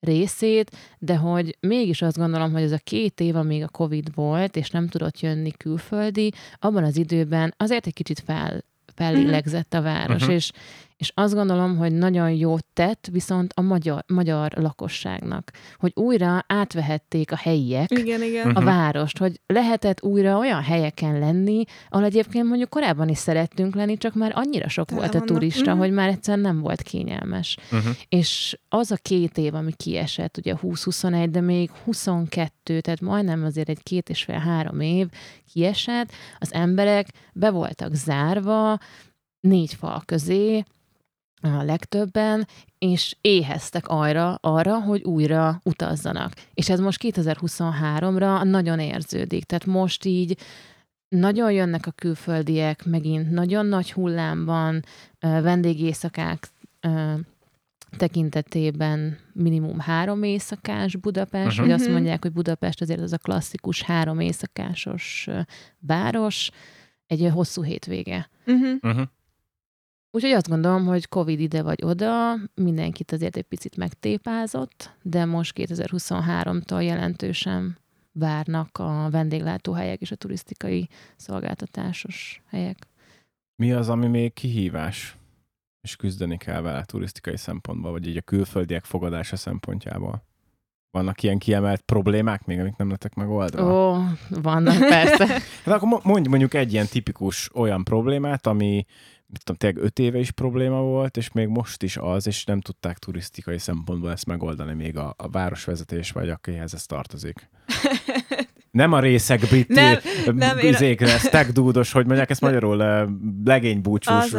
részét, 0.00 0.76
de 0.98 1.16
hogy 1.16 1.56
mégis 1.60 2.02
azt 2.02 2.16
gondolom, 2.16 2.52
hogy 2.52 2.62
ez 2.62 2.72
a 2.72 2.80
két 2.84 3.20
év, 3.20 3.36
amíg 3.36 3.62
a 3.62 3.68
Covid 3.68 4.14
volt, 4.14 4.56
és 4.56 4.70
nem 4.70 4.88
tudott 4.88 5.20
jönni 5.20 5.50
külföldi, 5.50 6.32
abban 6.58 6.84
az 6.84 6.96
időben 6.96 7.54
azért 7.56 7.86
egy 7.86 7.94
kicsit 7.94 8.20
fel, 8.20 8.64
fellélegzett 8.96 9.74
a 9.74 9.82
város, 9.82 10.22
uh-huh. 10.22 10.34
és 10.34 10.50
és 10.96 11.12
azt 11.14 11.34
gondolom, 11.34 11.76
hogy 11.76 11.92
nagyon 11.92 12.30
jót 12.30 12.64
tett 12.72 13.08
viszont 13.12 13.52
a 13.56 13.60
magyar, 13.60 14.04
magyar 14.06 14.52
lakosságnak, 14.56 15.50
hogy 15.76 15.92
újra 15.94 16.44
átvehették 16.46 17.32
a 17.32 17.36
helyiek 17.36 17.90
igen, 17.90 18.22
igen. 18.22 18.46
a 18.46 18.48
uh-huh. 18.48 18.64
várost, 18.64 19.18
hogy 19.18 19.40
lehetett 19.46 20.02
újra 20.02 20.38
olyan 20.38 20.62
helyeken 20.62 21.18
lenni, 21.18 21.64
ahol 21.88 22.04
egyébként 22.04 22.46
mondjuk 22.48 22.70
korábban 22.70 23.08
is 23.08 23.18
szerettünk 23.18 23.74
lenni, 23.74 23.96
csak 23.96 24.14
már 24.14 24.32
annyira 24.34 24.68
sok 24.68 24.86
Tele 24.86 25.00
volt 25.00 25.14
a 25.14 25.20
turista, 25.20 25.62
uh-huh. 25.62 25.78
hogy 25.78 25.90
már 25.90 26.08
egyszerűen 26.08 26.44
nem 26.44 26.60
volt 26.60 26.82
kényelmes. 26.82 27.56
Uh-huh. 27.72 27.94
És 28.08 28.58
az 28.68 28.90
a 28.90 28.96
két 29.02 29.38
év, 29.38 29.54
ami 29.54 29.72
kiesett, 29.76 30.36
ugye 30.36 30.54
20-21, 30.62 31.28
de 31.30 31.40
még 31.40 31.70
22, 31.84 32.80
tehát 32.80 33.00
majdnem 33.00 33.44
azért 33.44 33.68
egy 33.68 33.82
két 33.82 34.08
és 34.08 34.22
fél 34.22 34.38
három 34.38 34.80
év 34.80 35.08
kiesett, 35.52 36.12
az 36.38 36.52
emberek 36.52 37.06
be 37.32 37.50
voltak 37.50 37.94
zárva, 37.94 38.78
négy 39.40 39.74
fal 39.74 40.02
közé, 40.04 40.64
a 41.54 41.62
legtöbben, 41.62 42.46
és 42.78 43.16
éheztek 43.20 43.88
arra, 43.88 44.34
arra, 44.34 44.80
hogy 44.80 45.02
újra 45.02 45.60
utazzanak. 45.64 46.32
És 46.54 46.68
ez 46.68 46.80
most 46.80 47.00
2023-ra 47.02 48.44
nagyon 48.44 48.78
érződik. 48.78 49.44
Tehát 49.44 49.66
most 49.66 50.04
így 50.04 50.38
nagyon 51.08 51.52
jönnek 51.52 51.86
a 51.86 51.90
külföldiek, 51.90 52.84
megint 52.84 53.30
nagyon 53.30 53.66
nagy 53.66 53.92
hullámban, 53.92 54.84
vendégészakák 55.20 56.48
tekintetében 57.96 59.18
minimum 59.32 59.78
három 59.78 60.22
éjszakás 60.22 60.96
Budapest, 60.96 61.46
uh-huh. 61.46 61.64
vagy 61.64 61.70
azt 61.70 61.84
mhm. 61.84 61.92
mondják, 61.92 62.22
hogy 62.22 62.32
Budapest 62.32 62.80
azért 62.80 63.00
az 63.00 63.12
a 63.12 63.18
klasszikus 63.18 63.82
három 63.82 64.20
éjszakásos 64.20 65.28
város, 65.78 66.50
egy 67.06 67.30
hosszú 67.32 67.62
hétvége. 67.62 68.30
Uh-huh. 68.46 68.74
Uh-huh. 68.82 69.06
Úgyhogy 70.16 70.30
azt 70.32 70.48
gondolom, 70.48 70.84
hogy 70.84 71.08
Covid 71.08 71.40
ide 71.40 71.62
vagy 71.62 71.84
oda, 71.84 72.34
mindenkit 72.54 73.12
azért 73.12 73.36
egy 73.36 73.44
picit 73.44 73.76
megtépázott, 73.76 74.90
de 75.02 75.24
most 75.24 75.52
2023-tól 75.56 76.84
jelentősen 76.84 77.78
várnak 78.12 78.78
a 78.78 79.08
vendéglátóhelyek 79.10 80.00
és 80.00 80.10
a 80.10 80.16
turisztikai 80.16 80.88
szolgáltatásos 81.16 82.42
helyek. 82.46 82.86
Mi 83.56 83.72
az, 83.72 83.88
ami 83.88 84.06
még 84.06 84.32
kihívás, 84.32 85.16
és 85.80 85.96
küzdeni 85.96 86.36
kell 86.36 86.60
vele 86.60 86.84
turisztikai 86.84 87.36
szempontból, 87.36 87.90
vagy 87.90 88.08
így 88.08 88.16
a 88.16 88.22
külföldiek 88.22 88.84
fogadása 88.84 89.36
szempontjából? 89.36 90.24
Vannak 90.90 91.22
ilyen 91.22 91.38
kiemelt 91.38 91.80
problémák 91.80 92.44
még, 92.44 92.58
amik 92.58 92.76
nem 92.76 92.90
lettek 92.90 93.14
megoldva? 93.14 93.92
Ó, 93.92 93.98
vannak 94.28 94.78
persze. 94.78 95.26
hát 95.64 95.74
akkor 95.74 96.00
mondj 96.02 96.28
mondjuk 96.28 96.54
egy 96.54 96.72
ilyen 96.72 96.86
tipikus 96.86 97.50
olyan 97.54 97.84
problémát, 97.84 98.46
ami 98.46 98.86
mit 99.26 99.44
tudom, 99.44 99.56
tényleg 99.56 99.84
öt 99.84 99.98
éve 99.98 100.18
is 100.18 100.30
probléma 100.30 100.80
volt, 100.80 101.16
és 101.16 101.32
még 101.32 101.48
most 101.48 101.82
is 101.82 101.96
az, 101.96 102.26
és 102.26 102.44
nem 102.44 102.60
tudták 102.60 102.98
turisztikai 102.98 103.58
szempontból 103.58 104.10
ezt 104.10 104.26
megoldani 104.26 104.74
még 104.74 104.96
a, 104.96 105.14
a 105.16 105.28
városvezetés, 105.28 106.10
vagy 106.10 106.28
akihez 106.28 106.74
ez 106.74 106.86
tartozik. 106.86 107.48
Nem 108.70 108.92
a 108.92 109.00
részek 109.00 109.40
brit 109.40 109.68
nem, 109.68 109.98
nem, 110.24 110.58
izékre, 110.58 111.18
stack 111.18 111.50
dúdos, 111.50 111.92
hogy 111.92 112.06
mondják 112.06 112.30
ezt 112.30 112.40
magyarul, 112.40 113.06
legénybúcsús 113.44 114.30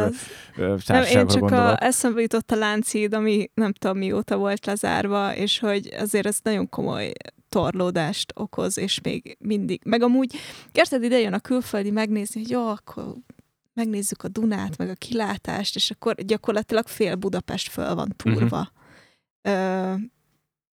nem, 0.86 1.02
én 1.02 1.26
csak 1.26 1.50
a, 1.50 1.84
eszembe 1.84 2.20
jutott 2.20 2.50
a 2.50 2.56
láncid, 2.56 3.14
ami 3.14 3.50
nem 3.54 3.72
tudom 3.72 3.98
mióta 3.98 4.36
volt 4.36 4.66
lezárva, 4.66 5.36
és 5.36 5.58
hogy 5.58 5.94
azért 5.98 6.26
ez 6.26 6.38
nagyon 6.42 6.68
komoly 6.68 7.12
torlódást 7.48 8.32
okoz, 8.34 8.78
és 8.78 9.00
még 9.00 9.36
mindig. 9.40 9.80
Meg 9.84 10.02
amúgy 10.02 10.36
kezded 10.72 11.02
ide 11.02 11.18
jön 11.18 11.32
a 11.32 11.38
külföldi 11.38 11.90
megnézni, 11.90 12.40
hogy 12.40 12.50
jó, 12.50 12.68
akkor 12.68 13.14
megnézzük 13.78 14.22
a 14.22 14.28
Dunát, 14.28 14.76
meg 14.76 14.88
a 14.88 14.94
kilátást, 14.94 15.76
és 15.76 15.90
akkor 15.90 16.14
gyakorlatilag 16.14 16.86
fél 16.86 17.14
Budapest 17.14 17.68
föl 17.68 17.94
van 17.94 18.12
túrva. 18.16 18.70
Uh-huh. 19.42 19.56
Ö, 19.56 19.94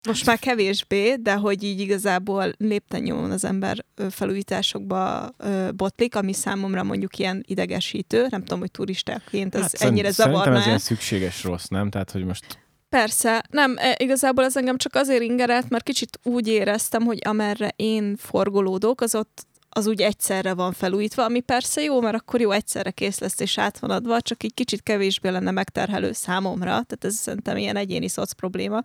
most 0.07 0.25
már 0.25 0.39
kevésbé, 0.39 1.15
de 1.15 1.33
hogy 1.33 1.63
így 1.63 1.79
igazából 1.79 2.51
lépten 2.57 3.11
az 3.11 3.45
ember 3.45 3.85
felújításokba 4.09 5.29
botlik, 5.75 6.15
ami 6.15 6.33
számomra 6.33 6.83
mondjuk 6.83 7.17
ilyen 7.17 7.43
idegesítő. 7.47 8.27
Nem 8.29 8.39
tudom, 8.39 8.59
hogy 8.59 8.71
turistáként 8.71 9.55
ez 9.55 9.61
hát 9.61 9.73
ennyire 9.73 10.11
zavarna. 10.11 10.37
Szerintem 10.37 10.61
ez 10.61 10.65
ilyen 10.65 10.79
szükséges 10.79 11.43
rossz, 11.43 11.65
nem? 11.65 11.89
Tehát, 11.89 12.11
hogy 12.11 12.25
most 12.25 12.59
Persze, 12.89 13.43
nem, 13.49 13.75
e, 13.77 13.95
igazából 13.97 14.43
ez 14.43 14.57
engem 14.57 14.77
csak 14.77 14.95
azért 14.95 15.21
ingerelt, 15.21 15.69
mert 15.69 15.83
kicsit 15.83 16.19
úgy 16.23 16.47
éreztem, 16.47 17.03
hogy 17.03 17.19
amerre 17.21 17.71
én 17.75 18.15
forgolódok, 18.15 19.01
az 19.01 19.15
ott 19.15 19.47
az 19.69 19.87
úgy 19.87 20.01
egyszerre 20.01 20.53
van 20.53 20.73
felújítva, 20.73 21.23
ami 21.23 21.39
persze 21.39 21.81
jó, 21.81 22.01
mert 22.01 22.15
akkor 22.15 22.41
jó, 22.41 22.51
egyszerre 22.51 22.91
kész 22.91 23.19
lesz 23.19 23.39
és 23.39 23.57
át 23.57 23.79
van 23.79 23.89
adva, 23.89 24.21
csak 24.21 24.43
egy 24.43 24.53
kicsit 24.53 24.83
kevésbé 24.83 25.29
lenne 25.29 25.51
megterhelő 25.51 26.11
számomra, 26.11 26.65
tehát 26.65 26.99
ez 27.01 27.15
szerintem 27.15 27.57
ilyen 27.57 27.75
egyéni 27.75 28.07
szoc 28.07 28.31
probléma, 28.31 28.81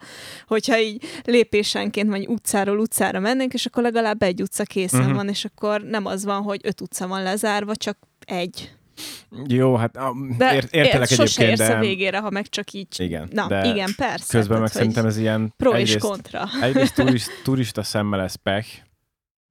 hogyha 0.46 0.78
így 0.78 1.04
lépésenként 1.24 2.08
vagy 2.08 2.26
utcáról 2.26 2.78
utcára 2.78 3.20
mennénk, 3.20 3.52
és 3.52 3.66
akkor 3.66 3.82
legalább 3.82 4.22
egy 4.22 4.42
utca 4.42 4.62
készen 4.62 5.00
uh-huh. 5.00 5.14
van, 5.14 5.28
és 5.28 5.44
akkor 5.44 5.82
nem 5.82 6.06
az 6.06 6.24
van, 6.24 6.42
hogy 6.42 6.60
öt 6.62 6.80
utca 6.80 7.06
van 7.06 7.22
lezárva, 7.22 7.76
csak 7.76 7.98
egy 8.26 8.72
Jó, 9.46 9.74
hát 9.74 9.98
de 10.38 10.54
ért, 10.54 10.74
értelek 10.74 11.10
ér, 11.10 11.16
sose 11.16 11.42
egyébként, 11.42 11.58
érsz 11.58 11.68
de... 11.68 11.76
a 11.76 11.80
végére, 11.80 12.18
ha 12.18 12.30
meg 12.30 12.48
csak 12.48 12.72
így... 12.72 12.86
Igen, 12.96 13.28
Na, 13.32 13.46
de 13.46 13.66
igen, 13.66 13.94
persze. 13.96 14.38
Közben 14.38 14.60
meg 14.60 14.70
szerintem 14.70 15.06
ez 15.06 15.16
ilyen... 15.16 15.52
Pro 15.56 15.70
és 15.70 15.76
egyrészt, 15.76 15.98
kontra. 15.98 16.48
Egyrészt 16.62 16.94
turist, 16.94 17.30
turista 17.44 17.82
szemmel 17.82 18.20
ez 18.20 18.34
pech, 18.34 18.68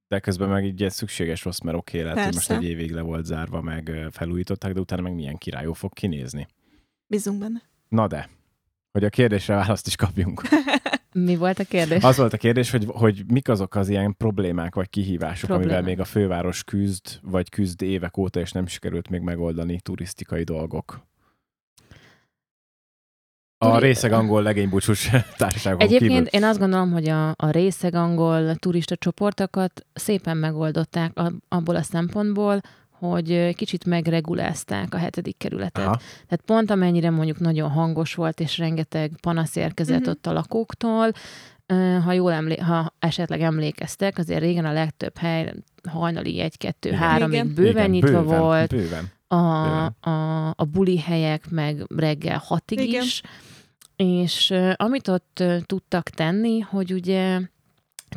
de 0.08 0.20
közben 0.20 0.48
meg 0.48 0.64
így 0.64 0.86
szükséges 0.90 1.44
rossz, 1.44 1.60
mert 1.60 1.76
oké, 1.76 2.00
lehet, 2.00 2.24
hogy 2.24 2.34
most 2.34 2.50
egy 2.50 2.64
évig 2.64 2.90
le 2.90 3.00
volt 3.00 3.24
zárva, 3.24 3.60
meg 3.60 4.08
felújították, 4.10 4.72
de 4.72 4.80
utána 4.80 5.02
meg 5.02 5.14
milyen 5.14 5.36
királyó 5.36 5.72
fog 5.72 5.92
kinézni. 5.92 6.46
Bízunk 7.06 7.38
benne. 7.38 7.62
Na 7.88 8.06
de, 8.06 8.28
hogy 8.92 9.04
a 9.04 9.08
kérdésre 9.08 9.54
választ 9.54 9.86
is 9.86 9.96
kapjunk. 9.96 10.42
Mi 11.12 11.36
volt 11.36 11.58
a 11.58 11.64
kérdés? 11.64 12.02
Az 12.02 12.16
volt 12.16 12.32
a 12.32 12.36
kérdés, 12.36 12.70
hogy, 12.70 12.86
hogy 12.88 13.24
mik 13.26 13.48
azok 13.48 13.74
az 13.74 13.88
ilyen 13.88 14.16
problémák 14.16 14.74
vagy 14.74 14.88
kihívások, 14.88 15.48
Problémák. 15.48 15.76
amivel 15.76 15.90
még 15.90 16.00
a 16.00 16.04
főváros 16.04 16.64
küzd, 16.64 17.18
vagy 17.22 17.48
küzd 17.48 17.82
évek 17.82 18.16
óta, 18.16 18.40
és 18.40 18.52
nem 18.52 18.66
sikerült 18.66 19.08
még 19.08 19.20
megoldani 19.20 19.80
turisztikai 19.80 20.42
dolgok. 20.42 21.06
A 23.72 23.78
részeg 23.78 24.12
angol 24.12 24.42
legénybúcsús 24.42 25.10
társaságon 25.36 25.80
Egyébként 25.80 26.10
kívül. 26.12 26.26
én 26.26 26.44
azt 26.44 26.58
gondolom, 26.58 26.92
hogy 26.92 27.08
a, 27.08 27.28
a 27.28 27.50
részeg 27.50 27.94
angol 27.94 28.54
turista 28.54 28.96
csoportokat 28.96 29.86
szépen 29.92 30.36
megoldották 30.36 31.12
abból 31.48 31.76
a 31.76 31.82
szempontból, 31.82 32.60
hogy 32.90 33.32
ö, 33.32 33.50
kicsit 33.52 33.84
megregulázták 33.84 34.94
a 34.94 34.96
hetedik 34.96 35.36
kerületet. 35.38 35.84
Aha. 35.84 35.96
Tehát 35.96 36.42
pont 36.46 36.70
amennyire 36.70 37.10
mondjuk 37.10 37.38
nagyon 37.38 37.70
hangos 37.70 38.14
volt, 38.14 38.40
és 38.40 38.58
rengeteg 38.58 39.10
panasz 39.20 39.56
érkezett 39.56 40.00
Mhm. 40.00 40.08
ott 40.08 40.26
a 40.26 40.32
lakóktól, 40.32 41.10
ö, 41.66 41.96
ha 42.04 42.12
jól 42.12 42.32
emlé- 42.32 42.60
ha 42.60 42.94
esetleg 42.98 43.40
emlékeztek, 43.40 44.18
azért 44.18 44.40
régen 44.40 44.64
a 44.64 44.72
legtöbb 44.72 45.16
hely 45.18 45.54
hajnali 45.88 46.40
egy-kettő, 46.40 46.88
Igen. 46.88 47.00
háromig 47.00 47.34
Igen. 47.34 47.54
bőven 47.54 47.70
Igen, 47.76 47.90
nyitva 47.90 48.22
bőven, 48.22 48.38
volt, 48.40 48.70
Bőven. 48.70 49.10
a, 49.28 49.62
Bőven. 49.62 49.96
a, 50.00 50.48
a 50.56 50.64
buli 50.64 50.98
helyek 50.98 51.50
meg 51.50 51.84
reggel 51.96 52.42
hatig 52.44 52.80
Igen. 52.80 53.02
is, 53.02 53.22
és 53.96 54.54
amit 54.74 55.08
ott 55.08 55.42
tudtak 55.66 56.08
tenni, 56.10 56.60
hogy 56.60 56.92
ugye 56.92 57.40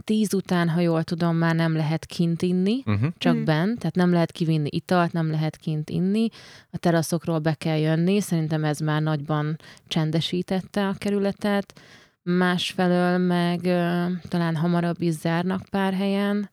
tíz 0.04 0.34
után, 0.34 0.70
ha 0.70 0.80
jól 0.80 1.04
tudom, 1.04 1.36
már 1.36 1.56
nem 1.56 1.76
lehet 1.76 2.06
kint 2.06 2.42
inni, 2.42 2.82
Uh-huh. 2.86 3.10
csak 3.18 3.36
Mhm. 3.36 3.44
bent, 3.44 3.78
tehát 3.80 3.96
nem 3.96 4.12
lehet 4.12 4.32
kivinni 4.32 4.70
italt, 4.72 5.12
nem 5.12 5.32
lehet 5.32 5.58
kint 5.58 5.90
inni, 5.90 6.28
a 6.72 6.78
teraszokról 6.78 7.40
be 7.40 7.54
kell 7.54 7.78
jönni, 7.78 8.20
szerintem 8.20 8.64
ez 8.64 8.80
már 8.80 9.02
nagyban 9.02 9.58
csendesítette 9.88 10.88
a 10.88 10.94
kerületet, 10.98 11.80
másfelől 12.24 13.18
meg 13.18 13.66
ö, 13.66 14.06
talán 14.28 14.56
hamarabb 14.56 15.02
is 15.02 15.14
zárnak 15.14 15.66
pár 15.70 15.94
helyen, 15.94 16.50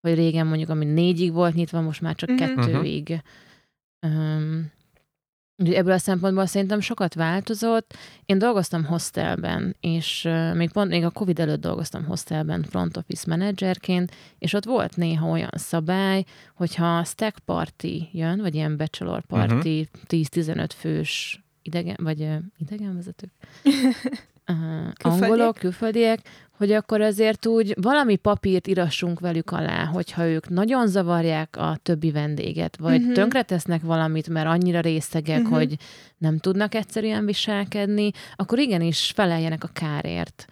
vagy 0.00 0.14
régen 0.14 0.46
mondjuk, 0.46 0.68
ami 0.68 0.84
négyig 0.84 1.32
volt 1.32 1.54
nyitva, 1.54 1.80
most 1.80 2.00
már 2.00 2.14
csak 2.14 2.28
Mhm. 2.28 2.38
kettőig. 2.38 3.22
Um, 4.06 4.70
ebből 5.56 5.92
a 5.92 5.98
szempontból 5.98 6.46
szerintem 6.46 6.80
sokat 6.80 7.14
változott. 7.14 7.94
Én 8.24 8.38
dolgoztam 8.38 8.84
hostelben, 8.84 9.76
és 9.80 10.28
még 10.54 10.72
pont 10.72 10.90
még 10.90 11.04
a 11.04 11.10
Covid 11.10 11.38
előtt 11.38 11.60
dolgoztam 11.60 12.04
hostelben 12.04 12.62
front 12.62 12.96
office 12.96 13.24
menedzserként, 13.26 14.12
és 14.38 14.52
ott 14.52 14.64
volt 14.64 14.96
néha 14.96 15.28
olyan 15.28 15.52
szabály, 15.52 16.24
hogyha 16.54 17.04
stack 17.04 17.38
party 17.38 18.08
jön, 18.12 18.40
vagy 18.40 18.54
ilyen 18.54 18.76
bachelor 18.76 19.22
party, 19.22 19.52
uh-huh. 19.52 19.86
10-15 20.08 20.68
fős 20.76 21.44
idegen, 21.62 21.96
vagy 22.02 22.28
idegenvezetők, 22.58 23.32
uh, 24.46 24.88
angolok, 24.98 25.54
külföldiek, 25.54 26.20
hogy 26.56 26.72
akkor 26.72 27.00
azért 27.00 27.46
úgy 27.46 27.74
valami 27.80 28.16
papírt 28.16 28.66
írassunk 28.66 29.20
velük 29.20 29.50
alá, 29.50 29.84
hogyha 29.84 30.26
ők 30.26 30.48
nagyon 30.48 30.86
zavarják 30.86 31.56
a 31.56 31.78
többi 31.82 32.10
vendéget, 32.10 32.76
vagy 32.76 33.00
uh-huh. 33.00 33.14
tönkretesznek 33.14 33.82
valamit, 33.82 34.28
mert 34.28 34.46
annyira 34.46 34.80
részegek, 34.80 35.40
uh-huh. 35.40 35.56
hogy 35.56 35.76
nem 36.18 36.38
tudnak 36.38 36.74
egyszerűen 36.74 37.26
viselkedni, 37.26 38.10
akkor 38.36 38.58
igenis 38.58 39.12
feleljenek 39.14 39.64
a 39.64 39.70
kárért. 39.72 40.46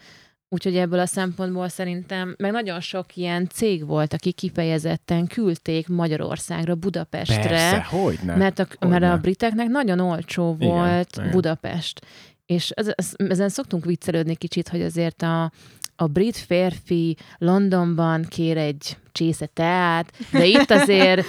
Úgyhogy 0.48 0.76
ebből 0.76 0.98
a 0.98 1.06
szempontból 1.06 1.68
szerintem, 1.68 2.34
meg 2.38 2.50
nagyon 2.52 2.80
sok 2.80 3.16
ilyen 3.16 3.48
cég 3.48 3.86
volt, 3.86 4.12
aki 4.12 4.32
kifejezetten 4.32 5.26
küldték 5.26 5.88
Magyarországra, 5.88 6.74
Budapestre, 6.74 7.48
Persze, 7.48 7.82
hogy 7.82 8.18
ne. 8.24 8.36
mert 8.36 8.58
a, 8.58 8.66
Hogyne. 8.78 8.98
mert 8.98 9.14
a 9.14 9.20
briteknek 9.20 9.68
nagyon 9.68 10.00
olcsó 10.00 10.56
Igen, 10.58 10.68
volt 10.68 11.16
igen. 11.16 11.30
Budapest. 11.30 12.06
És 12.46 12.70
ez, 12.70 12.92
ez, 12.94 13.12
ezen 13.16 13.48
szoktunk 13.48 13.84
viccelődni 13.84 14.36
kicsit, 14.36 14.68
hogy 14.68 14.82
azért 14.82 15.22
a, 15.22 15.52
a 15.96 16.06
brit 16.06 16.36
férfi 16.36 17.16
Londonban 17.38 18.24
kér 18.28 18.56
egy 18.56 18.96
csésze 19.14 19.46
teát, 19.46 20.12
de 20.32 20.46
itt 20.46 20.70
azért 20.70 21.26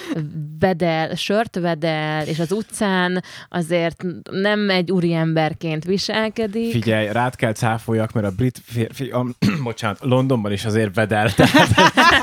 vedel, 0.59 1.15
sört 1.15 1.59
vedel, 1.59 2.27
és 2.27 2.39
az 2.39 2.51
utcán 2.51 3.23
azért 3.49 4.03
nem 4.31 4.69
egy 4.69 4.91
úriemberként 4.91 5.83
viselkedik. 5.83 6.71
Figyelj, 6.71 7.11
rád 7.11 7.35
kell 7.35 7.53
cáfoljak, 7.53 8.11
mert 8.11 8.27
a 8.27 8.31
brit 8.31 8.61
férfi, 8.63 9.09
a, 9.09 9.25
bocsánat, 9.63 9.99
Londonban 10.01 10.51
is 10.51 10.65
azért 10.65 10.95
vedel. 10.95 11.33
Tehát 11.33 11.69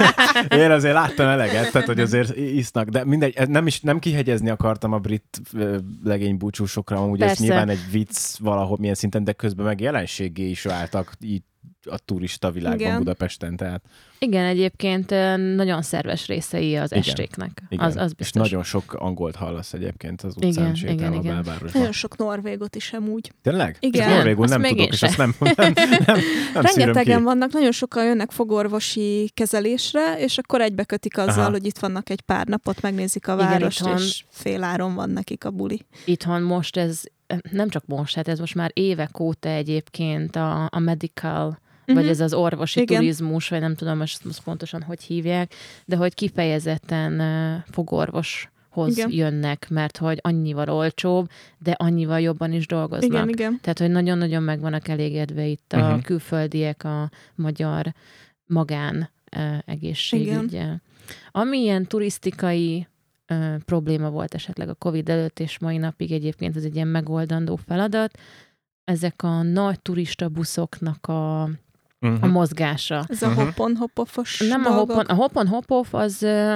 én 0.63 0.71
azért 0.71 0.95
láttam 0.95 1.29
eleget, 1.29 1.73
tehát 1.73 1.87
hogy 1.87 2.01
azért 2.01 2.37
isznak, 2.37 2.89
de 2.89 3.05
mindegy, 3.05 3.35
ez 3.37 3.49
nem 3.49 3.67
is 3.67 3.81
nem 3.81 3.99
kihegyezni 3.99 4.51
akartam 4.51 4.93
a 4.93 4.99
brit 4.99 5.41
ö, 5.53 5.77
legénybúcsúsokra, 6.05 6.97
amúgy 6.97 7.21
ez 7.21 7.27
Persze. 7.27 7.43
nyilván 7.43 7.69
egy 7.69 7.91
vicc 7.91 8.39
valahol 8.39 8.77
milyen 8.81 8.95
szinten, 8.95 9.25
de 9.25 9.33
közben 9.33 9.67
meg 9.67 9.81
jelenségé 9.81 10.49
is 10.49 10.63
váltak 10.63 11.13
így 11.21 11.43
a 11.91 11.99
turista 12.05 12.51
világban 12.51 12.81
Igen. 12.81 12.99
Budapesten, 12.99 13.57
tehát 13.57 13.83
Igen, 14.19 14.45
egyébként 14.45 15.11
nagyon 15.57 15.83
szerves 15.83 16.27
részei 16.27 16.77
az 16.77 16.91
Igen. 16.93 17.03
estéknek. 17.03 17.63
igen. 17.69 17.85
Az, 17.87 17.97
az 17.97 18.09
és 18.11 18.15
biztos. 18.17 18.43
nagyon 18.43 18.63
sok 18.65 18.93
angolt 18.95 19.37
hallasz 19.37 19.73
egyébként 19.73 20.23
az 20.23 20.35
utcán 20.37 20.51
Igen, 20.51 20.75
sétálva 20.75 21.01
igen, 21.01 21.13
a 21.13 21.17
igen. 21.17 21.35
belvárosban. 21.35 21.71
Nagyon 21.75 21.93
sok 21.93 22.17
norvégot 22.17 22.77
is 22.77 22.93
amúgy. 22.93 23.33
Tényleg? 23.43 23.77
Igen. 23.81 24.03
Csak 24.07 24.15
norvégul 24.17 24.43
Azt 24.43 24.53
nem 24.53 24.61
még 24.61 24.71
tudok, 24.77 24.93
és 24.93 24.99
se. 24.99 25.07
azt 25.07 25.17
nem, 25.17 25.35
nem, 25.41 25.55
nem, 25.57 25.73
nem 26.55 26.65
ki. 26.65 26.79
Rengetegen 26.79 27.23
vannak, 27.23 27.53
nagyon 27.53 27.73
sokan 27.73 28.05
jönnek 28.05 28.31
fogorvosi 28.31 29.31
kezelésre, 29.35 30.19
és 30.19 30.39
akkor 30.39 30.61
egybekötik 30.61 31.19
azzal, 31.19 31.41
Aha. 31.43 31.51
hogy 31.51 31.67
itt 31.67 31.79
vannak 31.79 32.11
egy 32.11 32.21
pár 32.21 32.47
napot, 32.47 32.81
megnézik 32.83 33.29
a 33.29 33.35
Igen, 33.35 33.47
várost, 33.47 33.81
itthon- 33.81 33.99
és 33.99 34.25
féláron 34.31 34.95
van 34.95 35.11
nekik 35.11 35.45
a 35.45 35.51
buli. 35.51 35.87
itthon 36.05 36.43
most 36.43 36.77
ez, 36.77 37.01
nem 37.51 37.69
csak 37.69 37.87
most, 37.87 38.15
hát 38.15 38.29
ez 38.29 38.39
most 38.39 38.55
már 38.55 38.71
évek 38.75 39.21
óta 39.21 39.49
egyébként 39.49 40.37
a, 40.37 40.69
a 40.71 40.79
medical, 40.79 41.59
Mhm. 41.87 41.97
vagy 41.97 42.07
ez 42.09 42.21
az 42.21 42.35
orvosi 42.35 42.81
Igen. 42.81 42.99
turizmus, 42.99 43.49
vagy 43.49 43.61
nem 43.61 43.75
tudom 43.75 43.99
most, 43.99 44.25
most 44.25 44.43
pontosan 44.43 44.83
hogy 44.83 45.03
hívják, 45.03 45.55
de 45.85 45.97
hogy 45.97 46.15
kifejezetten 46.15 47.21
uh, 47.21 47.63
fogorvoshoz 47.71 48.97
Igen. 48.99 49.11
jönnek, 49.13 49.67
mert 49.71 49.97
hogy 49.97 50.19
annyival 50.23 50.69
olcsóbb, 50.69 51.29
de 51.59 51.71
annyival 51.71 52.21
jobban 52.21 52.53
is 52.53 52.67
dolgoznak. 52.67 53.11
Igen, 53.11 53.29
igen. 53.29 53.59
Tehát, 53.61 53.79
hogy 53.79 53.91
nagyon-nagyon 53.91 54.43
meg 54.43 54.61
vannak 54.61 54.89
elégedve 54.89 55.45
itt 55.47 55.73
a 55.73 55.77
Mhm. 55.77 55.87
uh-huh. 55.87 56.03
külföldiek 56.03 56.85
a 56.85 57.11
magyar 57.35 57.95
magán 58.47 59.11
uh, 59.37 59.59
egészségügyel. 59.65 60.83
Ami 61.31 61.59
ilyen 61.59 61.87
turisztikai 61.87 62.87
probléma 63.65 64.11
volt 64.11 64.35
esetleg 64.35 64.69
a 64.69 64.75
Covid 64.75 65.09
előtt, 65.09 65.41
és 65.41 65.59
mai 65.59 65.77
napig 65.77 66.13
egyébként 66.13 66.57
ez 66.57 66.65
egy 66.65 66.75
ilyen 66.75 66.89
megoldandó 66.89 67.57
feladat, 67.57 68.19
ezek 68.85 69.23
a 69.23 69.43
nagy 69.43 69.81
turista 69.81 70.29
buszoknak 70.29 71.07
a, 71.07 71.51
a 72.03 72.07
Uh-huh. 72.07 72.31
mozgása. 72.31 73.05
Ez 73.09 73.23
a 73.23 73.29
Mhm. 73.29 73.39
hoppon 73.41 73.77
hoppofos 73.77 74.39
Nem 74.49 74.61
a 74.61 74.65
dolgok. 74.69 74.91
Hopon, 74.91 75.05
a 75.07 75.15
Hopon 75.15 75.47
Hopoff 75.47 75.95
az, 75.95 76.23
ö, 76.23 76.55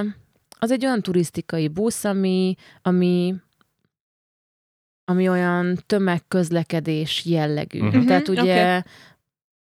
az 0.59 0.71
egy 0.71 0.85
olyan 0.85 1.01
turisztikai 1.01 1.67
busz, 1.67 2.03
ami, 2.03 2.55
ami 2.81 3.35
ami 5.11 5.29
olyan 5.29 5.77
tömegközlekedés 5.85 7.25
jellegű. 7.25 7.77
Mhm. 7.77 7.87
Uh-huh. 7.87 8.05
Tehát 8.05 8.27
Mhm, 8.27 8.39
ugye 8.39 8.77
oké. 8.79 8.89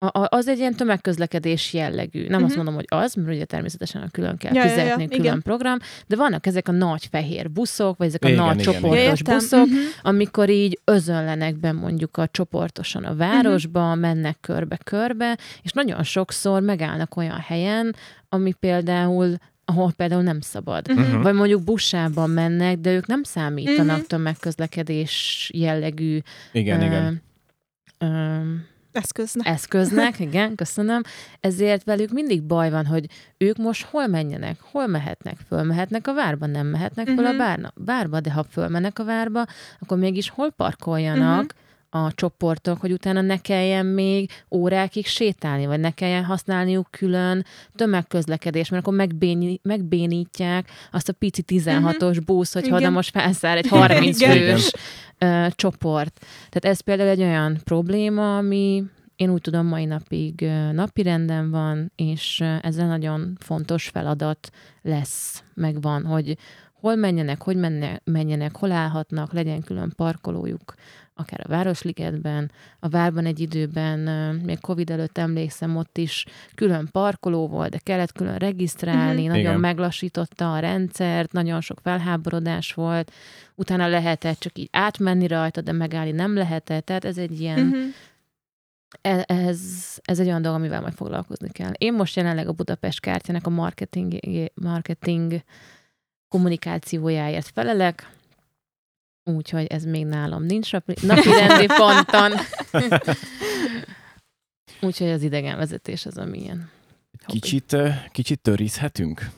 A, 0.03 0.19
a, 0.21 0.27
az 0.31 0.49
egy 0.49 0.59
ilyen 0.59 0.75
tömegközlekedés 0.75 1.73
jellegű. 1.73 2.19
Nem 2.21 2.29
uh-huh. 2.29 2.45
azt 2.45 2.55
Mhm. 2.55 2.65
mondom, 2.65 2.75
hogy 2.75 3.05
az, 3.05 3.15
mert 3.15 3.29
ugye 3.29 3.45
természetesen 3.45 4.09
külön 4.11 4.37
kell 4.37 4.55
Ja, 4.55 4.65
ja, 4.65 4.69
ja, 4.71 4.75
fizetni, 4.75 5.07
külön 5.09 5.25
igen. 5.25 5.43
program, 5.43 5.77
de 6.07 6.17
vannak 6.17 6.47
ezek 6.47 6.69
a 6.69 6.73
nagy 6.73 7.07
fehér 7.11 7.51
buszok, 7.51 7.97
vagy 7.99 8.07
ezek 8.07 8.25
a 8.25 8.29
Igen, 8.29 8.45
nagy 8.45 8.61
igen, 8.61 8.73
csoportos 8.73 9.21
igen. 9.21 9.33
Ja, 9.35 9.35
buszok, 9.35 9.67
Mhm. 9.67 9.77
amikor 10.03 10.49
így 10.51 10.79
özönlenek 10.85 11.57
be 11.57 11.73
mondjuk 11.73 12.17
a 12.17 12.27
csoportosan 12.27 13.05
a 13.05 13.15
városba, 13.15 13.95
mennek 13.95 14.37
körbe-körbe, 14.41 15.39
és 15.63 15.73
nagyon 15.73 16.03
sokszor 16.03 16.63
megállnak 16.63 17.17
olyan 17.17 17.39
helyen, 17.41 17.95
ami 18.29 18.53
például 18.53 19.35
ahol 19.65 19.93
például 19.93 20.23
nem 20.23 20.41
szabad. 20.41 20.89
Mhm. 20.95 21.21
Vagy 21.23 21.35
mondjuk 21.35 21.63
buszában 21.65 22.31
mennek, 22.31 22.79
de 22.79 22.93
ők 22.93 23.07
nem 23.07 23.23
számítanak 23.23 23.97
Mhm. 23.97 24.07
tömegközlekedés 24.07 25.51
jellegű 25.55 26.19
Igen, 26.53 26.81
ö, 26.81 26.85
igen. 26.85 27.23
ö, 27.99 28.07
Eszköznek. 28.93 29.47
eszköznek, 29.47 30.19
igen, 30.29 30.55
köszönöm. 30.55 31.03
Ezért 31.41 31.85
velük 31.85 32.11
mindig 32.13 32.43
baj 32.43 32.71
van, 32.71 32.87
hogy 32.87 33.07
ők 33.39 33.57
most 33.57 33.85
hol 33.85 34.07
menjenek, 34.07 34.57
hol 34.61 34.87
mehetnek, 34.87 35.37
fölmehetnek 35.49 36.07
a 36.07 36.15
várba, 36.15 36.47
nem 36.47 36.67
mehetnek 36.67 37.07
föl 37.07 37.25
a 37.27 37.29
Mhm. 37.29 37.39
bárna, 37.39 37.73
várba, 37.75 38.21
de 38.21 38.33
ha 38.33 38.45
fölmennek 38.51 38.99
a 38.99 39.05
várba, 39.05 39.45
akkor 39.81 39.99
mégis 39.99 40.29
hol 40.31 40.51
parkoljanak, 40.51 41.39
Mhm. 41.43 41.69
A 41.91 42.13
csoportok, 42.15 42.81
hogy 42.81 42.93
utána 42.93 43.21
ne 43.21 43.37
kelljen 43.37 43.87
még 43.87 44.31
órákig 44.51 45.07
sétálni, 45.07 45.67
vagy 45.67 45.81
ne 45.81 45.91
kelljen 45.91 46.25
használniuk 46.25 46.87
külön 46.91 47.45
tömegközlekedés, 47.75 48.69
mert 48.69 48.83
akkor 48.83 48.97
megbéni, 48.97 49.61
megbénítják 49.63 50.71
azt 50.93 51.09
a 51.09 51.13
pici 51.13 51.45
16-os 51.47 52.21
busz, 52.25 52.53
hogy 52.53 52.69
ha 52.69 52.91
most 52.91 53.11
felszáll 53.11 53.57
egy 53.57 53.69
30 53.79 54.21
Igen. 54.21 54.37
fős 54.37 54.73
csoport. 55.51 56.19
Tehát 56.49 56.77
ez 56.77 56.81
például 56.81 57.09
egy 57.09 57.23
olyan 57.23 57.61
probléma, 57.65 58.37
ami 58.37 58.85
én 59.17 59.31
úgy 59.31 59.41
tudom, 59.41 59.67
mai 59.67 59.85
napig 59.85 60.43
ö, 60.43 60.73
napirenden 60.73 61.51
van, 61.51 61.93
és 61.97 62.41
ez 62.63 62.77
egy 62.77 62.87
nagyon 62.87 63.37
fontos 63.41 63.89
feladat 63.89 64.51
lesz, 64.83 65.45
megvan, 65.55 66.05
hogy 66.05 66.37
hol 66.73 66.95
menjenek, 66.95 67.43
hogy 67.43 67.57
menne, 67.57 68.01
menjenek, 68.05 68.57
hol 68.57 68.73
állhatnak, 68.73 69.33
legyen 69.33 69.63
külön 69.63 69.93
parkolójuk, 69.97 70.75
akár 71.21 71.41
a 71.45 71.49
Városligetben. 71.49 72.51
A 72.81 72.89
Várban 72.89 73.27
egy 73.27 73.41
időben, 73.41 73.99
még 74.45 74.61
Covid 74.61 74.91
előtt 74.91 75.19
emlékszem, 75.19 75.77
ott 75.77 75.99
is 75.99 76.25
külön 76.55 76.89
parkoló 76.93 77.49
volt, 77.49 77.71
de 77.71 77.79
kellett 77.79 78.13
külön 78.13 78.37
regisztrálni, 78.37 79.21
Mhm. 79.21 79.29
nagyon 79.29 79.45
Igen. 79.45 79.61
meglassította 79.61 80.53
a 80.53 80.59
rendszert, 80.59 81.33
nagyon 81.33 81.61
sok 81.61 81.79
felháborodás 81.83 82.73
volt, 82.73 83.13
utána 83.55 83.89
lehetett 83.89 84.39
csak 84.39 84.59
így 84.59 84.69
átmenni 84.73 85.27
rajta, 85.27 85.61
de 85.61 85.73
megállni 85.73 86.11
nem 86.13 86.35
lehetett, 86.35 86.85
tehát 86.85 87.05
ez 87.05 87.19
egy 87.19 87.41
ilyen. 87.41 87.75
E- 89.01 89.25
ez, 89.27 89.61
ez 90.03 90.19
egy 90.19 90.27
olyan 90.27 90.43
dolog, 90.43 90.59
amivel 90.59 90.81
majd 90.81 90.95
foglalkozni 90.95 91.49
kell. 91.51 91.73
Én 91.79 91.93
most 91.95 92.17
jelenleg 92.17 92.49
a 92.49 92.53
Budapest 92.53 93.01
kártyának 93.01 93.47
a 93.47 93.51
marketing, 93.51 94.15
marketing 94.55 95.43
kommunikációjáért 96.29 97.51
felelek, 97.55 98.11
úgyhogy 99.35 99.67
ez 99.67 99.85
még 99.85 100.07
nálam 100.07 100.43
nincs 100.45 100.73
napi, 101.03 101.29
rendi 101.29 101.67
ponton. 101.67 102.33
úgyhogy 104.81 105.09
az 105.09 105.23
idegenvezetés 105.23 106.07
az, 106.07 106.19
ami 106.19 106.39
ilyen. 106.39 106.71
hobbi. 107.25 107.39
Kicsit, 107.39 107.77
kicsit 108.13 108.41
törizhetünk? 108.41 109.31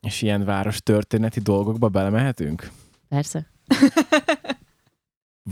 És 0.00 0.22
ilyen 0.22 0.44
város 0.44 0.82
történeti 0.82 1.40
dolgokba 1.40 1.88
belemehetünk? 1.88 2.70
Persze. 3.08 3.46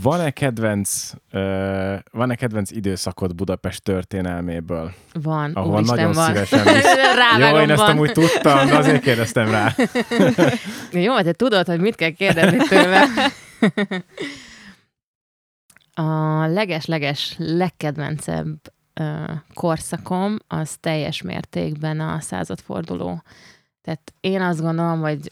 Van-e 0.01 0.31
kedvenc, 0.31 1.11
ö, 1.31 1.95
van-e 2.11 2.35
kedvenc 2.35 2.71
időszakod 2.71 3.35
Budapest 3.35 3.83
történelméből? 3.83 4.93
Van. 5.13 5.51
Ahol 5.53 5.73
Úristen, 5.73 5.95
nagyon 5.95 6.13
van. 6.13 6.25
szívesen 6.25 6.73
visz. 6.73 6.85
Jó, 7.51 7.59
én 7.59 7.69
ezt 7.69 7.81
van. 7.81 7.89
amúgy 7.89 8.11
tudtam, 8.11 8.67
de 8.67 8.77
azért 8.77 9.01
kérdeztem 9.01 9.49
rá. 9.49 9.75
Jó, 11.05 11.21
te 11.21 11.31
tudod, 11.31 11.67
hogy 11.67 11.79
mit 11.79 11.95
kell 11.95 12.09
kérdezni 12.09 12.57
tőle. 12.57 13.05
A 15.93 16.45
leges-leges 16.45 17.35
legkedvencebb 17.37 18.57
ö, 18.93 19.23
korszakom 19.53 20.37
az 20.47 20.77
teljes 20.79 21.21
mértékben 21.21 21.99
a 21.99 22.19
századforduló. 22.19 23.23
Tehát 23.81 24.13
én 24.19 24.41
azt 24.41 24.61
gondolom, 24.61 24.99
hogy 25.01 25.29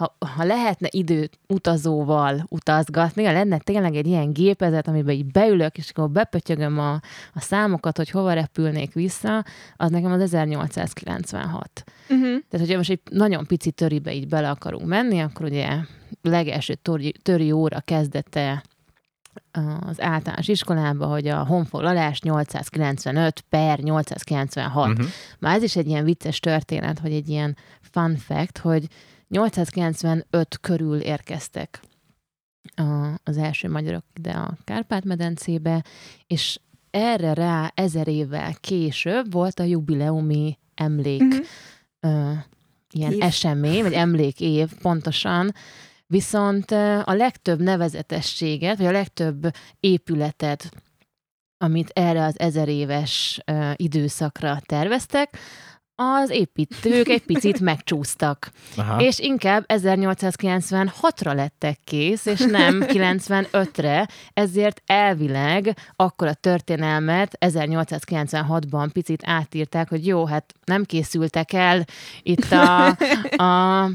ha, 0.00 0.16
ha 0.36 0.44
lehetne 0.44 0.88
időt 0.90 1.38
utazóval 1.48 2.46
utazgatni, 2.48 3.24
ha 3.24 3.32
lenne 3.32 3.58
tényleg 3.58 3.94
egy 3.94 4.06
ilyen 4.06 4.32
gépezet, 4.32 4.88
amiben 4.88 5.14
így 5.14 5.26
beülök, 5.26 5.78
és 5.78 5.90
akkor 5.90 6.10
bepötyögöm 6.10 6.78
a, 6.78 6.92
a 7.34 7.40
számokat, 7.40 7.96
hogy 7.96 8.10
hova 8.10 8.32
repülnék 8.32 8.92
vissza, 8.92 9.44
az 9.76 9.90
nekem 9.90 10.12
az 10.12 10.20
1896. 10.20 11.84
Uh-huh. 12.08 12.22
Tehát, 12.22 12.66
hogyha 12.66 12.76
most 12.76 12.90
egy 12.90 13.00
nagyon 13.10 13.46
pici 13.46 13.70
töribe 13.70 14.14
így 14.14 14.28
bele 14.28 14.50
akarunk 14.50 14.86
menni, 14.86 15.20
akkor 15.20 15.46
ugye 15.46 15.68
legelső 16.22 16.74
töri, 16.74 17.14
töri 17.22 17.52
óra 17.52 17.80
kezdete 17.80 18.62
az 19.86 20.00
általános 20.00 20.48
iskolába, 20.48 21.06
hogy 21.06 21.28
a 21.28 21.44
honfoglalás 21.44 22.20
895 22.20 23.40
per 23.40 23.78
896. 23.78 24.88
Uh-huh. 24.88 25.06
Már 25.38 25.56
ez 25.56 25.62
is 25.62 25.76
egy 25.76 25.86
ilyen 25.86 26.04
vicces 26.04 26.40
történet, 26.40 26.98
hogy 26.98 27.12
egy 27.12 27.28
ilyen 27.28 27.56
fun 27.80 28.16
fact, 28.16 28.58
hogy 28.58 28.88
895 29.30 30.58
körül 30.60 31.00
érkeztek 31.00 31.80
a, 32.74 33.20
az 33.24 33.36
első 33.36 33.68
magyarok 33.68 34.04
ide 34.14 34.30
a 34.30 34.56
Kárpát-medencébe, 34.64 35.84
és 36.26 36.60
erre 36.90 37.34
rá 37.34 37.72
ezer 37.74 38.08
évvel 38.08 38.54
később 38.60 39.32
volt 39.32 39.58
a 39.58 39.62
jubileumi 39.62 40.58
emlék 40.74 41.22
Uh-huh. 41.22 41.46
ö, 42.00 42.32
ilyen 42.90 43.12
Év. 43.12 43.22
esemény, 43.22 43.82
vagy 43.82 43.92
emlékév 43.92 44.72
pontosan, 44.82 45.54
viszont 46.06 46.70
a 47.04 47.12
legtöbb 47.12 47.60
nevezetességet, 47.60 48.76
vagy 48.76 48.86
a 48.86 48.90
legtöbb 48.90 49.54
épületet, 49.80 50.70
amit 51.58 51.90
erre 51.92 52.24
az 52.24 52.38
ezer 52.38 52.68
éves 52.68 53.40
ö, 53.44 53.70
időszakra 53.76 54.60
terveztek, 54.66 55.38
az 56.02 56.30
építők 56.30 57.08
egy 57.08 57.22
picit 57.22 57.60
megcsúsztak. 57.70 58.50
Aha. 58.76 59.00
És 59.00 59.18
inkább 59.18 59.64
1896-ra 59.68 61.34
lettek 61.34 61.78
kész, 61.84 62.26
és 62.26 62.40
nem 62.40 62.84
95-re, 62.94 64.08
ezért 64.32 64.82
elvileg 64.86 65.76
akkor 65.96 66.28
a 66.28 66.34
történelmet 66.34 67.36
1896-ban 67.40 68.88
picit 68.92 69.22
átírták, 69.24 69.88
hogy 69.88 70.06
jó, 70.06 70.26
hát 70.26 70.54
nem 70.64 70.84
készültek 70.84 71.52
el 71.52 71.84
itt 72.22 72.52
a, 72.52 72.86
a, 73.44 73.90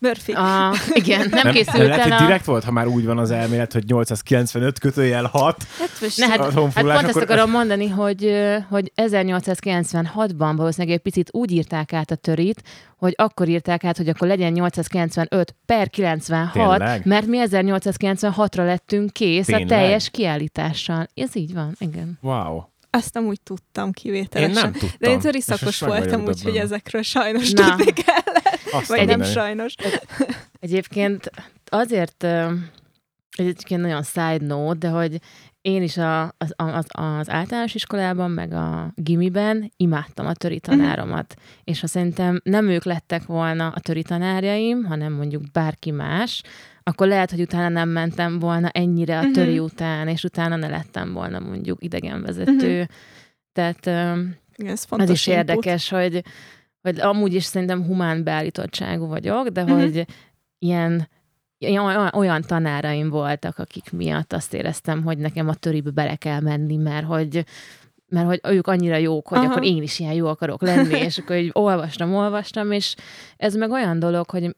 Murphy. 0.00 0.32
a 0.32 0.72
igen, 0.92 1.18
nem, 1.30 1.40
nem, 1.42 1.52
készült 1.52 1.76
lehet, 1.86 1.98
el 1.98 2.02
hogy 2.02 2.12
a... 2.12 2.26
direkt 2.26 2.44
volt, 2.44 2.64
ha 2.64 2.70
már 2.70 2.86
úgy 2.86 3.04
van 3.04 3.18
az 3.18 3.30
elmélet, 3.30 3.72
hogy 3.72 3.84
895 3.86 4.78
kötőjel 4.78 5.24
6. 5.32 5.66
Hát 5.78 5.90
most 6.00 6.18
Ne, 6.18 6.26
hát, 6.26 6.38
hát 6.40 6.52
pont 6.52 6.76
ezt 6.76 7.08
akkor- 7.08 7.22
akarom 7.22 7.50
mondani, 7.50 7.88
hogy, 7.88 8.32
hogy 8.68 8.92
1896-ban 8.96 10.52
valószínűleg 10.56 10.96
egy 10.96 11.02
picit 11.02 11.28
úgy 11.32 11.50
írták 11.50 11.92
át 11.92 12.10
a 12.10 12.14
törit, 12.14 12.62
hogy 12.96 13.14
akkor 13.16 13.48
írták 13.48 13.84
át, 13.84 13.96
hogy 13.96 14.08
akkor 14.08 14.28
legyen 14.28 14.52
895 14.52 15.54
per 15.66 15.90
96, 15.90 16.52
Tényleg? 16.52 17.06
mert 17.06 17.26
mi 17.26 17.38
1896-ra 17.50 18.64
lettünk 18.64 19.12
kész 19.12 19.46
Tényleg? 19.46 19.64
a 19.64 19.68
teljes 19.68 20.10
kiállítással. 20.10 21.08
Ez 21.14 21.36
így 21.36 21.54
van, 21.54 21.74
igen. 21.78 22.18
Wow. 22.22 22.62
Azt 22.90 23.16
amúgy 23.16 23.40
tudtam 23.42 23.86
Én 23.86 23.92
kivételesen. 23.92 24.62
nem 24.62 24.72
tudtam. 24.72 24.88
De 24.98 25.10
én 25.10 25.18
töri 25.18 25.40
szakos 25.40 25.80
voltam, 25.80 26.24
úgyhogy 26.26 26.56
ezekről 26.56 27.02
sajnos 27.02 27.50
Na. 27.50 27.68
tudni 27.76 27.92
kell. 27.92 28.16
Azt 28.72 28.88
Vagy 28.88 29.06
nem 29.06 29.22
sajnos. 29.22 29.74
Egyébként 30.60 31.30
azért, 31.66 32.26
egyébként 33.36 33.80
nagyon 33.80 34.02
side 34.02 34.38
note, 34.46 34.78
de 34.78 34.88
hogy 34.88 35.20
én 35.60 35.82
is 35.82 35.96
a, 35.96 36.22
az, 36.22 36.52
az, 36.56 36.86
az 36.88 37.30
általános 37.30 37.74
iskolában, 37.74 38.30
meg 38.30 38.52
a 38.52 38.92
gimiben 38.94 39.72
imádtam 39.76 40.26
a 40.26 40.32
töri 40.34 40.60
tanáromat. 40.60 41.34
És 41.64 41.80
ha 41.80 41.86
szerintem 41.86 42.40
nem 42.44 42.68
ők 42.68 42.84
lettek 42.84 43.24
volna 43.24 43.68
a 43.68 43.80
töri 43.80 44.02
tanárjaim, 44.02 44.84
hanem 44.84 45.12
mondjuk 45.12 45.42
bárki 45.52 45.90
más, 45.90 46.42
akkor 46.82 47.06
lehet, 47.06 47.30
hogy 47.30 47.40
utána 47.40 47.68
nem 47.68 47.88
mentem 47.88 48.38
volna 48.38 48.68
ennyire 48.68 49.18
a 49.18 49.22
Mhm. 49.22 49.32
töri 49.32 49.58
után, 49.58 50.08
és 50.08 50.24
utána 50.24 50.56
ne 50.56 50.68
lettem 50.68 51.12
volna 51.12 51.38
mondjuk 51.38 51.82
idegenvezető. 51.84 52.88
Tehát 53.52 53.86
ö, 53.86 54.12
Igen, 54.56 54.72
Ez 54.72 54.78
az 54.78 54.84
fontos 54.84 55.10
is 55.10 55.26
input. 55.26 55.48
érdekes, 55.48 55.88
hogy, 55.88 56.22
hogy 56.82 57.00
amúgy 57.00 57.34
is 57.34 57.44
szerintem 57.44 57.84
humán 57.84 58.24
beállítottságú 58.24 59.06
vagyok, 59.06 59.48
de 59.48 59.62
Mhm. 59.62 59.72
hogy 59.72 60.04
ilyen, 60.58 61.08
ilyen 61.58 62.10
olyan, 62.14 62.42
tanáraim 62.42 63.08
voltak, 63.10 63.58
akik 63.58 63.92
miatt 63.92 64.32
azt 64.32 64.54
éreztem, 64.54 65.02
hogy 65.02 65.18
nekem 65.18 65.48
a 65.48 65.54
töribe 65.54 65.90
bele 65.90 66.16
kell 66.16 66.40
menni, 66.40 66.76
mert 66.76 67.06
hogy 67.06 67.44
mert 68.10 68.26
hogy 68.26 68.40
ők 68.42 68.66
annyira 68.66 68.96
jók, 68.96 69.28
hogy 69.28 69.38
Aha. 69.38 69.46
akkor 69.50 69.64
én 69.64 69.82
is 69.82 69.98
ilyen 69.98 70.12
jó 70.12 70.26
akarok 70.26 70.62
lenni, 70.62 70.98
és 71.08 71.18
akkor 71.18 71.36
így 71.36 71.50
olvastam, 71.52 72.14
olvastam, 72.14 72.72
és 72.72 72.94
ez 73.36 73.54
meg 73.54 73.70
olyan 73.70 73.98
dolog, 73.98 74.30
hogy, 74.30 74.56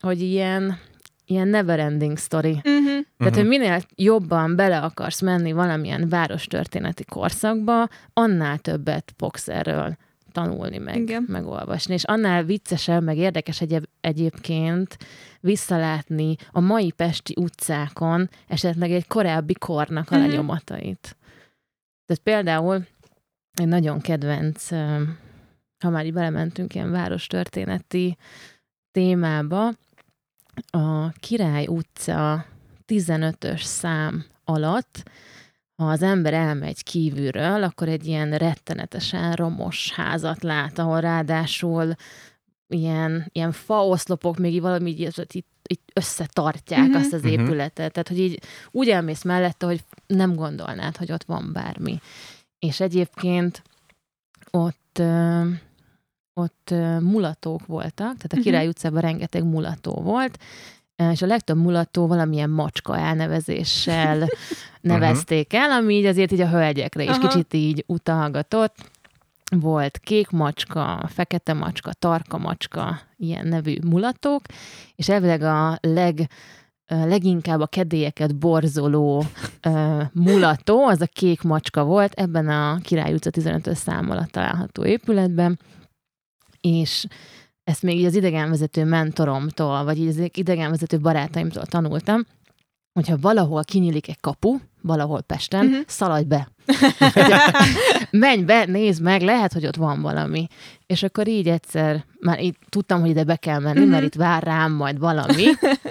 hogy 0.00 0.20
ilyen, 0.20 0.78
ilyen 1.24 1.48
never 1.48 1.78
ending 1.78 2.18
story. 2.18 2.50
Uh-huh. 2.50 2.84
Tehát, 3.18 3.32
Mhm. 3.32 3.34
hogy 3.34 3.46
minél 3.46 3.80
jobban 3.94 4.56
bele 4.56 4.78
akarsz 4.80 5.20
menni 5.20 5.52
valamilyen 5.52 6.08
várostörténeti 6.08 7.04
korszakba, 7.04 7.88
annál 8.12 8.58
többet 8.58 9.12
fogsz 9.16 9.48
erről 9.48 9.96
tanulni, 10.32 10.78
meg, 10.78 10.96
Igen. 10.96 11.24
megolvasni. 11.28 11.94
És 11.94 12.04
annál 12.04 12.44
viccesebb, 12.44 13.02
meg 13.02 13.16
érdekes 13.16 13.60
egyéb, 13.60 13.84
egyébként 14.00 14.96
visszalátni 15.40 16.36
a 16.50 16.60
mai 16.60 16.90
pesti 16.90 17.34
utcákon 17.40 18.28
esetleg 18.48 18.90
egy 18.90 19.06
korábbi 19.06 19.54
kornak 19.54 20.10
a 20.10 20.16
Mhm. 20.16 20.26
lenyomatait. 20.26 21.16
Tehát 22.06 22.22
például 22.22 22.86
egy 23.54 23.68
nagyon 23.68 24.00
kedvenc, 24.00 24.68
ha 25.78 25.90
már 25.90 26.06
így 26.06 26.12
belementünk 26.12 26.74
ilyen 26.74 26.90
várostörténeti 26.90 28.16
témába, 28.90 29.70
a 30.70 31.10
Király 31.10 31.66
utca 31.66 32.44
15-ös 32.86 33.60
szám 33.62 34.24
alatt, 34.44 35.02
ha 35.82 35.90
az 35.90 36.02
ember 36.02 36.34
elmegy 36.34 36.82
kívülről, 36.82 37.62
akkor 37.62 37.88
egy 37.88 38.06
ilyen 38.06 38.30
rettenetesen 38.38 39.32
romos 39.32 39.92
házat 39.92 40.42
lát, 40.42 40.78
ahol 40.78 41.00
ráadásul 41.00 41.94
ilyen, 42.68 43.28
ilyen 43.32 43.52
faoszlopok, 43.52 44.36
még 44.38 44.60
valami 44.60 44.90
így, 44.90 45.00
így, 45.00 45.44
így 45.68 45.80
összetartják 45.94 46.86
Mhm. 46.88 46.96
azt 46.96 47.12
az 47.12 47.22
Mhm. 47.22 47.30
épületet. 47.30 47.92
Tehát, 47.92 48.08
hogy 48.08 48.18
így 48.18 48.42
úgy 48.70 48.88
elmész 48.88 49.22
mellette, 49.22 49.66
hogy 49.66 49.84
nem 50.06 50.34
gondolnád, 50.34 50.96
hogy 50.96 51.12
ott 51.12 51.24
van 51.24 51.50
bármi. 51.52 52.00
És 52.58 52.80
egyébként 52.80 53.62
ott, 54.50 55.02
ott 56.34 56.70
mulatók 57.00 57.66
voltak, 57.66 57.94
tehát 57.96 58.32
a 58.32 58.34
Mhm. 58.36 58.40
Király 58.40 58.66
utcában 58.68 59.00
rengeteg 59.00 59.44
mulató 59.44 59.92
volt, 59.94 60.38
és 61.10 61.22
a 61.22 61.26
legtöbb 61.26 61.56
mulató 61.56 62.06
valamilyen 62.06 62.50
macska 62.50 62.98
elnevezéssel 62.98 64.28
nevezték 64.80 65.52
el, 65.52 65.70
ami 65.70 65.94
így 65.94 66.04
azért 66.04 66.32
így 66.32 66.40
a 66.40 66.48
hölgyekre 66.48 67.02
is 67.02 67.08
Aha. 67.08 67.28
kicsit 67.28 67.54
így 67.54 67.84
utalgatott. 67.86 68.74
Volt 69.56 69.98
kék 69.98 70.30
macska, 70.30 71.08
fekete 71.08 71.52
macska, 71.52 71.92
tarka 71.92 72.38
macska, 72.38 73.00
ilyen 73.16 73.46
nevű 73.46 73.76
mulatók, 73.84 74.42
és 74.96 75.08
elvileg 75.08 75.42
a 75.42 75.78
leg, 75.80 76.28
leginkább 76.86 77.60
a 77.60 77.66
kedélyeket 77.66 78.36
borzoló 78.36 79.24
uh, 79.66 80.02
mulató, 80.12 80.86
az 80.86 81.00
a 81.00 81.06
kék 81.06 81.42
macska 81.42 81.84
volt 81.84 82.12
ebben 82.12 82.48
a 82.48 82.78
Király 82.82 83.14
utca 83.14 83.30
15-ös 83.30 83.74
szám 83.74 84.10
alatt 84.10 84.30
található 84.30 84.84
épületben, 84.84 85.58
és 86.60 87.06
ezt 87.64 87.82
még 87.82 87.98
így 87.98 88.04
az 88.04 88.14
idegenvezető 88.14 88.84
mentoromtól, 88.84 89.84
vagy 89.84 89.98
így 89.98 90.08
az 90.08 90.30
idegenvezető 90.34 90.98
barátaimtól 90.98 91.66
tanultam, 91.66 92.26
hogyha 92.92 93.16
valahol 93.20 93.64
kinyílik 93.64 94.08
egy 94.08 94.20
kapu, 94.20 94.58
valahol 94.82 95.20
Pesten, 95.20 95.66
uh-huh. 95.66 95.82
szaladj 95.86 96.24
be. 96.24 96.48
Menj 98.10 98.42
be, 98.42 98.64
nézd 98.64 99.02
meg, 99.02 99.22
lehet, 99.22 99.52
hogy 99.52 99.66
ott 99.66 99.76
van 99.76 100.02
valami. 100.02 100.46
És 100.86 101.02
akkor 101.02 101.28
így 101.28 101.48
egyszer, 101.48 102.04
már 102.20 102.42
így 102.42 102.56
tudtam, 102.68 103.00
hogy 103.00 103.10
ide 103.10 103.24
be 103.24 103.36
kell 103.36 103.58
menni, 103.58 103.78
uh-huh. 103.78 103.92
mert 103.92 104.04
itt 104.04 104.14
vár 104.14 104.42
rám 104.42 104.72
majd 104.72 104.98
valami, 104.98 105.44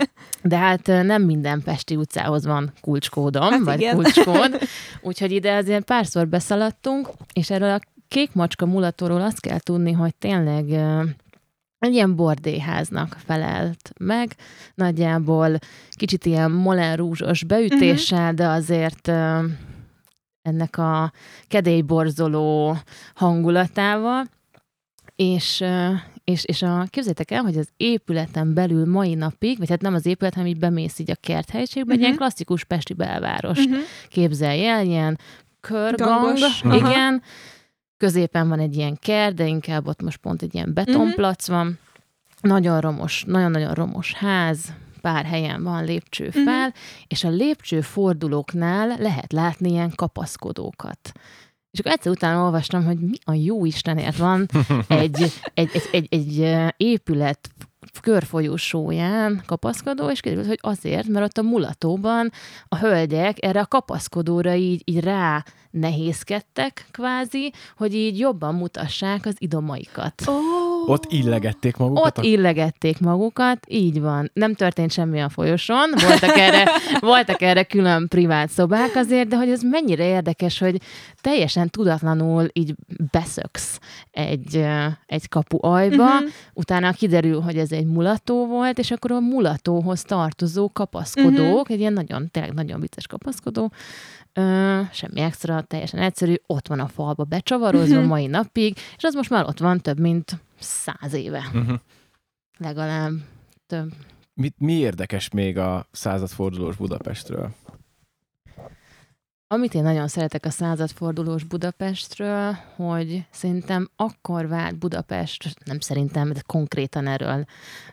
de 0.44 0.58
hát 0.58 0.88
nem 0.88 1.24
minden 1.24 1.62
Pesti 1.62 1.96
utcához 1.96 2.46
van 2.46 2.74
kulcskódom, 2.82 3.52
Hát 3.52 3.64
vagy 3.64 3.80
igen. 3.80 3.96
kulcskód, 3.96 4.60
úgyhogy 5.02 5.32
ide 5.32 5.56
azért 5.56 5.84
párszor 5.84 6.28
beszaladtunk, 6.28 7.10
és 7.34 7.50
erről 7.50 7.72
a 7.72 7.80
kék 8.08 8.34
macska 8.34 8.66
mulatóról 8.66 9.22
azt 9.22 9.40
kell 9.40 9.60
tudni, 9.60 9.92
hogy 9.92 10.16
tényleg 10.16 10.66
egy 11.82 11.94
ilyen 11.94 12.16
bordéháznak 12.16 13.16
felelt 13.26 13.92
meg, 14.00 14.36
nagyjából 14.76 15.58
kicsit 15.92 16.26
ilyen 16.26 16.52
molen 16.52 16.96
rúzsos 16.96 17.44
beütéssel, 17.44 18.34
de 18.34 18.48
azért 18.48 19.08
ennek 20.42 20.78
a 20.78 21.12
kedélyborzoló 21.48 22.78
hangulatával, 23.16 24.26
és, 25.16 25.64
és, 26.24 26.44
és 26.46 26.62
a, 26.62 26.84
képzeljétek 26.90 27.32
el, 27.32 27.42
hogy 27.42 27.58
az 27.58 27.70
épületen 27.78 28.54
belül 28.54 28.86
mai 28.86 29.14
napig, 29.14 29.58
vagy 29.58 29.70
hát 29.70 29.82
nem 29.82 29.94
az 29.94 30.06
épület, 30.06 30.34
hanem 30.34 30.50
így 30.50 30.60
bemész 30.60 31.00
így 31.00 31.12
a 31.12 31.16
kerthelyiségbe, 31.16 31.92
egy 31.92 31.98
Mhm. 31.98 32.06
ilyen 32.06 32.18
klasszikus 32.18 32.64
pesti 32.64 32.94
belváros 32.94 33.66
Mhm. 33.66 33.76
képzelj 34.10 34.68
el, 34.68 34.86
ilyen 34.86 35.20
körgang, 35.62 36.22
Gangos. 36.22 36.62
Aha. 36.64 37.22
Középen 38.02 38.48
van 38.50 38.60
egy 38.60 38.76
ilyen 38.76 38.98
kert, 39.02 39.36
de 39.36 39.46
inkább 39.48 39.88
ott 39.88 40.02
most 40.02 40.18
pont 40.18 40.42
egy 40.42 40.54
ilyen 40.54 40.74
betonplac 40.74 41.48
van, 41.48 41.80
nagyon 42.42 42.80
romos, 42.80 43.24
nagyon-nagyon 43.28 43.74
romos 43.74 44.14
ház, 44.14 44.74
pár 45.02 45.26
helyen 45.26 45.64
van 45.64 45.84
lépcső 45.84 46.26
Mhm. 46.34 46.44
fel, 46.44 46.74
és 47.08 47.24
a 47.24 47.30
lépcső 47.30 47.82
fordulóknál 47.82 48.88
lehet 49.00 49.32
látni 49.34 49.70
ilyen 49.70 49.92
kapaszkodókat. 49.96 51.12
És 51.72 51.80
akkor 51.80 51.92
egyszer 51.92 52.12
utána 52.12 52.44
olvastam, 52.44 52.86
hogy 52.86 52.98
mi 53.00 53.16
a 53.24 53.34
jó 53.34 53.66
Istenért 53.66 54.18
van 54.18 54.46
egy, 54.88 55.32
egy, 55.54 55.70
egy, 55.74 55.90
egy, 55.92 56.08
egy 56.10 56.58
épület 56.78 57.50
körfolyósóján 58.02 59.44
kapaszkodó, 59.46 60.10
és 60.10 60.20
kiderült, 60.20 60.48
hogy 60.48 60.60
azért, 60.62 61.08
mert 61.08 61.26
ott 61.26 61.38
a 61.38 61.50
mulatóban 61.50 62.32
a 62.68 62.78
hölgyek 62.78 63.46
erre 63.46 63.60
a 63.60 63.66
kapaszkodóra 63.66 64.54
így, 64.54 64.82
így 64.86 65.00
rá 65.00 65.44
nehézkedtek 65.72 66.88
kvázi, 66.92 67.54
hogy 67.78 67.94
így 67.94 68.20
jobban 68.20 68.56
mutassák 68.56 69.26
az 69.26 69.36
idomaikat. 69.38 70.28
Ó, 70.28 70.61
Ott 70.88 71.06
illegették 71.12 71.78
magukat? 71.78 72.18
Ott 72.18 72.24
illegették 72.24 73.00
magukat, 73.00 73.66
így 73.68 74.02
van. 74.02 74.32
Nem 74.34 74.54
történt 74.54 74.92
semmi 74.92 75.22
a 75.22 75.30
folyosón, 75.30 75.90
voltak 76.08 76.38
erre, 76.38 76.70
voltak 77.00 77.42
erre 77.42 77.64
külön 77.64 78.08
privát 78.08 78.50
szobák 78.50 78.96
azért, 78.96 79.28
de 79.28 79.36
hogy 79.36 79.50
ez 79.50 79.62
mennyire 79.62 80.06
érdekes, 80.06 80.60
hogy 80.60 80.82
teljesen 81.22 81.70
tudatlanul 81.70 82.48
így 82.54 82.76
beszöksz 83.12 83.80
egy, 84.12 84.66
egy 85.06 85.30
kapu 85.30 85.58
ajba, 85.66 86.04
uh-huh. 86.04 86.30
utána 86.54 86.92
kiderül, 86.92 87.40
hogy 87.40 87.58
ez 87.58 87.72
egy 87.72 87.86
mulató 87.86 88.48
volt, 88.48 88.80
és 88.80 88.92
akkor 88.92 89.12
a 89.12 89.20
mulatóhoz 89.20 90.02
tartozó 90.02 90.70
kapaszkodók, 90.74 91.38
uh-huh. 91.38 91.66
egy 91.72 91.80
ilyen 91.80 91.94
nagyon, 91.94 92.30
tényleg 92.32 92.54
nagyon 92.54 92.80
vicces 92.80 93.08
kapaszkodó, 93.08 93.72
Ö, 94.34 94.80
semmi 94.92 95.20
extra, 95.20 95.62
teljesen 95.62 96.00
egyszerű, 96.00 96.34
ott 96.46 96.68
van 96.68 96.80
a 96.80 96.88
falba 96.88 97.24
becsavarozva 97.24 98.00
Mhm. 98.00 98.08
mai 98.08 98.28
napig, 98.28 98.78
és 98.98 99.04
az 99.04 99.14
most 99.14 99.30
már 99.30 99.46
ott 99.46 99.60
van 99.60 99.80
több 99.80 100.00
mint 100.00 100.40
száz 100.62 101.14
éve. 101.14 101.50
Uh-huh. 101.54 101.80
Legalább 102.58 103.12
több. 103.68 103.94
Mi, 104.34 104.52
mi 104.58 104.74
érdekes 104.74 105.30
még 105.30 105.58
a 105.58 105.88
századfordulós 105.92 106.76
Budapestről? 106.76 107.54
Amit 109.48 109.74
én 109.74 109.84
nagyon 109.84 110.08
szeretek 110.08 110.46
a 110.46 110.50
századfordulós 110.50 111.44
Budapestről, 111.44 112.58
hogy 112.76 113.26
szerintem 113.32 113.90
akkor 113.96 114.48
vált 114.48 114.78
Budapest, 114.78 115.54
nem 115.66 115.80
szerintem, 115.80 116.32
de 116.32 116.42
konkrétan 116.46 117.08
erről, 117.08 117.46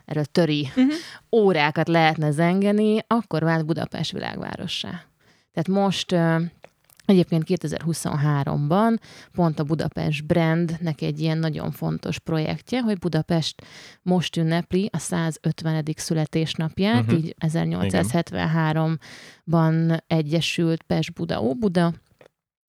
erről 0.04 0.24
töri 0.24 0.68
Mhm. 0.74 0.88
órákat 1.32 1.88
lehetne 1.88 2.30
zengeni, 2.30 2.98
akkor 3.06 3.42
vált 3.42 3.66
Budapest 3.66 4.12
világvárossá. 4.12 5.02
Tehát 5.52 5.68
most 5.82 6.14
egyébként 7.08 7.44
2023-ban 7.46 8.98
pont 9.32 9.58
a 9.58 9.64
Budapest 9.64 10.26
brandnek 10.26 11.00
egy 11.00 11.20
ilyen 11.20 11.38
nagyon 11.38 11.70
fontos 11.70 12.18
projektje, 12.18 12.80
hogy 12.80 12.98
Budapest 12.98 13.62
most 14.02 14.36
ünnepli 14.36 14.88
a 14.92 14.98
150. 14.98 15.84
születésnapját, 15.96 17.06
Mhm. 17.06 17.14
így 17.14 17.34
1873-ban 17.38 19.98
egyesült 20.06 20.82
Pest-Buda, 20.82 21.42
Óbuda, 21.42 21.92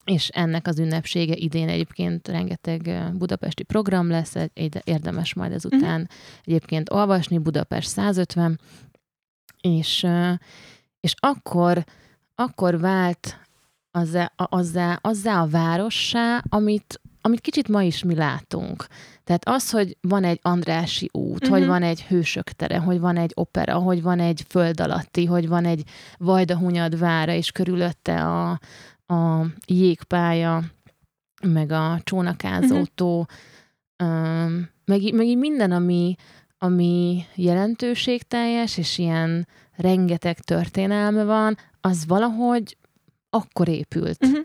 és 0.05 0.27
ennek 0.27 0.67
az 0.67 0.79
ünnepsége 0.79 1.33
idén 1.35 1.69
egyébként 1.69 2.27
rengeteg 2.27 3.11
budapesti 3.17 3.63
program 3.63 4.09
lesz, 4.09 4.35
érdemes 4.83 5.33
majd 5.33 5.51
ezután 5.51 6.09
egyébként 6.43 6.91
olvasni, 6.91 7.37
Budapest 7.37 7.87
150, 7.87 8.59
és, 9.61 10.07
és 10.99 11.13
akkor, 11.17 11.83
akkor 12.35 12.79
vált 12.79 13.39
azzá, 13.91 14.31
a- 14.35 14.47
azzá, 14.57 14.99
azzá 15.01 15.41
a 15.41 15.47
várossá, 15.47 16.43
amit, 16.49 17.01
amit 17.21 17.39
kicsit 17.41 17.67
ma 17.67 17.83
is 17.83 18.03
mi 18.03 18.15
látunk. 18.15 18.85
Tehát 19.23 19.47
az, 19.47 19.71
hogy 19.71 19.97
van 20.01 20.23
egy 20.23 20.39
Andrási 20.41 21.09
út, 21.13 21.41
Mhm. 21.41 21.51
hogy 21.51 21.65
van 21.65 21.83
egy 21.83 22.01
hősök 22.03 22.49
tere, 22.51 22.77
hogy 22.77 22.99
van 22.99 23.17
egy 23.17 23.31
opera, 23.35 23.75
hogy 23.75 24.01
van 24.01 24.19
egy 24.19 24.43
föld 24.47 24.79
alatti, 24.81 25.25
hogy 25.25 25.47
van 25.47 25.65
egy 25.65 25.83
Vajdahunyad 26.17 26.97
vára, 26.99 27.31
és 27.33 27.51
körülötte 27.51 28.23
a, 28.25 28.59
a 29.13 29.45
jégpálya, 29.65 30.63
meg 31.43 31.71
a 31.71 31.99
csónakázótó, 32.03 33.27
um, 34.03 34.69
meg, 34.85 35.13
meg 35.13 35.25
így 35.25 35.37
minden, 35.37 35.71
ami, 35.71 36.15
ami 36.57 37.25
jelentőségteljes, 37.35 38.77
és 38.77 38.97
ilyen 38.97 39.47
rengeteg 39.75 40.39
történelme 40.39 41.23
van, 41.23 41.57
az 41.81 42.05
valahogy 42.07 42.77
akkor 43.29 43.67
épült. 43.67 44.19
Mhm. 44.19 44.39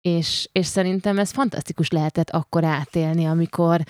És, 0.00 0.48
és 0.52 0.66
szerintem 0.66 1.18
ez 1.18 1.30
fantasztikus 1.30 1.90
lehetett 1.90 2.30
akkor 2.30 2.64
átélni, 2.64 3.24
amikor, 3.24 3.80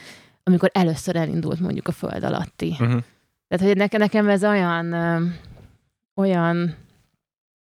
amikor 0.42 0.70
először 0.72 1.16
elindult 1.16 1.60
mondjuk 1.60 1.88
a 1.88 1.92
föld 1.92 2.24
alatti. 2.24 2.68
Uh-huh. 2.70 3.02
Tehát, 3.48 3.66
hogy 3.66 3.76
nekem, 3.76 4.00
nekem 4.00 4.28
ez 4.28 4.44
olyan, 4.44 4.92
olyan 6.14 6.76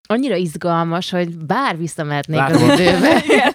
annyira 0.08 0.36
izgalmas, 0.36 1.10
hogy 1.10 1.36
bár 1.36 1.76
visszamehetnék 1.76 2.40
az 2.40 2.60
Látod? 2.60 2.78
időbe. 2.78 3.22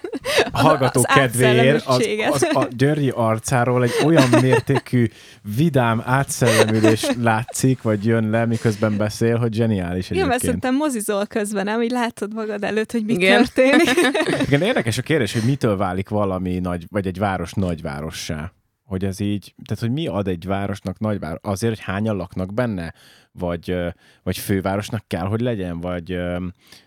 A 0.52 0.60
hallgató 0.60 1.00
Az 1.00 1.14
kedvéért 1.14 1.86
az, 1.86 2.06
az 2.30 2.42
a 2.42 2.68
Györgyi 2.76 3.10
arcáról 3.14 3.82
egy 3.82 3.92
olyan 4.04 4.28
mértékű 4.40 5.08
vidám 5.56 6.02
átszellemülés 6.04 7.06
látszik, 7.20 7.82
vagy 7.82 8.04
jön 8.04 8.30
le, 8.30 8.46
miközben 8.46 8.96
beszél, 8.96 9.36
hogy 9.36 9.52
zseniális 9.52 10.10
egyébként. 10.10 10.40
szerintem 10.40 10.74
mozizol 10.74 11.26
közben, 11.26 11.64
nem? 11.64 11.82
Így 11.82 11.90
látod 11.90 12.34
magad 12.34 12.64
előtt, 12.64 12.92
hogy 12.92 13.04
mi 13.04 13.12
Igen. 13.12 13.36
történik. 13.36 13.90
Igen, 14.46 14.62
érdekes 14.62 14.98
a 14.98 15.02
kérdés, 15.02 15.32
hogy 15.32 15.42
mitől 15.42 15.76
válik 15.76 16.08
valami 16.08 16.58
nagy, 16.58 16.84
vagy 16.90 17.06
egy 17.06 17.18
város 17.18 17.52
nagyvárossá. 17.52 18.52
Hogy 18.84 19.04
ez 19.04 19.20
így, 19.20 19.54
tehát 19.66 19.82
hogy 19.82 19.92
mi 19.92 20.06
ad 20.06 20.28
egy 20.28 20.46
városnak 20.46 20.98
nagyváros? 20.98 21.38
Azért, 21.42 21.74
hogy 21.74 21.84
hányan 21.84 22.16
laknak 22.16 22.54
benne? 22.54 22.94
Vagy, 23.38 23.76
vagy 24.22 24.38
fővárosnak 24.38 25.04
kell, 25.06 25.26
hogy 25.26 25.40
legyen? 25.40 25.80
Vagy 25.80 26.18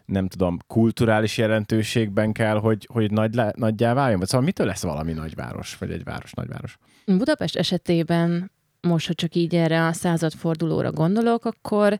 nem 0.06 0.28
tudom, 0.28 0.58
kulturális 0.68 1.38
jelentőségben 1.38 2.32
kell, 2.32 2.58
hogy, 2.58 2.88
hogy 2.91 3.12
nagy, 3.12 3.41
nagyjá 3.56 3.93
váljon? 3.93 4.20
Vagy 4.20 4.28
szóval 4.28 4.46
mitől 4.46 4.68
lesz 4.68 4.84
valami 4.84 5.14
nagyváros? 5.14 5.78
Vagy 5.78 5.91
egy 5.91 6.04
város 6.04 6.34
nagyváros? 6.34 6.78
Budapest 7.06 7.56
esetében 7.56 8.52
most, 8.82 9.08
hogy 9.08 9.16
csak 9.16 9.36
így 9.36 9.56
erre 9.56 9.86
a 9.86 9.93
századfordulóra 9.93 10.91
gondolok, 10.91 11.46
akkor 11.46 12.00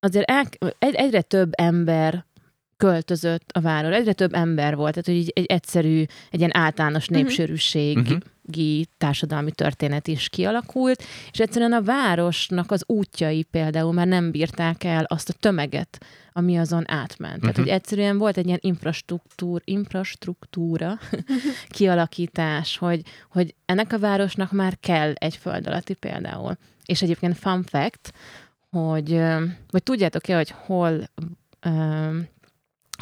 azért 0.00 0.30
el, 0.30 0.44
egy, 0.78 0.94
egyre 0.94 1.22
több 1.22 1.50
ember 1.52 2.24
költözött 2.76 3.50
a 3.52 3.60
város, 3.60 3.94
egyre 3.94 4.12
több 4.12 4.34
ember 4.34 4.76
volt, 4.76 4.90
tehát 4.90 5.06
hogy 5.06 5.14
így 5.16 5.32
egy 5.34 5.44
egyszerű, 5.46 6.04
egy 6.30 6.38
ilyen 6.38 6.56
általános 6.56 7.08
Mhm. 7.08 7.18
népsűrűségi 7.18 8.00
Mhm. 8.48 8.82
társadalmi 8.98 9.50
történet 9.50 10.08
is 10.08 10.28
kialakult, 10.28 11.02
és 11.32 11.38
egyszerűen 11.40 11.72
a 11.72 11.82
városnak 11.82 12.70
az 12.70 12.84
útjai 12.86 13.42
például 13.42 13.92
már 13.92 14.06
nem 14.06 14.30
bírták 14.30 14.84
el 14.84 15.04
azt 15.04 15.28
a 15.28 15.32
tömeget, 15.40 16.04
ami 16.32 16.58
azon 16.58 16.84
átment. 16.90 17.40
Tehát, 17.40 17.56
Mhm. 17.56 17.64
hogy 17.64 17.74
egyszerűen 17.74 18.18
volt 18.18 18.36
egy 18.36 18.46
ilyen 18.46 18.58
infrastruktúr, 18.62 19.60
infrastruktúra 19.64 20.98
kialakítás, 21.68 22.78
hogy, 22.78 23.02
hogy 23.30 23.54
ennek 23.64 23.92
a 23.92 23.98
városnak 23.98 24.52
már 24.52 24.76
kell 24.80 25.12
egy 25.12 25.36
föld 25.36 25.66
alatti 25.66 25.94
például. 25.94 26.56
És 26.84 27.02
egyébként 27.02 27.36
fun 27.38 27.62
fact, 27.62 28.12
hogy, 28.70 29.20
hogy 29.70 29.82
tudjátok-e, 29.82 30.36
hogy 30.36 30.50
hol, 30.64 31.10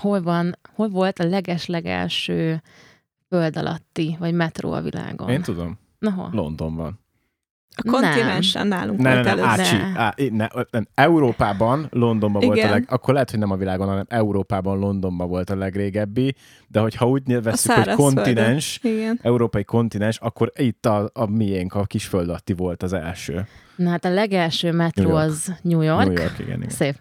hol 0.01 0.23
van, 0.23 0.59
hol 0.75 0.89
volt 0.89 1.19
a 1.19 1.25
leges-legelső 1.25 2.63
föld 3.29 3.57
alatti, 3.57 4.17
vagy 4.19 4.35
metró 4.35 4.73
a 4.73 4.81
világon? 4.81 5.29
Én 5.31 5.43
tudom. 5.43 5.79
Na 5.99 6.11
hol? 6.11 6.31
Londonban. 6.33 6.99
A 7.77 7.91
kontinensen 7.91 8.67
nálunk 8.67 9.01
Ne, 9.01 9.09
ne, 9.09 9.15
volt 9.15 9.25
ne, 9.25 9.31
először. 9.31 9.61
ácsi, 9.61 9.77
Ne. 9.77 10.01
á, 10.01 10.15
ne, 10.31 10.47
nem, 10.71 10.87
Európában, 10.95 11.87
Londonban 11.91 12.43
volt 12.43 12.57
a 12.57 12.61
Igen. 12.61 12.71
leg, 12.71 12.85
akkor 12.89 13.13
lehet, 13.13 13.31
hogy 13.31 13.39
nem 13.39 13.51
a 13.51 13.57
világon, 13.57 13.89
hanem 13.89 14.05
Európában, 14.09 14.79
Londonban 14.79 15.29
volt 15.29 15.51
a 15.51 15.57
legrégebbi, 15.57 16.35
de 16.69 16.81
hogyha 16.81 17.09
úgy 17.09 17.43
veszük, 17.43 17.73
hogy 17.73 17.95
kontinens, 17.95 18.81
Igen. 18.83 19.19
európai 19.23 19.65
kontinens, 19.65 20.19
akkor 20.19 20.53
itt 20.57 20.87
a, 20.87 21.11
a 21.13 21.27
miénk, 21.31 21.75
a 21.75 21.85
kisföld 21.85 22.29
alatti 22.29 22.53
volt 22.53 22.83
az 22.83 22.93
első. 22.93 23.47
Na 23.77 23.91
hát 23.91 24.05
a 24.05 24.11
legelső 24.11 24.73
metró 24.73 25.03
New 25.03 25.13
York. 25.13 25.25
az 25.25 25.55
New 25.63 25.81
York. 25.81 26.07
New 26.07 26.23
York, 26.23 26.39
igen, 26.39 26.57
igen. 26.57 26.71
Szép. 26.71 26.95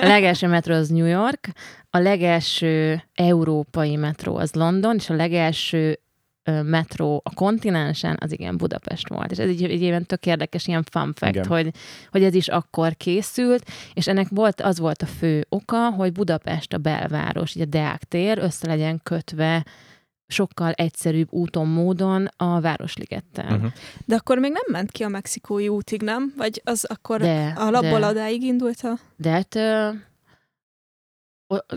A 0.00 0.06
legelső 0.06 0.46
metró 0.46 0.74
az 0.74 0.88
New 0.88 1.06
York, 1.06 1.48
a 1.90 1.98
legelső 1.98 3.02
európai 3.14 3.96
metró 3.96 4.36
az 4.36 4.52
London, 4.52 4.94
és 4.94 5.10
a 5.10 5.14
legelső 5.14 5.98
metró 6.44 7.20
a 7.24 7.34
kontinensen 7.34 8.16
az 8.20 8.32
igen 8.32 8.56
Budapest 8.56 9.08
volt. 9.08 9.30
És 9.30 9.38
ez 9.38 9.48
egy, 9.48 9.64
egy 9.64 9.82
ilyen 9.82 10.06
tök 10.06 10.26
érdekes 10.26 10.66
ilyen 10.66 10.84
fun 10.90 11.12
fact, 11.14 11.34
Igen. 11.34 11.46
hogy, 11.46 11.70
hogy 12.10 12.22
ez 12.22 12.34
is 12.34 12.48
akkor 12.48 12.96
készült, 12.96 13.70
és 13.94 14.06
ennek 14.06 14.28
volt, 14.28 14.60
az 14.60 14.78
volt 14.78 15.02
a 15.02 15.06
fő 15.06 15.46
oka, 15.48 15.90
hogy 15.90 16.12
Budapest 16.12 16.72
a 16.72 16.78
belváros, 16.78 17.54
így 17.54 17.62
a 17.62 17.66
Deák 17.66 18.04
tér 18.04 18.38
össze 18.38 18.66
legyen 18.66 19.00
kötve 19.02 19.64
sokkal 20.26 20.72
egyszerűbb 20.72 21.32
úton, 21.32 21.66
módon 21.66 22.28
a 22.36 22.60
Városligettel. 22.60 23.54
Uh-huh. 23.54 23.72
De 24.04 24.14
akkor 24.14 24.38
még 24.38 24.52
nem 24.52 24.62
ment 24.66 24.90
ki 24.90 25.02
a 25.02 25.08
mexikói 25.08 25.68
útig, 25.68 26.02
nem? 26.02 26.32
Vagy 26.36 26.60
az 26.64 26.84
akkor 26.84 27.20
De, 27.20 27.52
a 27.56 27.70
labból 27.70 28.00
de. 28.00 28.08
odáig 28.08 28.42
indult 28.42 28.80
a... 28.80 28.98
De 29.16 29.30
hát, 29.30 29.58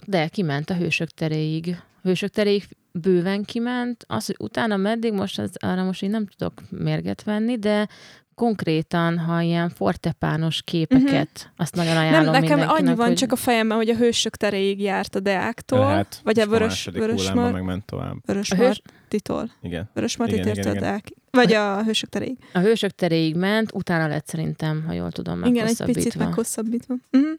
de 0.05 0.27
kiment 0.27 0.69
a 0.69 0.75
hősök 0.75 1.09
teréig. 1.09 1.81
Hősök 2.01 2.29
teréig 2.29 2.63
bőven 3.01 3.43
kiment. 3.43 4.05
Az, 4.07 4.25
hogy 4.25 4.35
utána 4.39 4.77
meddig, 4.77 5.13
most 5.13 5.39
az, 5.39 5.51
arra 5.59 5.83
most 5.83 6.03
én 6.03 6.09
nem 6.09 6.27
tudok 6.37 6.61
mérget 6.69 7.23
venni, 7.23 7.57
de 7.57 7.87
konkrétan, 8.35 9.17
ha 9.19 9.41
ilyen 9.41 9.69
fortepános 9.69 10.61
képeket, 10.61 11.29
uh-huh. 11.35 11.51
azt 11.57 11.75
nagyon 11.75 11.97
ajánlom 11.97 12.31
Nem, 12.31 12.41
nekem 12.41 12.69
annyi 12.69 12.95
van 12.95 13.07
hogy 13.07 13.15
csak 13.15 13.31
a 13.31 13.35
fejemben, 13.35 13.77
hogy 13.77 13.89
a 13.89 13.95
hősök 13.95 14.35
teréig 14.35 14.81
járt 14.81 15.15
a 15.15 15.19
Deáktól, 15.19 15.79
Lehet, 15.79 16.19
vagy 16.23 16.39
a 16.39 16.47
vörös, 16.47 16.67
második 16.67 16.99
vörös, 16.99 17.31
mar, 17.31 17.51
megment 17.51 17.85
tovább. 17.85 18.15
vörös 18.25 18.51
A 18.51 18.55
hős- 18.55 18.81
Martitól. 18.85 19.51
Igen. 19.61 19.89
Vörös 19.93 20.17
Martit 20.17 20.35
Igen, 20.35 20.47
igen, 20.47 20.65
érte 20.65 20.77
a. 20.77 20.81
Deák. 20.81 21.11
Vagy 21.31 21.53
a 21.53 21.83
hősök 21.83 22.09
teréig. 22.09 22.37
a 22.53 22.59
hősök 22.59 22.91
teréig 22.91 23.35
ment, 23.35 23.71
utána 23.73 24.07
lett 24.07 24.27
szerintem, 24.27 24.83
ha 24.87 24.93
jól 24.93 25.11
tudom, 25.11 25.37
Igen, 25.39 25.47
egy 25.47 25.53
meghosszabbítva. 25.53 26.01
picit 26.01 26.19
meghosszabbítva. 26.19 26.95
Uh-huh. 27.11 27.31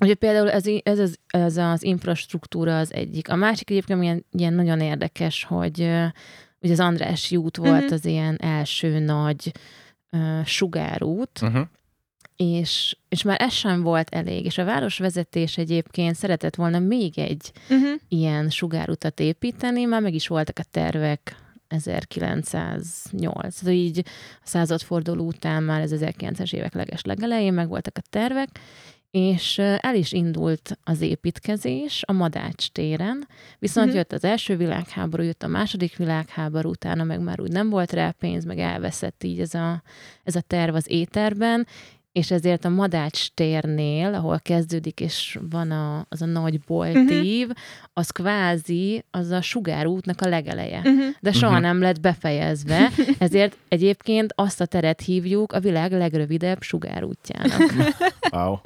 Ugye 0.00 0.14
például 0.14 0.50
ez, 0.50 0.64
ez, 0.82 0.98
az, 0.98 1.18
ez 1.26 1.56
az 1.56 1.82
infrastruktúra 1.82 2.78
az 2.78 2.94
egyik. 2.94 3.28
A 3.30 3.34
másik 3.36 3.70
egyébként 3.70 4.02
ilyen, 4.02 4.24
ilyen 4.32 4.52
nagyon 4.52 4.80
érdekes, 4.80 5.44
hogy 5.44 5.80
ugye 6.60 6.72
az 6.72 6.80
Andrássy 6.80 7.36
út 7.36 7.56
volt 7.56 7.84
Mhm. 7.84 7.92
az 7.92 8.04
ilyen 8.04 8.36
első 8.40 8.98
nagy 8.98 9.52
uh, 10.12 10.44
sugárút, 10.44 11.40
Uh-huh. 11.42 11.66
és, 12.36 12.96
és 13.08 13.22
már 13.22 13.40
ez 13.40 13.52
sem 13.52 13.82
volt 13.82 14.08
elég, 14.14 14.44
és 14.44 14.58
a 14.58 14.64
városvezetés 14.64 15.58
egyébként 15.58 16.14
szeretett 16.16 16.54
volna 16.54 16.78
még 16.78 17.18
egy 17.18 17.52
Uh-huh. 17.70 17.90
ilyen 18.08 18.50
sugárutat 18.50 19.20
építeni, 19.20 19.84
már 19.84 20.00
meg 20.02 20.14
is 20.14 20.26
voltak 20.28 20.58
a 20.58 20.64
tervek 20.70 21.36
1908. 21.68 23.58
Tehát 23.60 23.74
így 23.74 23.98
a 24.42 24.46
századforduló 24.46 25.26
után 25.26 25.62
már 25.62 25.80
az 25.80 25.94
1900-es 26.00 26.52
évek 26.54 26.74
leges 26.74 27.02
legelején 27.02 27.52
meg 27.52 27.68
voltak 27.68 27.96
a 27.98 28.02
tervek, 28.10 28.48
és 29.10 29.58
el 29.58 29.94
is 29.94 30.12
indult 30.12 30.78
az 30.84 31.00
építkezés 31.00 32.02
a 32.06 32.12
Madács 32.12 32.68
téren, 32.70 33.26
viszont 33.58 33.86
Mhm. 33.88 33.96
jött 33.96 34.12
az 34.12 34.24
első 34.24 34.56
világháború, 34.56 35.22
jött 35.22 35.42
a 35.42 35.46
második 35.48 35.96
világháború, 35.96 36.68
utána 36.70 37.04
meg 37.04 37.20
már 37.20 37.40
úgy 37.40 37.52
nem 37.52 37.70
volt 37.70 37.92
rá 37.92 38.10
pénz, 38.10 38.44
meg 38.44 38.58
elveszett 38.58 39.24
így 39.24 39.40
ez 39.40 39.54
a, 39.54 39.82
ez 40.24 40.34
a 40.36 40.40
terv 40.40 40.74
az 40.74 40.90
éterben, 40.90 41.66
és 42.12 42.30
ezért 42.30 42.64
a 42.64 42.68
Madács 42.68 43.28
térnél, 43.30 44.14
ahol 44.14 44.40
kezdődik, 44.42 45.00
és 45.00 45.38
van 45.50 45.70
a, 45.70 46.06
az 46.08 46.22
a 46.22 46.26
nagy 46.26 46.60
boltív, 46.60 47.48
az 47.92 48.10
kvázi 48.10 49.04
az 49.10 49.30
a 49.30 49.40
sugárútnak 49.40 50.20
a 50.20 50.28
legeleje. 50.28 50.78
Uh-huh. 50.78 51.04
De 51.20 51.32
soha 51.32 51.52
Mhm. 51.52 51.62
nem 51.62 51.80
lett 51.80 52.00
befejezve, 52.00 52.88
ezért 53.18 53.56
egyébként 53.68 54.32
azt 54.36 54.60
a 54.60 54.66
teret 54.66 55.00
hívjuk 55.00 55.52
a 55.52 55.60
világ 55.60 55.92
legrövidebb 55.92 56.62
sugárútjának. 56.62 57.72
Wow. 58.32 58.56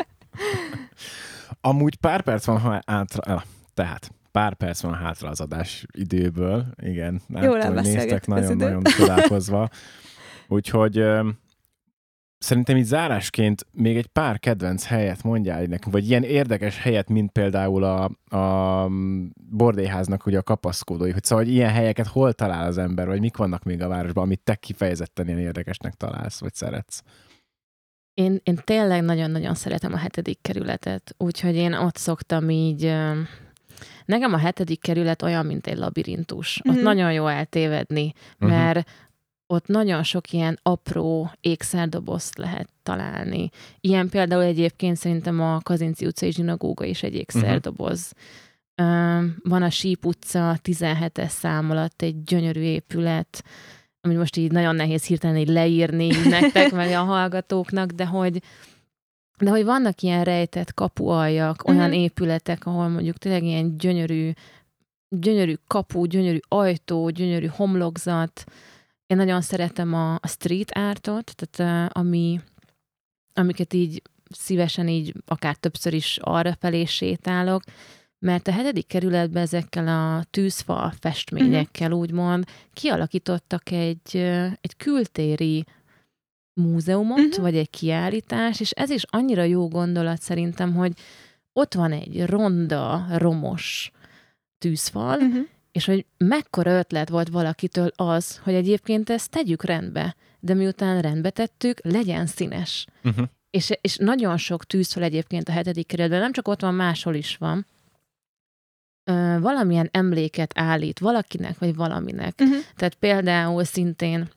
Amúgy 1.61 1.97
pár 1.97 2.23
perc 2.23 2.45
van 2.45 2.59
ha 2.59 2.81
hátra, 2.87 3.35
ah, 3.35 3.43
tehát 3.75 4.13
pár 4.33 4.55
perc 4.55 4.81
van 4.81 4.95
hátra 4.95 5.29
az 5.29 5.41
adás 5.41 5.87
időből, 5.91 6.67
igen. 6.83 7.21
Nem 7.27 7.43
Jól 7.43 7.61
tudom, 7.61 7.75
hogy 7.75 7.85
néztek 7.85 8.27
nagyon-nagyon 8.27 8.83
csodálkozva. 8.99 9.69
Úgyhogy 10.49 11.05
szerintem 12.43 12.77
így 12.77 12.85
zárásként 12.85 13.67
még 13.73 13.97
egy 13.97 14.07
pár 14.07 14.39
kedvenc 14.39 14.87
helyet 14.87 15.23
mondjál 15.23 15.61
nekünk, 15.61 15.95
vagy 15.95 16.09
ilyen 16.09 16.23
érdekes 16.23 16.79
helyet, 16.79 17.09
mint 17.09 17.31
például 17.31 17.85
a, 17.85 18.05
a 18.37 18.89
bordélyháznak 19.51 20.27
ugye 20.27 20.39
a 20.39 20.43
kapaszkodói, 20.43 21.11
hogy 21.11 21.25
szóval 21.25 21.45
hogy 21.45 21.53
ilyen 21.53 21.71
helyeket 21.71 22.07
hol 22.07 22.33
talál 22.33 22.67
az 22.67 22.79
ember, 22.79 23.07
vagy 23.07 23.21
mik 23.21 23.37
vannak 23.37 23.63
még 23.63 23.83
a 23.83 23.89
városban, 23.89 24.25
amit 24.25 24.41
te 24.45 24.55
kifejezetten 24.55 25.27
ilyen 25.27 25.39
érdekesnek 25.39 25.95
találsz, 25.95 26.41
vagy 26.41 26.55
szeretsz. 26.55 27.03
Én, 28.15 28.41
én 28.43 28.59
tényleg 28.65 29.03
nagyon-nagyon 29.03 29.55
szeretem 29.55 29.93
a 29.93 29.97
hetedik 29.97 30.39
kerületet, 30.43 31.15
úgyhogy 31.19 31.55
én 31.55 31.73
ott 31.73 31.97
szoktam 31.97 32.51
így... 32.51 32.95
Nekem 34.05 34.33
a 34.33 34.39
hetedik 34.39 34.81
kerület 34.81 35.23
olyan, 35.23 35.47
mint 35.47 35.67
egy 35.67 35.77
labirintus. 35.77 36.61
Ott 36.69 36.75
Mhm. 36.75 36.83
nagyon 36.83 37.13
jó 37.13 37.27
eltévedni, 37.27 38.13
Mhm. 38.39 38.51
mert 38.51 38.89
ott 39.47 39.67
nagyon 39.67 40.03
sok 40.03 40.33
ilyen 40.33 40.59
apró 40.63 41.31
ékszerdobozt 41.41 42.39
lehet 42.39 42.69
találni. 42.83 43.49
Ilyen 43.81 44.09
például 44.09 44.43
egyébként 44.43 44.97
szerintem 44.97 45.41
a 45.41 45.61
Kazinci 45.61 46.07
utcai 46.07 46.33
zsinagóga 46.33 46.85
is 46.85 47.03
egy 47.03 47.15
ékszerdoboz. 47.15 48.13
Uh-huh. 48.77 49.25
Van 49.43 49.63
a 49.63 49.71
Síp 49.71 50.05
utca 50.07 50.59
17-es 50.63 51.29
szám 51.29 51.71
alatt 51.71 52.03
egy 52.03 52.23
gyönyörű 52.23 52.61
épület, 52.61 53.45
amit 54.05 54.19
most 54.19 54.37
így 54.37 54.53
nagyon 54.53 54.75
nehéz 54.75 55.05
hirtelen 55.05 55.37
így 55.37 55.49
leírni 55.49 56.05
így 56.05 56.29
nektek, 56.29 56.73
meg 56.83 56.91
a 56.91 57.03
hallgatóknak, 57.05 57.91
de 57.91 58.07
hogy 58.07 58.43
de 59.39 59.51
hogy 59.51 59.65
vannak 59.65 60.01
ilyen 60.03 60.25
rejtett 60.25 60.75
kapualjak, 60.75 61.69
olyan 61.69 61.89
Mhm. 61.89 61.93
épületek, 61.99 62.67
ahol 62.67 62.89
mondjuk 62.89 63.17
tényleg 63.19 63.45
ilyen 63.45 63.77
gyönyörű, 63.77 64.31
gyönyörű 65.09 65.55
kapu, 65.67 66.05
gyönyörű 66.05 66.39
ajtó, 66.49 67.11
gyönyörű 67.11 67.47
homlokzat. 67.47 68.45
Én 69.07 69.17
nagyon 69.17 69.41
szeretem 69.41 69.95
a, 69.95 70.15
a 70.15 70.27
street 70.27 70.71
artot, 70.71 71.35
tehát 71.37 71.93
ami, 71.97 72.41
amiket 73.35 73.73
így 73.73 74.03
szívesen 74.31 74.89
így 74.89 75.15
akár 75.27 75.55
többször 75.57 75.95
is 75.95 76.19
arra 76.21 76.57
felé 76.61 76.85
sétálok, 76.85 77.63
mert 78.23 78.49
a 78.49 78.53
hetedik 78.53 78.87
kerületben 78.87 79.43
ezekkel 79.43 79.89
a 79.89 80.25
tűzfal 80.31 80.93
festményekkel 81.01 81.89
Mhm. 81.89 81.99
úgymond 81.99 82.45
kialakítottak 82.73 83.71
egy, 83.71 84.17
egy 84.61 84.77
kültéri 84.77 85.65
múzeumot, 86.61 87.19
uh-huh. 87.19 87.41
vagy 87.41 87.57
egy 87.57 87.71
kiállítás, 87.71 88.61
és 88.61 88.71
ez 88.71 88.91
is 88.91 89.03
annyira 89.11 89.43
jó 89.43 89.69
gondolat 89.69 90.21
szerintem, 90.21 90.75
hogy 90.75 90.93
ott 91.53 91.75
van 91.75 91.93
egy 91.93 92.25
ronda, 92.27 93.07
romos 93.17 93.91
tűzfal, 94.59 95.17
uh-huh. 95.17 95.29
Uh-huh. 95.29 95.47
és 95.73 95.85
hogy 95.85 96.07
mekkora 96.17 96.79
ötlet 96.79 97.09
volt 97.09 97.29
valakitől 97.29 97.91
az, 97.97 98.39
hogy 98.39 98.55
egyébként 98.55 99.11
ezt 99.11 99.31
tegyük 99.31 99.65
rendbe, 99.65 100.17
de 100.41 100.55
miután 100.55 101.01
rendbe 101.01 101.31
tettük, 101.31 101.81
legyen 101.83 102.27
színes. 102.27 102.87
Uh-huh. 103.05 103.27
És, 103.51 103.73
és 103.81 103.97
nagyon 103.97 104.37
sok 104.37 104.65
tűzfal 104.65 105.03
egyébként 105.03 105.49
a 105.49 105.53
hetedik 105.53 105.87
kerületben, 105.87 106.21
nem 106.21 106.33
csak 106.33 106.49
ott 106.49 106.61
van, 106.61 106.75
máshol 106.75 107.15
is 107.15 107.37
van. 107.37 107.67
Ö, 109.05 109.37
valamilyen 109.41 109.89
emléket 109.93 110.53
állít 110.55 110.99
valakinek, 110.99 111.59
vagy 111.59 111.75
valaminek. 111.75 112.35
Uh-huh. 112.41 112.57
Tehát 112.77 112.95
például 112.95 113.65
szintén 113.65 114.29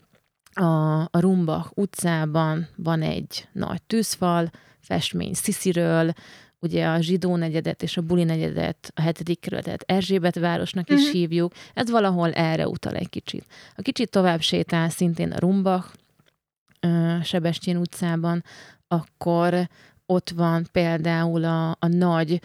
a, 0.54 1.00
a 1.02 1.20
Rumbach 1.20 1.72
utcában 1.74 2.68
van 2.76 3.02
egy 3.02 3.48
nagy 3.52 3.82
tűzfal, 3.82 4.52
festmény 4.80 5.34
Szisziről, 5.34 6.14
ugye 6.60 6.88
a 6.88 7.02
zsidó 7.02 7.36
negyedet 7.36 7.84
és 7.84 7.98
a 7.98 8.02
buli 8.02 8.24
negyedet, 8.24 8.92
a 8.96 9.02
hetedik 9.02 9.40
kerületet 9.40 9.84
Erzsébet 9.88 10.40
városnak 10.40 10.90
is 10.90 11.00
uh-huh. 11.00 11.12
hívjuk, 11.12 11.54
ez 11.74 11.90
valahol 11.90 12.32
erre 12.32 12.68
utal 12.68 12.96
egy 12.96 13.10
kicsit. 13.10 13.46
A 13.76 13.82
kicsit 13.82 14.10
tovább 14.10 14.42
sétál 14.42 14.90
szintén 14.90 15.32
a 15.32 15.40
Rumbach, 15.40 15.94
Sebestyén 17.24 17.78
utcában, 17.78 18.44
akkor 18.88 19.70
ott 20.06 20.30
van 20.30 20.68
például 20.72 21.44
a, 21.44 21.70
a 21.70 21.88
nagy 21.88 22.42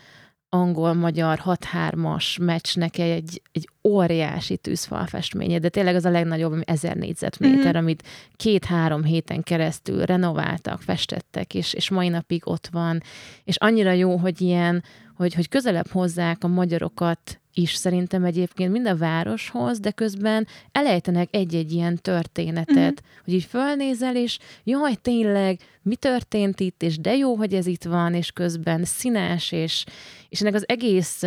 angol-magyar 0.52 1.40
6-3-as 1.44 2.40
meccsnek 2.40 2.98
egy, 2.98 3.42
egy 3.52 3.68
óriási 3.84 4.56
tűzfal 4.56 5.06
festménye, 5.06 5.58
de 5.58 5.68
tényleg 5.68 5.94
az 5.94 6.04
a 6.04 6.10
legnagyobb, 6.10 6.52
ami 6.52 6.62
1000 6.66 6.96
négyzetméter, 6.96 7.66
mm-hmm. 7.66 7.82
amit 7.82 8.02
két-három 8.36 9.04
héten 9.04 9.42
keresztül 9.42 10.04
renováltak, 10.04 10.82
festettek, 10.82 11.54
és, 11.54 11.72
és 11.72 11.90
mai 11.90 12.08
napig 12.08 12.42
ott 12.44 12.68
van, 12.72 13.02
és 13.44 13.56
annyira 13.56 13.92
jó, 13.92 14.16
hogy 14.16 14.40
ilyen, 14.40 14.84
hogy, 15.16 15.34
hogy 15.34 15.48
közelebb 15.48 15.88
hozzák 15.88 16.44
a 16.44 16.48
magyarokat 16.48 17.39
is 17.54 17.74
szerintem 17.74 18.24
egyébként 18.24 18.72
mind 18.72 18.86
a 18.86 18.96
városhoz, 18.96 19.80
de 19.80 19.90
közben 19.90 20.46
elejtenek 20.72 21.28
egy-egy 21.30 21.72
ilyen 21.72 21.96
történetet, 21.96 22.76
mm-hmm. 22.76 23.22
hogy 23.24 23.34
így 23.34 23.44
fölnézel, 23.44 24.16
és 24.16 24.38
jaj, 24.64 24.94
tényleg, 24.94 25.60
mi 25.82 25.96
történt 25.96 26.60
itt, 26.60 26.82
és 26.82 26.98
de 26.98 27.16
jó, 27.16 27.34
hogy 27.34 27.54
ez 27.54 27.66
itt 27.66 27.84
van, 27.84 28.14
és 28.14 28.30
közben 28.30 28.84
színes, 28.84 29.52
és, 29.52 29.84
és 30.28 30.40
ennek 30.40 30.54
az 30.54 30.68
egész 30.68 31.22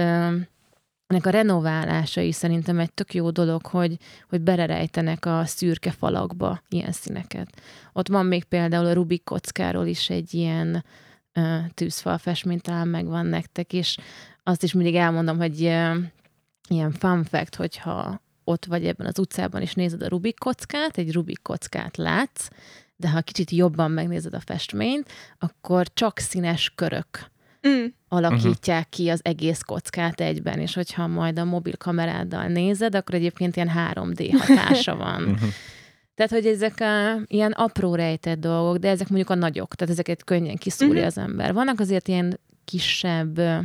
ennek 1.13 1.26
a 1.26 1.30
renoválása 1.30 2.21
is 2.21 2.36
szerintem 2.36 2.80
egy 2.80 2.93
tök 2.93 3.13
jó 3.13 3.30
dolog, 3.30 3.65
hogy, 3.65 3.97
hogy 4.30 4.41
bererejtenek 4.41 5.26
a 5.26 5.45
szürke 5.45 5.91
falakba 5.91 6.61
ilyen 6.69 6.91
színeket. 6.91 7.61
Ott 7.93 8.07
van 8.07 8.26
még 8.26 8.43
például 8.43 8.86
a 8.86 8.93
Rubik 8.93 9.24
kockáról 9.24 9.86
is 9.86 10.09
egy 10.09 10.34
ilyen 10.34 10.86
uh, 11.36 11.57
tűzfal 11.74 12.17
festmény, 12.17 12.59
talán 12.59 12.88
megvan 12.88 13.26
nektek, 13.26 13.74
és 13.74 13.97
azt 14.44 14.64
is 14.64 14.74
mindig 14.74 14.96
elmondom, 14.96 15.38
hogy 15.38 15.60
ilyen 16.70 16.91
fun 16.91 17.24
fact, 17.24 17.56
hogyha 17.56 18.22
ott 18.44 18.66
vagy 18.66 18.86
ebben 18.86 19.08
az 19.08 19.20
utcában, 19.20 19.62
és 19.62 19.74
nézed 19.74 20.02
a 20.02 20.08
Rubik 20.08 20.39
kockát, 20.39 20.98
egy 20.98 21.14
Rubik 21.14 21.41
kockát 21.41 21.98
látsz, 21.98 22.48
de 22.96 23.10
ha 23.10 23.22
kicsit 23.22 23.52
jobban 23.52 23.91
megnézed 23.91 24.34
a 24.34 24.39
festményt, 24.39 25.12
akkor 25.39 25.88
csak 25.94 26.20
színes 26.20 26.72
körök 26.76 27.32
mm. 27.68 27.86
alakítják 28.08 28.88
uh-huh. 28.89 29.06
ki 29.06 29.10
az 29.10 29.20
egész 29.24 29.62
kockát 29.62 30.22
egyben, 30.22 30.60
és 30.60 30.74
hogyha 30.74 31.08
majd 31.08 31.39
a 31.39 31.44
mobil 31.44 31.78
kameráddal 31.78 32.48
nézed, 32.48 32.96
akkor 32.96 33.16
egyébként 33.16 33.56
ilyen 33.56 33.72
3D 33.76 34.36
hatása 34.39 34.96
van. 35.06 35.22
uh-huh. 35.22 35.50
Tehát, 36.16 36.32
hogy 36.32 36.46
ezek 36.46 36.80
a, 36.80 37.22
ilyen 37.28 37.52
apró 37.52 37.96
rejtett 37.96 38.39
dolgok, 38.39 38.78
de 38.78 38.89
ezek 38.89 39.08
mondjuk 39.08 39.30
a 39.30 39.36
nagyok, 39.36 39.76
tehát 39.76 39.94
ezeket 39.94 40.24
könnyen 40.24 40.58
kiszúrja 40.58 40.94
uh-huh. 40.94 41.08
az 41.08 41.18
ember. 41.18 41.54
Vannak 41.54 41.80
azért 41.80 42.08
ilyen 42.08 42.39
kisebb 42.66 43.38
uh, 43.38 43.58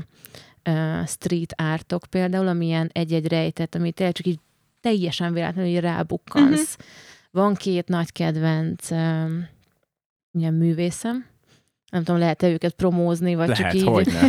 street 1.07 1.53
ártok 1.57 2.05
például, 2.11 2.49
amilyen 2.49 2.91
egy-egy 2.93 3.27
rejtett, 3.27 3.75
amit 3.75 3.95
tényleg 3.95 4.15
csak 4.15 4.27
így 4.27 4.39
teljesen 4.81 5.33
véletlenül 5.33 5.81
rábukkansz. 5.81 6.61
Uh-huh. 6.61 6.87
Van 7.31 7.55
két 7.55 7.89
nagy 7.89 8.13
kedvenc 8.13 8.91
uh, 8.91 9.31
ilyen 10.33 10.55
művészem, 10.55 11.27
nem 11.91 12.05
tudom, 12.05 12.21
lehet-e 12.21 12.49
őket 12.49 12.75
promózni, 12.75 13.35
vagy 13.35 13.49
lehet, 13.49 13.65
csak 13.65 13.75
így. 13.75 13.87
Hogyne. 13.87 14.21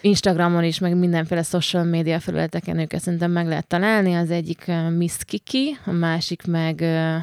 Instagramon 0.00 0.64
is, 0.64 0.78
meg 0.78 0.96
mindenféle 0.96 1.42
social 1.42 1.84
media 1.84 2.20
felületeken 2.20 2.78
őket 2.78 3.00
szerintem 3.00 3.30
meg 3.30 3.46
lehet 3.46 3.66
találni. 3.66 4.14
Az 4.14 4.30
egyik 4.30 4.64
uh, 4.66 4.90
Miss 4.90 5.16
Kiki, 5.24 5.78
a 5.84 5.90
másik 5.90 6.46
meg 6.46 6.78
uh, 6.80 7.16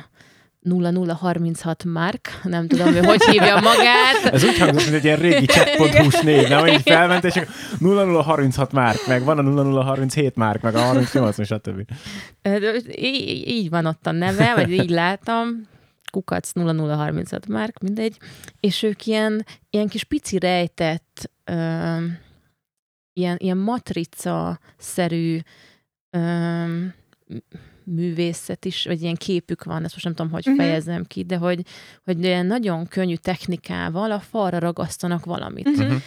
0036 0.64 1.84
Mark, 1.84 2.40
nem 2.44 2.68
tudom, 2.68 2.94
ő 2.94 3.00
hogy 3.00 3.24
hívja 3.24 3.60
magát. 3.60 4.24
Ez 4.34 4.44
úgy 4.44 4.60
hangzik, 4.60 4.84
mint 4.84 4.96
egy 4.96 5.04
ilyen 5.04 5.18
régi 5.18 5.46
chat.hu-s 5.46 6.22
név, 6.22 6.48
nem? 6.48 6.60
Hogy 6.60 6.82
felment, 6.82 7.24
és 7.24 7.42
0036 7.80 8.72
Mark, 8.72 9.08
meg 9.08 9.24
van 9.24 9.38
a 9.38 9.64
0037 9.64 10.36
Mark, 10.36 10.62
meg 10.62 10.76
a 10.76 10.80
38, 10.80 11.46
stb. 11.46 11.82
Így, 12.96 13.48
így 13.48 13.70
van 13.70 13.86
ott 13.86 14.08
a 14.08 14.12
neve, 14.12 14.54
vagy 14.56 14.72
így 14.72 14.90
látom 14.90 15.72
kukac 16.12 16.52
0036 16.54 17.48
márk, 17.48 17.80
mindegy, 17.80 18.18
és 18.60 18.84
ők 18.84 19.06
ilyen, 19.06 19.46
ilyen 19.70 19.88
kis 19.88 20.04
pici 20.04 20.40
rejtett, 20.40 21.32
ö, 21.44 21.98
ilyen, 23.14 23.38
ilyen 23.38 23.58
matrica-szerű 23.58 25.40
ö, 26.10 26.86
művészet 27.86 28.66
is, 28.66 28.86
vagy 28.86 29.02
ilyen 29.02 29.16
képük 29.16 29.64
van, 29.64 29.84
ezt 29.84 29.94
most 29.94 30.04
nem 30.04 30.14
tudom, 30.14 30.32
hogy 30.32 30.48
uh-huh. 30.48 30.66
fejezem 30.66 31.04
ki, 31.04 31.24
de 31.24 31.38
hogy, 31.38 31.66
hogy 32.04 32.24
ilyen 32.24 32.46
nagyon 32.46 32.88
könnyű 32.88 33.16
technikával 33.16 34.12
a 34.12 34.20
falra 34.20 34.60
ragasztanak 34.60 35.26
valamit. 35.26 35.68
Uh-huh. 35.68 36.02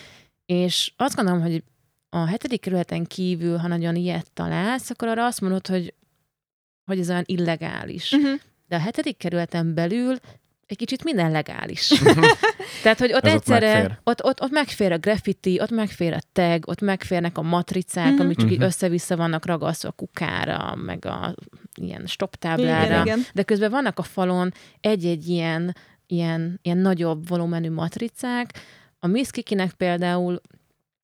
És 0.46 0.92
azt 0.96 1.16
gondolom, 1.16 1.40
hogy 1.40 1.62
a 2.08 2.26
hetedik 2.26 2.60
kerületen 2.60 3.04
kívül, 3.04 3.56
ha 3.56 3.68
nagyon 3.68 3.96
ilyet 3.96 4.30
találsz, 4.32 4.90
akkor 4.90 5.08
arra 5.08 5.26
azt 5.26 5.40
mondod, 5.40 5.66
hogy, 5.66 5.94
hogy 6.84 6.98
ez 6.98 7.10
olyan 7.10 7.24
illegális. 7.26 8.12
Uh-huh 8.12 8.40
de 8.68 8.76
a 8.76 8.78
hetedik 8.78 9.16
kerületen 9.16 9.74
belül 9.74 10.16
egy 10.66 10.76
kicsit 10.76 11.04
minden 11.04 11.30
legális. 11.30 11.92
Tehát, 12.82 12.98
hogy 12.98 13.12
ott 13.12 13.24
Ez 13.24 13.32
egyszerre, 13.32 13.84
ott, 13.84 13.90
ott, 14.04 14.24
ott, 14.24 14.40
ott 14.40 14.50
megfér 14.50 14.92
a 14.92 14.98
graffiti, 14.98 15.60
ott 15.60 15.70
megfér 15.70 16.12
a 16.12 16.20
tag, 16.32 16.68
ott 16.68 16.80
megférnek 16.80 17.38
a 17.38 17.42
matricák, 17.42 18.06
mm-hmm. 18.06 18.20
amik 18.20 18.36
csak 18.36 18.50
mm-hmm. 18.50 18.62
össze-vissza 18.62 19.16
vannak 19.16 19.46
ragasztva 19.46 19.88
a 19.88 19.92
kukára, 19.92 20.74
meg 20.74 21.04
a 21.04 21.34
ilyen 21.74 22.06
stop 22.06 22.36
táblára, 22.36 22.86
igen, 22.86 23.06
igen. 23.06 23.20
de 23.34 23.42
közben 23.42 23.70
vannak 23.70 23.98
a 23.98 24.02
falon 24.02 24.52
egy-egy 24.80 25.28
ilyen, 25.28 25.76
ilyen, 26.06 26.58
ilyen 26.62 26.78
nagyobb 26.78 27.28
volumenű 27.28 27.70
matricák. 27.70 28.50
A 28.98 29.06
Miss 29.06 29.30
Kikinek 29.30 29.72
például 29.72 30.40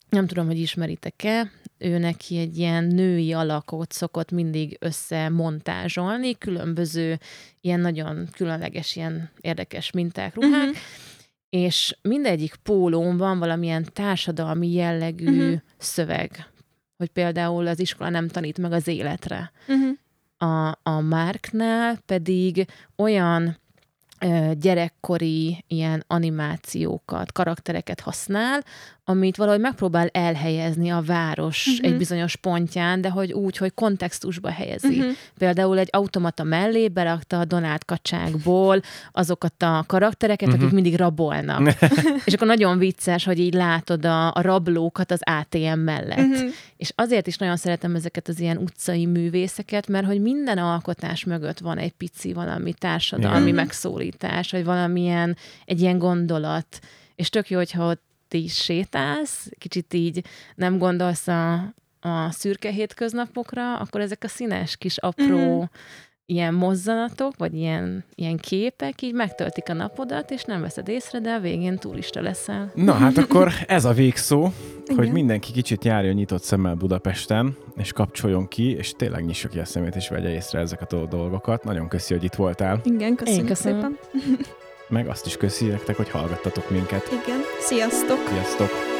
nem 0.09 0.27
tudom, 0.27 0.47
hogy 0.47 0.59
ismeritek-e, 0.59 1.51
ő 1.83 1.99
neki 1.99 2.39
egy 2.39 2.59
ilyen 2.59 2.85
női 2.85 3.33
alakot 3.33 3.93
szokott 3.93 4.31
mindig 4.31 4.77
összemontázsolni, 4.81 6.39
különböző 6.39 7.19
ilyen 7.61 7.81
nagyon 7.81 8.29
különleges, 8.33 8.97
ilyen 8.97 9.31
érdekes 9.41 9.91
minták, 9.91 10.35
ruhák, 10.35 10.69
uh-huh. 10.69 10.77
és 11.51 11.97
mindegyik 12.03 12.55
pólón 12.55 13.17
van 13.17 13.39
valamilyen 13.39 13.87
társadalmi 13.93 14.73
jellegű 14.73 15.45
uh-huh. 15.45 15.61
szöveg, 15.79 16.47
hogy 16.97 17.09
például 17.09 17.67
az 17.67 17.81
iskola 17.81 18.11
nem 18.11 18.29
tanít 18.29 18.59
meg 18.59 18.73
az 18.73 18.87
életre. 18.87 19.53
Uh-huh. 19.69 19.97
A, 20.51 20.79
a 20.83 21.01
Márknál 21.01 21.99
pedig 22.07 22.67
olyan 22.97 23.61
gyerekkori 24.53 25.65
ilyen 25.67 26.05
animációkat, 26.07 27.33
karaktereket 27.33 28.01
használ, 28.01 28.65
amit 29.05 29.37
valahogy 29.37 29.61
megpróbál 29.61 30.09
elhelyezni 30.13 30.91
a 30.91 31.03
város 31.07 31.67
uh-huh. 31.67 31.91
egy 31.91 31.97
bizonyos 31.97 32.37
pontján, 32.37 33.01
de 33.01 33.11
hogy 33.11 33.33
úgy, 33.33 33.57
hogy 33.57 33.75
kontextusba 33.75 34.51
helyezi. 34.51 34.99
Uh-huh. 34.99 35.13
Például 35.39 35.79
egy 35.79 35.89
automata 35.91 36.43
mellé 36.43 36.89
berakta 36.89 37.39
a 37.39 37.45
Donát 37.45 37.85
kacsákból 37.85 38.81
azokat 39.13 39.63
a 39.63 39.85
karaktereket, 39.87 40.49
uh-huh. 40.49 40.63
akik 40.63 40.75
mindig 40.75 40.97
rabolnak. 40.97 41.69
és 42.27 42.33
akkor 42.33 42.47
nagyon 42.47 42.79
vicces, 42.79 43.25
hogy 43.25 43.39
így 43.39 43.55
látod 43.55 44.05
a, 44.05 44.35
a 44.35 44.41
rablókat 44.41 45.11
az 45.11 45.21
ATM 45.23 45.79
mellett. 45.79 46.19
Uh-huh. 46.19 46.51
És 46.77 46.93
azért 46.95 47.27
is 47.27 47.37
nagyon 47.37 47.57
szeretem 47.57 47.95
ezeket 47.95 48.29
az 48.29 48.41
ilyen 48.41 48.57
utcai 48.57 49.07
művészeket, 49.07 49.89
mert 49.89 50.07
hogy 50.07 50.21
minden 50.21 50.59
alkotás 50.59 51.25
mögött 51.25 51.59
van 51.59 51.79
egy 51.79 51.93
pici 51.93 52.33
valami 52.33 52.73
társadalmi 52.73 53.39
uh-huh. 53.39 53.55
megszólítás, 53.55 54.51
vagy 54.51 54.65
valamilyen 54.65 55.37
egy 55.65 55.81
ilyen 55.81 55.99
gondolat. 55.99 56.79
És 57.15 57.29
tök 57.29 57.51
jó, 57.51 57.57
hogyha 57.57 57.89
ott 57.89 58.11
is 58.39 58.55
sétálsz, 58.55 59.51
kicsit 59.59 59.95
így 59.95 60.25
nem 60.55 60.79
gondolsz 60.79 61.29
a, 61.29 61.53
a 62.01 62.31
szürke 62.31 62.71
hétköznapokra, 62.71 63.77
akkor 63.77 64.01
ezek 64.01 64.25
a 64.25 64.29
színes 64.29 64.77
kis 64.77 64.99
apró 64.99 65.37
mm-hmm. 65.37 65.63
ilyen 66.27 66.55
mozzanatok, 66.55 67.33
vagy 67.37 67.55
ilyen, 67.55 68.05
ilyen 68.15 68.37
képek 68.37 69.03
így 69.03 69.15
megtöltik 69.15 69.69
a 69.69 69.73
napodat, 69.73 70.31
és 70.31 70.45
nem 70.45 70.61
veszed 70.61 70.89
észre, 70.89 71.21
de 71.21 71.33
a 71.33 71.41
végén 71.41 71.79
turista 71.79 72.21
leszel. 72.21 72.73
Na 72.75 72.93
hát 72.93 73.19
akkor 73.19 73.53
ez 73.67 73.85
a 73.85 73.93
végszó, 73.93 74.49
Igen. 74.85 74.97
hogy 74.97 75.13
mindenki 75.13 75.53
kicsit 75.53 75.85
járjon 75.85 76.15
nyitott 76.15 76.43
szemmel 76.43 76.75
Budapesten, 76.75 77.57
és 77.77 77.93
kapcsoljon 77.93 78.49
ki, 78.49 78.71
és 78.71 78.93
tényleg 78.93 79.25
nyissa 79.25 79.49
ki 79.49 79.59
a 79.59 79.65
szemét, 79.65 79.97
és 79.97 80.09
vegye 80.09 80.31
észre 80.31 80.59
ezeket 80.59 80.93
a 80.93 81.07
dolgokat. 81.07 81.65
Nagyon 81.65 81.89
köszi, 81.89 82.15
hogy 82.15 82.25
itt 82.25 82.35
voltál. 82.35 82.81
Igen, 82.85 83.15
köszönjük 83.15 83.43
Én 83.43 83.49
köszönöm. 83.49 83.81
szépen 83.81 83.99
meg 84.89 85.09
azt 85.09 85.27
is 85.27 85.37
köszi 85.37 85.67
nektek, 85.67 85.97
hogy 85.97 86.11
hallgattatok 86.11 86.71
minket. 86.71 87.09
Igen, 87.25 87.41
sziasztok! 87.61 88.29
Sziasztok! 88.29 88.92